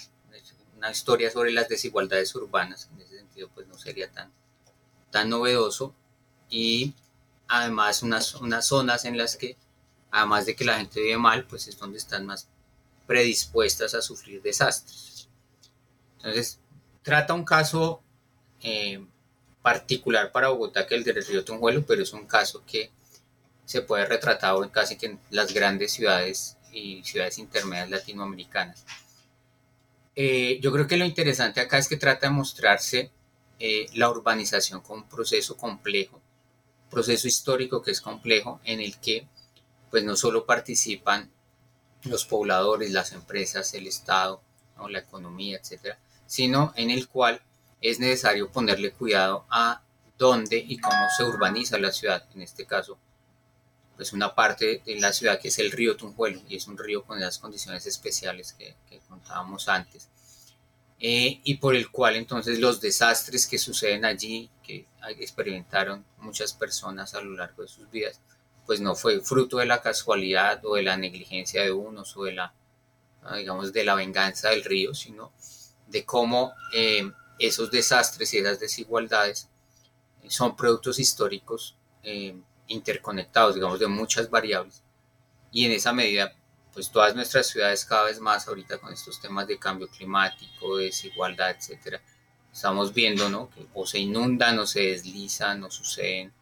Una 0.77 0.91
historia 0.91 1.31
sobre 1.31 1.53
las 1.53 1.69
desigualdades 1.69 2.35
urbanas, 2.35 2.89
en 2.93 3.01
ese 3.01 3.17
sentido, 3.17 3.49
pues 3.55 3.67
no 3.67 3.79
sería 3.79 4.11
tan, 4.11 4.31
tan 5.11 5.31
novedoso. 5.31 5.95
Y 6.51 6.95
además 7.49 8.03
unas, 8.03 8.35
unas 8.35 8.67
zonas 8.67 9.05
en 9.05 9.17
las 9.17 9.37
que, 9.37 9.57
además 10.11 10.47
de 10.47 10.57
que 10.57 10.65
la 10.65 10.79
gente 10.79 11.01
vive 11.01 11.19
mal, 11.19 11.47
pues 11.47 11.69
es 11.69 11.79
donde 11.79 11.99
están 11.99 12.27
más 12.27 12.49
predispuestas 13.07 13.95
a 13.95 14.03
sufrir 14.03 14.43
desastres. 14.43 15.29
Entonces, 16.17 16.59
trata 17.03 17.35
un 17.35 17.45
caso 17.45 18.03
eh, 18.63 19.05
particular 19.63 20.33
para 20.33 20.49
Bogotá, 20.49 20.87
que 20.87 20.95
el 20.95 21.05
del 21.05 21.25
río 21.25 21.45
Tunjuelo, 21.45 21.85
pero 21.87 22.03
es 22.03 22.13
un 22.13 22.27
caso 22.27 22.65
que 22.67 22.91
se 23.65 23.83
puede 23.83 24.07
retratar 24.07 24.55
casi 24.71 24.97
que 24.97 25.07
en 25.07 25.21
las 25.31 25.53
grandes 25.53 25.93
ciudades 25.93 26.57
y 26.73 27.03
ciudades 27.05 27.39
intermedias 27.39 27.91
latinoamericanas. 27.91 28.85
Eh, 30.15 30.59
yo 30.63 30.73
creo 30.73 30.87
que 30.87 30.97
lo 30.97 31.05
interesante 31.05 31.61
acá 31.61 31.79
es 31.79 31.89
que 31.89 31.97
trata 31.97 32.29
de 32.29 32.33
mostrarse 32.33 33.11
eh, 33.59 33.87
la 33.95 34.09
urbanización 34.09 34.81
como 34.81 35.03
un 35.03 35.09
proceso 35.09 35.57
complejo 35.57 36.21
proceso 36.91 37.29
histórico 37.29 37.83
que 37.83 37.91
es 37.91 38.01
complejo 38.01 38.61
en 38.65 38.81
el 38.81 38.99
que 38.99 39.27
pues 39.91 40.05
no 40.05 40.17
solo 40.17 40.47
participan 40.47 41.31
los 42.03 42.25
pobladores, 42.25 42.91
las 42.91 43.13
empresas, 43.13 43.75
el 43.75 43.87
Estado, 43.87 44.41
la 44.89 44.99
economía, 44.99 45.59
etcétera, 45.59 45.99
sino 46.27 46.73
en 46.77 46.91
el 46.91 47.09
cual 47.09 47.41
es 47.81 47.99
necesario 47.99 48.51
ponerle 48.51 48.93
cuidado 48.93 49.47
a 49.51 49.83
dónde 50.19 50.57
y 50.57 50.79
cómo 50.79 51.07
se 51.17 51.25
urbaniza 51.25 51.79
la 51.79 51.93
ciudad. 51.93 52.25
En 52.35 52.43
este 52.43 52.67
caso, 52.67 52.99
pues 53.97 54.13
una 54.13 54.35
parte 54.35 54.83
de 54.85 55.01
la 55.01 55.13
ciudad 55.13 55.41
que 55.41 55.49
es 55.49 55.59
el 55.59 55.73
río 55.73 55.97
Tunjuelo 55.97 56.41
y 56.49 56.57
es 56.57 56.67
un 56.67 56.79
río 56.79 57.05
con 57.05 57.21
las 57.21 57.39
condiciones 57.39 57.87
especiales 57.87 58.53
que, 58.53 58.77
contábamos 59.09 59.69
antes. 59.69 60.09
Eh, 60.99 61.41
y 61.45 61.55
por 61.57 61.75
el 61.75 61.91
cual 61.91 62.17
entonces 62.17 62.59
los 62.59 62.81
desastres 62.81 63.47
que 63.47 63.59
suceden 63.59 64.05
allí, 64.05 64.51
que 64.67 64.87
experimentaron 65.19 66.05
muchas 66.19 66.53
personas 66.53 67.15
a 67.15 67.21
lo 67.21 67.37
largo 67.37 67.63
de 67.63 67.69
sus 67.69 67.89
vidas, 67.91 68.21
pues 68.67 68.81
no 68.81 68.97
fue 68.97 69.21
fruto 69.21 69.59
de 69.59 69.67
la 69.67 69.81
casualidad 69.81 70.61
o 70.65 70.75
de 70.75 70.83
la 70.83 70.97
negligencia 70.97 71.63
de 71.63 71.71
unos 71.71 72.17
o 72.17 72.25
de 72.25 72.33
la, 72.33 72.53
ah, 73.23 73.37
digamos, 73.37 73.73
de 73.73 73.85
la 73.85 73.95
venganza 73.95 74.51
del 74.51 74.65
río, 74.65 74.93
sino 74.93 75.33
de 75.87 76.05
cómo 76.05 76.53
eh, 76.75 77.09
esos 77.39 77.71
desastres 77.71 78.35
y 78.35 78.39
esas 78.39 78.59
desigualdades 78.59 79.49
son 80.29 80.57
productos 80.57 80.99
históricos 80.99 81.77
eh, 82.03 82.37
interconectados, 82.67 83.55
digamos, 83.55 83.79
de 83.79 83.87
muchas 83.87 84.29
variables. 84.29 84.83
Y 85.53 85.65
en 85.65 85.73
esa 85.73 85.93
medida, 85.93 86.35
pues 86.73 86.91
todas 86.91 87.15
nuestras 87.15 87.47
ciudades 87.47 87.85
cada 87.85 88.05
vez 88.05 88.19
más 88.19 88.49
ahorita 88.49 88.79
con 88.79 88.93
estos 88.93 89.21
temas 89.21 89.47
de 89.47 89.59
cambio 89.59 89.87
climático, 89.87 90.79
desigualdad, 90.79 91.51
etcétera, 91.51 92.03
estamos 92.57 92.95
viendo, 92.95 93.29
¿no? 93.29 93.51
Que 93.51 93.67
o 93.75 93.87
se 93.87 93.99
inundan 93.99 94.59
o 94.59 94.67
se 94.67 94.81
deslizan 94.81 95.63
o 95.65 95.71
suceden 95.71 96.33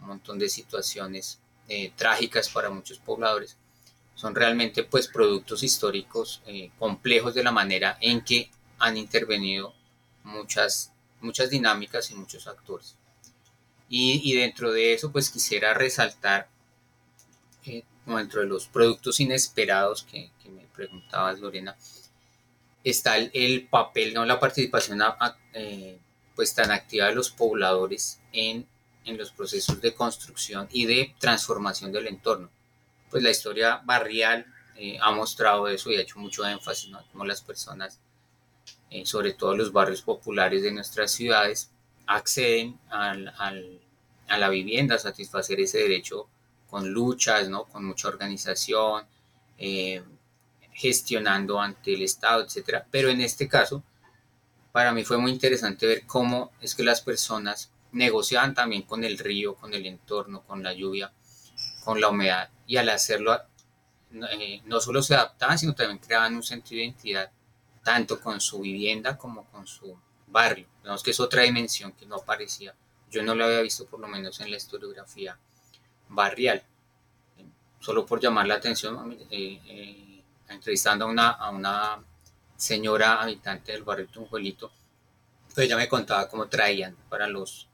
un 0.00 0.06
montón 0.06 0.38
de 0.38 0.48
situaciones 0.48 1.40
eh, 1.68 1.92
trágicas 1.96 2.48
para 2.48 2.70
muchos 2.70 2.98
pobladores. 2.98 3.56
Son 4.14 4.32
realmente 4.32 4.84
pues 4.84 5.08
productos 5.08 5.64
históricos 5.64 6.40
eh, 6.46 6.70
complejos 6.78 7.34
de 7.34 7.42
la 7.42 7.50
manera 7.50 7.98
en 8.00 8.20
que 8.20 8.48
han 8.78 8.96
intervenido 8.96 9.74
muchas, 10.22 10.92
muchas 11.20 11.50
dinámicas 11.50 12.12
y 12.12 12.14
muchos 12.14 12.46
actores. 12.46 12.94
Y, 13.88 14.34
dentro 14.34 14.72
de 14.72 14.94
eso, 14.94 15.10
pues 15.12 15.30
quisiera 15.30 15.74
resaltar, 15.74 16.48
eh, 17.64 17.84
dentro 18.04 18.40
de 18.40 18.46
los 18.46 18.66
productos 18.66 19.20
inesperados 19.20 20.04
que, 20.04 20.30
me 20.48 20.66
preguntabas, 20.74 21.40
Lorena, 21.40 21.76
está 22.90 23.16
el, 23.18 23.66
papel, 23.68 24.14
no 24.14 24.24
la 24.24 24.38
participación 24.38 25.00
eh, 25.52 25.98
pues 26.34 26.54
tan 26.54 26.70
activa 26.70 27.06
de 27.06 27.14
los 27.14 27.30
pobladores 27.30 28.20
en, 28.32 28.66
en, 29.04 29.18
los 29.18 29.32
procesos 29.32 29.80
de 29.80 29.92
construcción 29.92 30.68
y 30.70 30.86
de 30.86 31.14
transformación 31.18 31.90
del 31.90 32.06
entorno. 32.06 32.48
Pues 33.10 33.22
la 33.22 33.30
historia 33.30 33.80
barrial 33.84 34.46
eh, 34.76 34.98
ha 35.00 35.10
mostrado 35.10 35.66
eso 35.68 35.90
y 35.90 35.96
ha 35.96 36.02
hecho 36.02 36.20
mucho 36.20 36.46
énfasis, 36.46 36.90
¿no? 36.90 37.04
Como 37.10 37.24
las 37.24 37.42
personas, 37.42 37.98
eh, 38.90 39.04
sobre 39.04 39.32
todo 39.32 39.56
los 39.56 39.72
barrios 39.72 40.02
populares 40.02 40.62
de 40.62 40.70
nuestras 40.70 41.10
ciudades, 41.10 41.70
acceden 42.06 42.78
al, 42.88 43.34
a 44.28 44.38
la 44.38 44.48
vivienda, 44.48 44.94
a 44.94 44.98
satisfacer 44.98 45.60
ese 45.60 45.78
derecho 45.78 46.28
con 46.68 46.88
luchas, 46.90 47.48
¿no? 47.48 47.64
con 47.64 47.84
mucha 47.84 48.08
organización, 48.08 49.04
eh, 49.58 50.02
gestionando 50.76 51.58
ante 51.58 51.94
el 51.94 52.02
Estado, 52.02 52.44
etc. 52.44 52.84
Pero 52.90 53.08
en 53.08 53.22
este 53.22 53.48
caso, 53.48 53.82
para 54.72 54.92
mí 54.92 55.04
fue 55.04 55.16
muy 55.16 55.32
interesante 55.32 55.86
ver 55.86 56.06
cómo 56.06 56.52
es 56.60 56.74
que 56.74 56.84
las 56.84 57.00
personas 57.00 57.70
negociaban 57.92 58.54
también 58.54 58.82
con 58.82 59.02
el 59.02 59.16
río, 59.16 59.54
con 59.54 59.72
el 59.72 59.86
entorno, 59.86 60.42
con 60.42 60.62
la 60.62 60.74
lluvia, 60.74 61.10
con 61.82 61.98
la 62.00 62.10
humedad, 62.10 62.50
y 62.66 62.76
al 62.76 62.90
hacerlo 62.90 63.40
eh, 64.12 64.60
no 64.66 64.80
solo 64.80 65.02
se 65.02 65.14
adaptaban, 65.14 65.58
sino 65.58 65.74
también 65.74 65.98
creaban 65.98 66.36
un 66.36 66.42
sentido 66.42 66.78
de 66.78 66.84
identidad, 66.84 67.30
tanto 67.82 68.20
con 68.20 68.40
su 68.40 68.60
vivienda 68.60 69.16
como 69.16 69.44
con 69.46 69.66
su 69.66 69.98
barrio. 70.26 70.66
Vemos 70.84 71.02
que 71.02 71.12
es 71.12 71.20
otra 71.20 71.42
dimensión 71.42 71.92
que 71.92 72.04
no 72.04 72.16
aparecía. 72.16 72.74
Yo 73.10 73.22
no 73.22 73.34
lo 73.34 73.46
había 73.46 73.62
visto 73.62 73.86
por 73.86 74.00
lo 74.00 74.08
menos 74.08 74.40
en 74.40 74.50
la 74.50 74.58
historiografía 74.58 75.38
barrial. 76.08 76.62
Solo 77.80 78.04
por 78.04 78.20
llamar 78.20 78.46
la 78.46 78.56
atención, 78.56 79.12
eh, 79.30 79.60
eh, 79.66 80.05
entrevistando 80.48 81.04
a 81.04 81.08
una, 81.08 81.30
a 81.30 81.50
una 81.50 82.04
señora 82.56 83.22
habitante 83.22 83.72
del 83.72 83.82
barrio 83.82 84.08
Tunjuelito, 84.08 84.70
pues 85.46 85.66
ella 85.66 85.76
me 85.76 85.88
contaba 85.88 86.28
cómo 86.28 86.48
traían 86.48 86.96
para 87.08 87.26
los, 87.26 87.68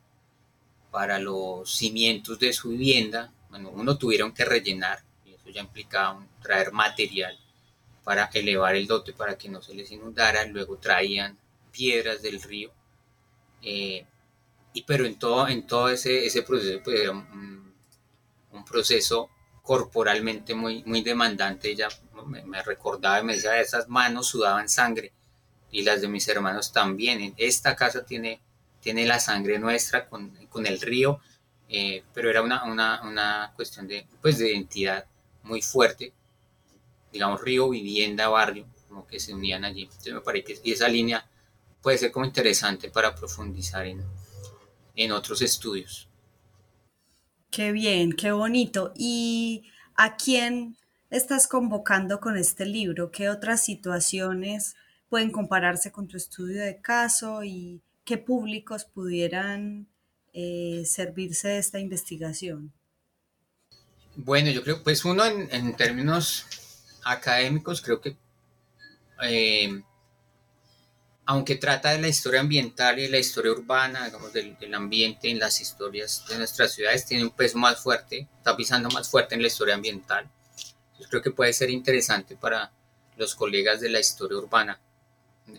para 0.90 1.18
los 1.18 1.70
cimientos 1.70 2.38
de 2.38 2.52
su 2.52 2.70
vivienda. 2.70 3.32
Bueno, 3.50 3.70
uno 3.70 3.96
tuvieron 3.96 4.32
que 4.32 4.44
rellenar, 4.44 5.02
y 5.24 5.32
eso 5.32 5.50
ya 5.50 5.60
implicaba 5.60 6.24
traer 6.42 6.72
material 6.72 7.38
para 8.04 8.30
elevar 8.32 8.74
el 8.74 8.86
dote 8.86 9.12
para 9.12 9.36
que 9.36 9.48
no 9.48 9.62
se 9.62 9.74
les 9.74 9.90
inundara. 9.90 10.44
Luego 10.46 10.76
traían 10.78 11.38
piedras 11.70 12.22
del 12.22 12.40
río, 12.42 12.70
eh, 13.62 14.06
y 14.74 14.82
pero 14.82 15.04
en 15.04 15.18
todo, 15.18 15.48
en 15.48 15.66
todo 15.66 15.88
ese, 15.90 16.26
ese 16.26 16.42
proceso 16.42 16.80
pues 16.82 17.00
era 17.00 17.10
un, 17.10 17.74
un, 18.52 18.64
proceso 18.64 19.28
corporalmente 19.62 20.54
muy, 20.54 20.82
muy 20.84 21.02
demandante. 21.02 21.70
Ella 21.70 21.88
me, 22.26 22.62
recordaba 22.62 23.20
y 23.20 23.24
me 23.24 23.34
decía, 23.34 23.60
esas 23.60 23.88
manos 23.88 24.28
sudaban 24.28 24.68
sangre 24.68 25.12
y 25.70 25.82
las 25.82 26.00
de 26.00 26.08
mis 26.08 26.28
hermanos 26.28 26.72
también. 26.72 27.34
Esta 27.36 27.74
casa 27.76 28.04
tiene, 28.04 28.40
tiene 28.80 29.06
la 29.06 29.18
sangre 29.20 29.58
nuestra 29.58 30.08
con, 30.08 30.30
con 30.48 30.66
el 30.66 30.80
río, 30.80 31.20
eh, 31.68 32.04
pero 32.12 32.30
era 32.30 32.42
una, 32.42 32.64
una, 32.64 33.02
una, 33.02 33.52
cuestión 33.56 33.88
de, 33.88 34.06
pues, 34.20 34.38
de 34.38 34.52
identidad 34.52 35.06
muy 35.42 35.62
fuerte. 35.62 36.12
Digamos, 37.12 37.40
río, 37.40 37.68
vivienda, 37.68 38.28
barrio, 38.28 38.66
como 38.88 39.06
que 39.06 39.18
se 39.18 39.34
unían 39.34 39.64
allí. 39.64 39.82
Entonces 39.84 40.12
me 40.12 40.20
parece 40.20 40.60
que 40.60 40.72
esa 40.72 40.88
línea 40.88 41.26
puede 41.80 41.98
ser 41.98 42.12
como 42.12 42.26
interesante 42.26 42.90
para 42.90 43.14
profundizar 43.14 43.86
en, 43.86 44.02
en 44.94 45.12
otros 45.12 45.42
estudios. 45.42 46.08
Qué 47.50 47.72
bien, 47.72 48.12
qué 48.12 48.32
bonito. 48.32 48.92
¿Y 48.96 49.64
a 49.94 50.16
quién 50.16 50.76
estás 51.12 51.46
convocando 51.46 52.18
con 52.20 52.36
este 52.36 52.64
libro? 52.66 53.10
¿Qué 53.10 53.28
otras 53.28 53.62
situaciones 53.62 54.74
pueden 55.08 55.30
compararse 55.30 55.92
con 55.92 56.08
tu 56.08 56.16
estudio 56.16 56.62
de 56.62 56.80
caso 56.80 57.44
y 57.44 57.82
qué 58.04 58.16
públicos 58.16 58.84
pudieran 58.84 59.86
eh, 60.32 60.82
servirse 60.86 61.48
de 61.48 61.58
esta 61.58 61.78
investigación? 61.78 62.72
Bueno, 64.16 64.50
yo 64.50 64.62
creo, 64.62 64.82
pues 64.82 65.04
uno 65.04 65.24
en, 65.24 65.76
términos 65.76 66.46
académicos, 67.04 67.80
creo 67.82 68.00
que 68.00 68.16
eh, 69.22 69.82
aunque 71.26 71.56
trata 71.56 71.90
de 71.90 72.00
la 72.00 72.08
historia 72.08 72.40
ambiental 72.40 72.98
y 72.98 73.02
de 73.02 73.08
la 73.10 73.18
historia 73.18 73.52
urbana, 73.52 74.06
digamos, 74.06 74.32
del, 74.32 74.56
ambiente 74.74 75.30
en 75.30 75.38
las 75.38 75.60
historias 75.60 76.24
de 76.28 76.38
nuestras 76.38 76.72
ciudades, 76.72 77.06
tiene 77.06 77.24
un 77.24 77.30
peso 77.30 77.58
más 77.58 77.80
fuerte, 77.80 78.28
está 78.38 78.56
pisando 78.56 78.88
más 78.90 79.08
fuerte 79.08 79.34
en 79.34 79.42
la 79.42 79.48
historia 79.48 79.74
ambiental. 79.74 80.30
Yo 81.02 81.08
creo 81.08 81.22
que 81.22 81.30
puede 81.30 81.52
ser 81.52 81.68
interesante 81.68 82.36
para 82.36 82.72
los 83.16 83.34
colegas 83.34 83.80
de 83.80 83.90
la 83.90 84.00
historia 84.00 84.38
urbana, 84.38 84.80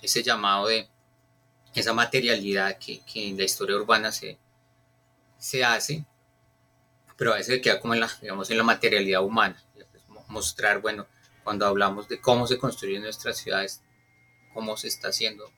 ese 0.01 0.23
llamado 0.23 0.67
de 0.67 0.87
esa 1.75 1.93
materialidad 1.93 2.77
que, 2.77 3.01
que 3.01 3.27
en 3.27 3.37
la 3.37 3.43
historia 3.43 3.75
urbana 3.75 4.11
se, 4.11 4.37
se 5.37 5.63
hace, 5.63 6.05
pero 7.17 7.33
a 7.33 7.37
veces 7.37 7.61
queda 7.61 7.79
como 7.79 7.93
en 7.93 7.99
la, 7.99 8.11
digamos, 8.21 8.49
en 8.49 8.57
la 8.57 8.63
materialidad 8.63 9.23
humana, 9.23 9.61
mostrar, 10.27 10.81
bueno, 10.81 11.05
cuando 11.43 11.65
hablamos 11.67 12.07
de 12.07 12.19
cómo 12.19 12.47
se 12.47 12.57
construyen 12.57 13.03
nuestras 13.03 13.37
ciudades, 13.37 13.81
cómo 14.53 14.77
se 14.77 14.87
está 14.87 15.09
haciendo 15.09 15.51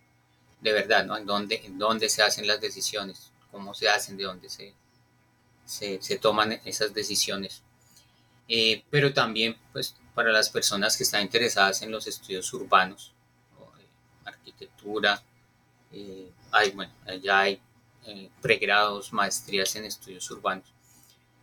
de 0.66 0.74
verdad, 0.74 1.06
¿no? 1.06 1.16
En 1.16 1.28
dónde, 1.28 1.62
en 1.64 1.78
dónde 1.78 2.10
se 2.10 2.24
hacen 2.24 2.48
las 2.48 2.60
decisiones, 2.60 3.32
cómo 3.52 3.76
se 3.76 3.88
hacen, 3.88 4.18
de 4.18 4.24
dónde 4.24 4.50
se, 4.50 4.74
se, 5.66 6.18
toman 6.18 6.60
esas 6.66 6.92
decisiones. 6.94 7.62
Eh, 8.48 8.84
pero 8.90 9.14
también, 9.14 9.58
pues, 9.74 9.96
para 10.14 10.32
las 10.32 10.50
personas 10.50 10.96
que 10.96 11.04
están 11.04 11.22
interesadas 11.22 11.82
en 11.82 11.92
los 11.92 12.08
estudios 12.08 12.52
urbanos, 12.54 13.14
eh, 13.80 13.88
arquitectura, 14.26 15.22
eh, 15.92 16.32
hay, 16.52 16.72
bueno, 16.72 16.94
ya 17.22 17.40
hay 17.40 17.62
pregrados, 18.40 19.12
maestrías 19.12 19.76
en 19.76 19.86
estudios 19.86 20.30
urbanos, 20.30 20.72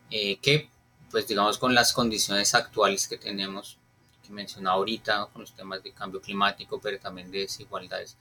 que, 0.08 0.70
pues, 1.10 1.26
digamos, 1.26 1.58
con 1.58 1.74
las 1.74 1.92
condiciones 1.92 2.54
actuales 2.54 3.08
que 3.08 3.18
tenemos, 3.18 3.78
que 4.24 4.32
mencionaba 4.32 4.76
ahorita, 4.76 5.26
con 5.32 5.42
los 5.42 5.56
temas 5.56 5.82
de 5.82 5.92
cambio 5.92 6.20
climático, 6.20 6.80
pero 6.80 7.00
también 7.00 7.32
de 7.32 7.40
desigualdades. 7.40 8.16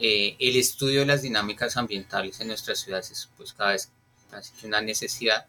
Eh, 0.00 0.36
el 0.38 0.54
estudio 0.54 1.00
de 1.00 1.06
las 1.06 1.22
dinámicas 1.22 1.76
ambientales 1.76 2.38
en 2.40 2.48
nuestras 2.48 2.78
ciudades 2.78 3.10
es 3.10 3.28
pues 3.36 3.52
cada 3.52 3.72
vez 3.72 3.90
casi 4.30 4.52
que 4.52 4.66
una 4.66 4.80
necesidad. 4.80 5.46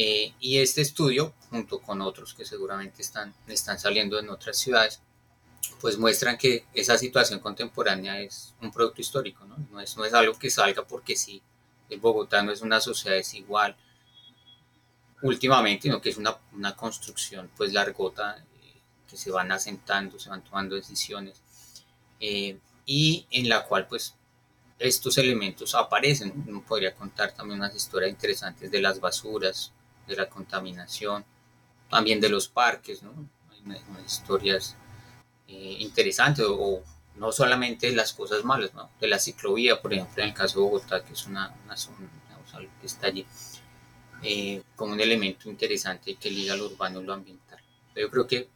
Eh, 0.00 0.32
y 0.38 0.58
este 0.58 0.80
estudio, 0.80 1.34
junto 1.50 1.80
con 1.80 2.00
otros 2.02 2.32
que 2.32 2.44
seguramente 2.44 3.02
están, 3.02 3.34
están 3.48 3.80
saliendo 3.80 4.16
en 4.20 4.30
otras 4.30 4.56
ciudades, 4.56 5.00
pues 5.80 5.98
muestran 5.98 6.38
que 6.38 6.66
esa 6.72 6.96
situación 6.96 7.40
contemporánea 7.40 8.20
es 8.20 8.54
un 8.62 8.70
producto 8.70 9.00
histórico, 9.00 9.44
¿no? 9.44 9.56
No 9.72 9.80
es, 9.80 9.96
no 9.96 10.04
es 10.04 10.14
algo 10.14 10.38
que 10.38 10.50
salga 10.50 10.86
porque 10.86 11.16
sí, 11.16 11.42
el 11.90 11.98
Bogotá 11.98 12.44
no 12.44 12.52
es 12.52 12.60
una 12.60 12.80
sociedad 12.80 13.16
desigual 13.16 13.76
últimamente, 15.20 15.82
sino 15.82 16.00
que 16.00 16.10
es 16.10 16.16
una, 16.16 16.38
una 16.52 16.76
construcción 16.76 17.50
pues 17.56 17.72
largota 17.72 18.44
que 19.10 19.16
se 19.16 19.32
van 19.32 19.50
asentando, 19.50 20.16
se 20.20 20.30
van 20.30 20.44
tomando 20.44 20.76
decisiones 20.76 21.42
eh, 22.20 22.56
y 22.86 23.26
en 23.32 23.48
la 23.48 23.64
cual 23.64 23.88
pues 23.88 24.14
estos 24.78 25.18
elementos 25.18 25.74
aparecen. 25.74 26.44
Uno 26.46 26.62
podría 26.62 26.94
contar 26.94 27.32
también 27.32 27.58
unas 27.58 27.74
historias 27.74 28.12
interesantes 28.12 28.70
de 28.70 28.80
las 28.80 29.00
basuras, 29.00 29.72
de 30.08 30.16
la 30.16 30.28
contaminación, 30.28 31.24
también 31.88 32.20
de 32.20 32.28
los 32.28 32.48
parques, 32.48 33.02
¿no? 33.02 33.12
Hay 33.68 34.04
historias 34.04 34.76
eh, 35.46 35.76
interesantes 35.80 36.44
o, 36.48 36.82
no 37.16 37.32
solamente 37.32 37.90
las 37.92 38.12
cosas 38.12 38.44
malas, 38.44 38.72
¿no? 38.74 38.90
De 39.00 39.08
la 39.08 39.18
ciclovía, 39.18 39.80
por 39.82 39.92
ejemplo, 39.92 40.22
en 40.22 40.28
el 40.28 40.34
caso 40.34 40.60
de 40.60 40.64
Bogotá, 40.64 41.04
que 41.04 41.12
es 41.12 41.26
una, 41.26 41.52
una 41.64 41.76
zona 41.76 42.08
que 42.80 42.86
está 42.86 43.08
allí, 43.08 43.26
eh, 44.22 44.62
como 44.74 44.92
un 44.92 45.00
elemento 45.00 45.48
interesante 45.48 46.16
que 46.16 46.30
liga 46.30 46.56
lo 46.56 46.66
urbano 46.66 47.00
y 47.00 47.04
lo 47.04 47.12
ambiental. 47.12 47.58
Yo 47.94 48.10
creo 48.10 48.26
que 48.26 48.48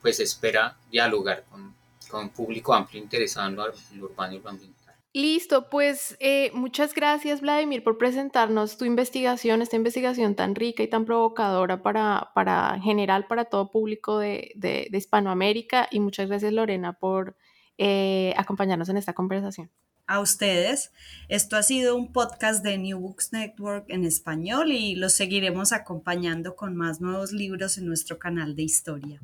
pues 0.00 0.20
espera 0.20 0.76
dialogar 0.90 1.44
con, 1.50 1.74
con 2.08 2.24
un 2.24 2.30
público 2.30 2.72
amplio 2.74 3.02
interesado 3.02 3.48
en 3.48 3.56
lo, 3.56 3.64
urbano 4.04 4.34
y 4.34 4.38
lo 4.40 4.48
ambiental. 4.48 4.79
Listo, 5.12 5.68
pues 5.70 6.16
eh, 6.20 6.52
muchas 6.54 6.94
gracias 6.94 7.40
Vladimir 7.40 7.82
por 7.82 7.98
presentarnos 7.98 8.76
tu 8.76 8.84
investigación, 8.84 9.60
esta 9.60 9.74
investigación 9.74 10.36
tan 10.36 10.54
rica 10.54 10.84
y 10.84 10.88
tan 10.88 11.04
provocadora 11.04 11.82
para, 11.82 12.30
para 12.32 12.78
general, 12.80 13.26
para 13.26 13.46
todo 13.46 13.72
público 13.72 14.20
de, 14.20 14.52
de, 14.54 14.88
Hispanoamérica 14.92 15.88
y 15.90 15.98
muchas 15.98 16.28
gracias 16.28 16.52
Lorena 16.52 16.92
por 16.92 17.36
eh, 17.76 18.34
acompañarnos 18.36 18.88
en 18.88 18.98
esta 18.98 19.12
conversación. 19.12 19.68
A 20.06 20.20
ustedes, 20.20 20.92
esto 21.28 21.56
ha 21.56 21.64
sido 21.64 21.96
un 21.96 22.12
podcast 22.12 22.62
de 22.62 22.78
New 22.78 23.00
Books 23.00 23.32
Network 23.32 23.86
en 23.88 24.04
español 24.04 24.70
y 24.70 24.94
los 24.94 25.12
seguiremos 25.12 25.72
acompañando 25.72 26.54
con 26.54 26.76
más 26.76 27.00
nuevos 27.00 27.32
libros 27.32 27.78
en 27.78 27.86
nuestro 27.86 28.20
canal 28.20 28.54
de 28.54 28.62
historia. 28.62 29.20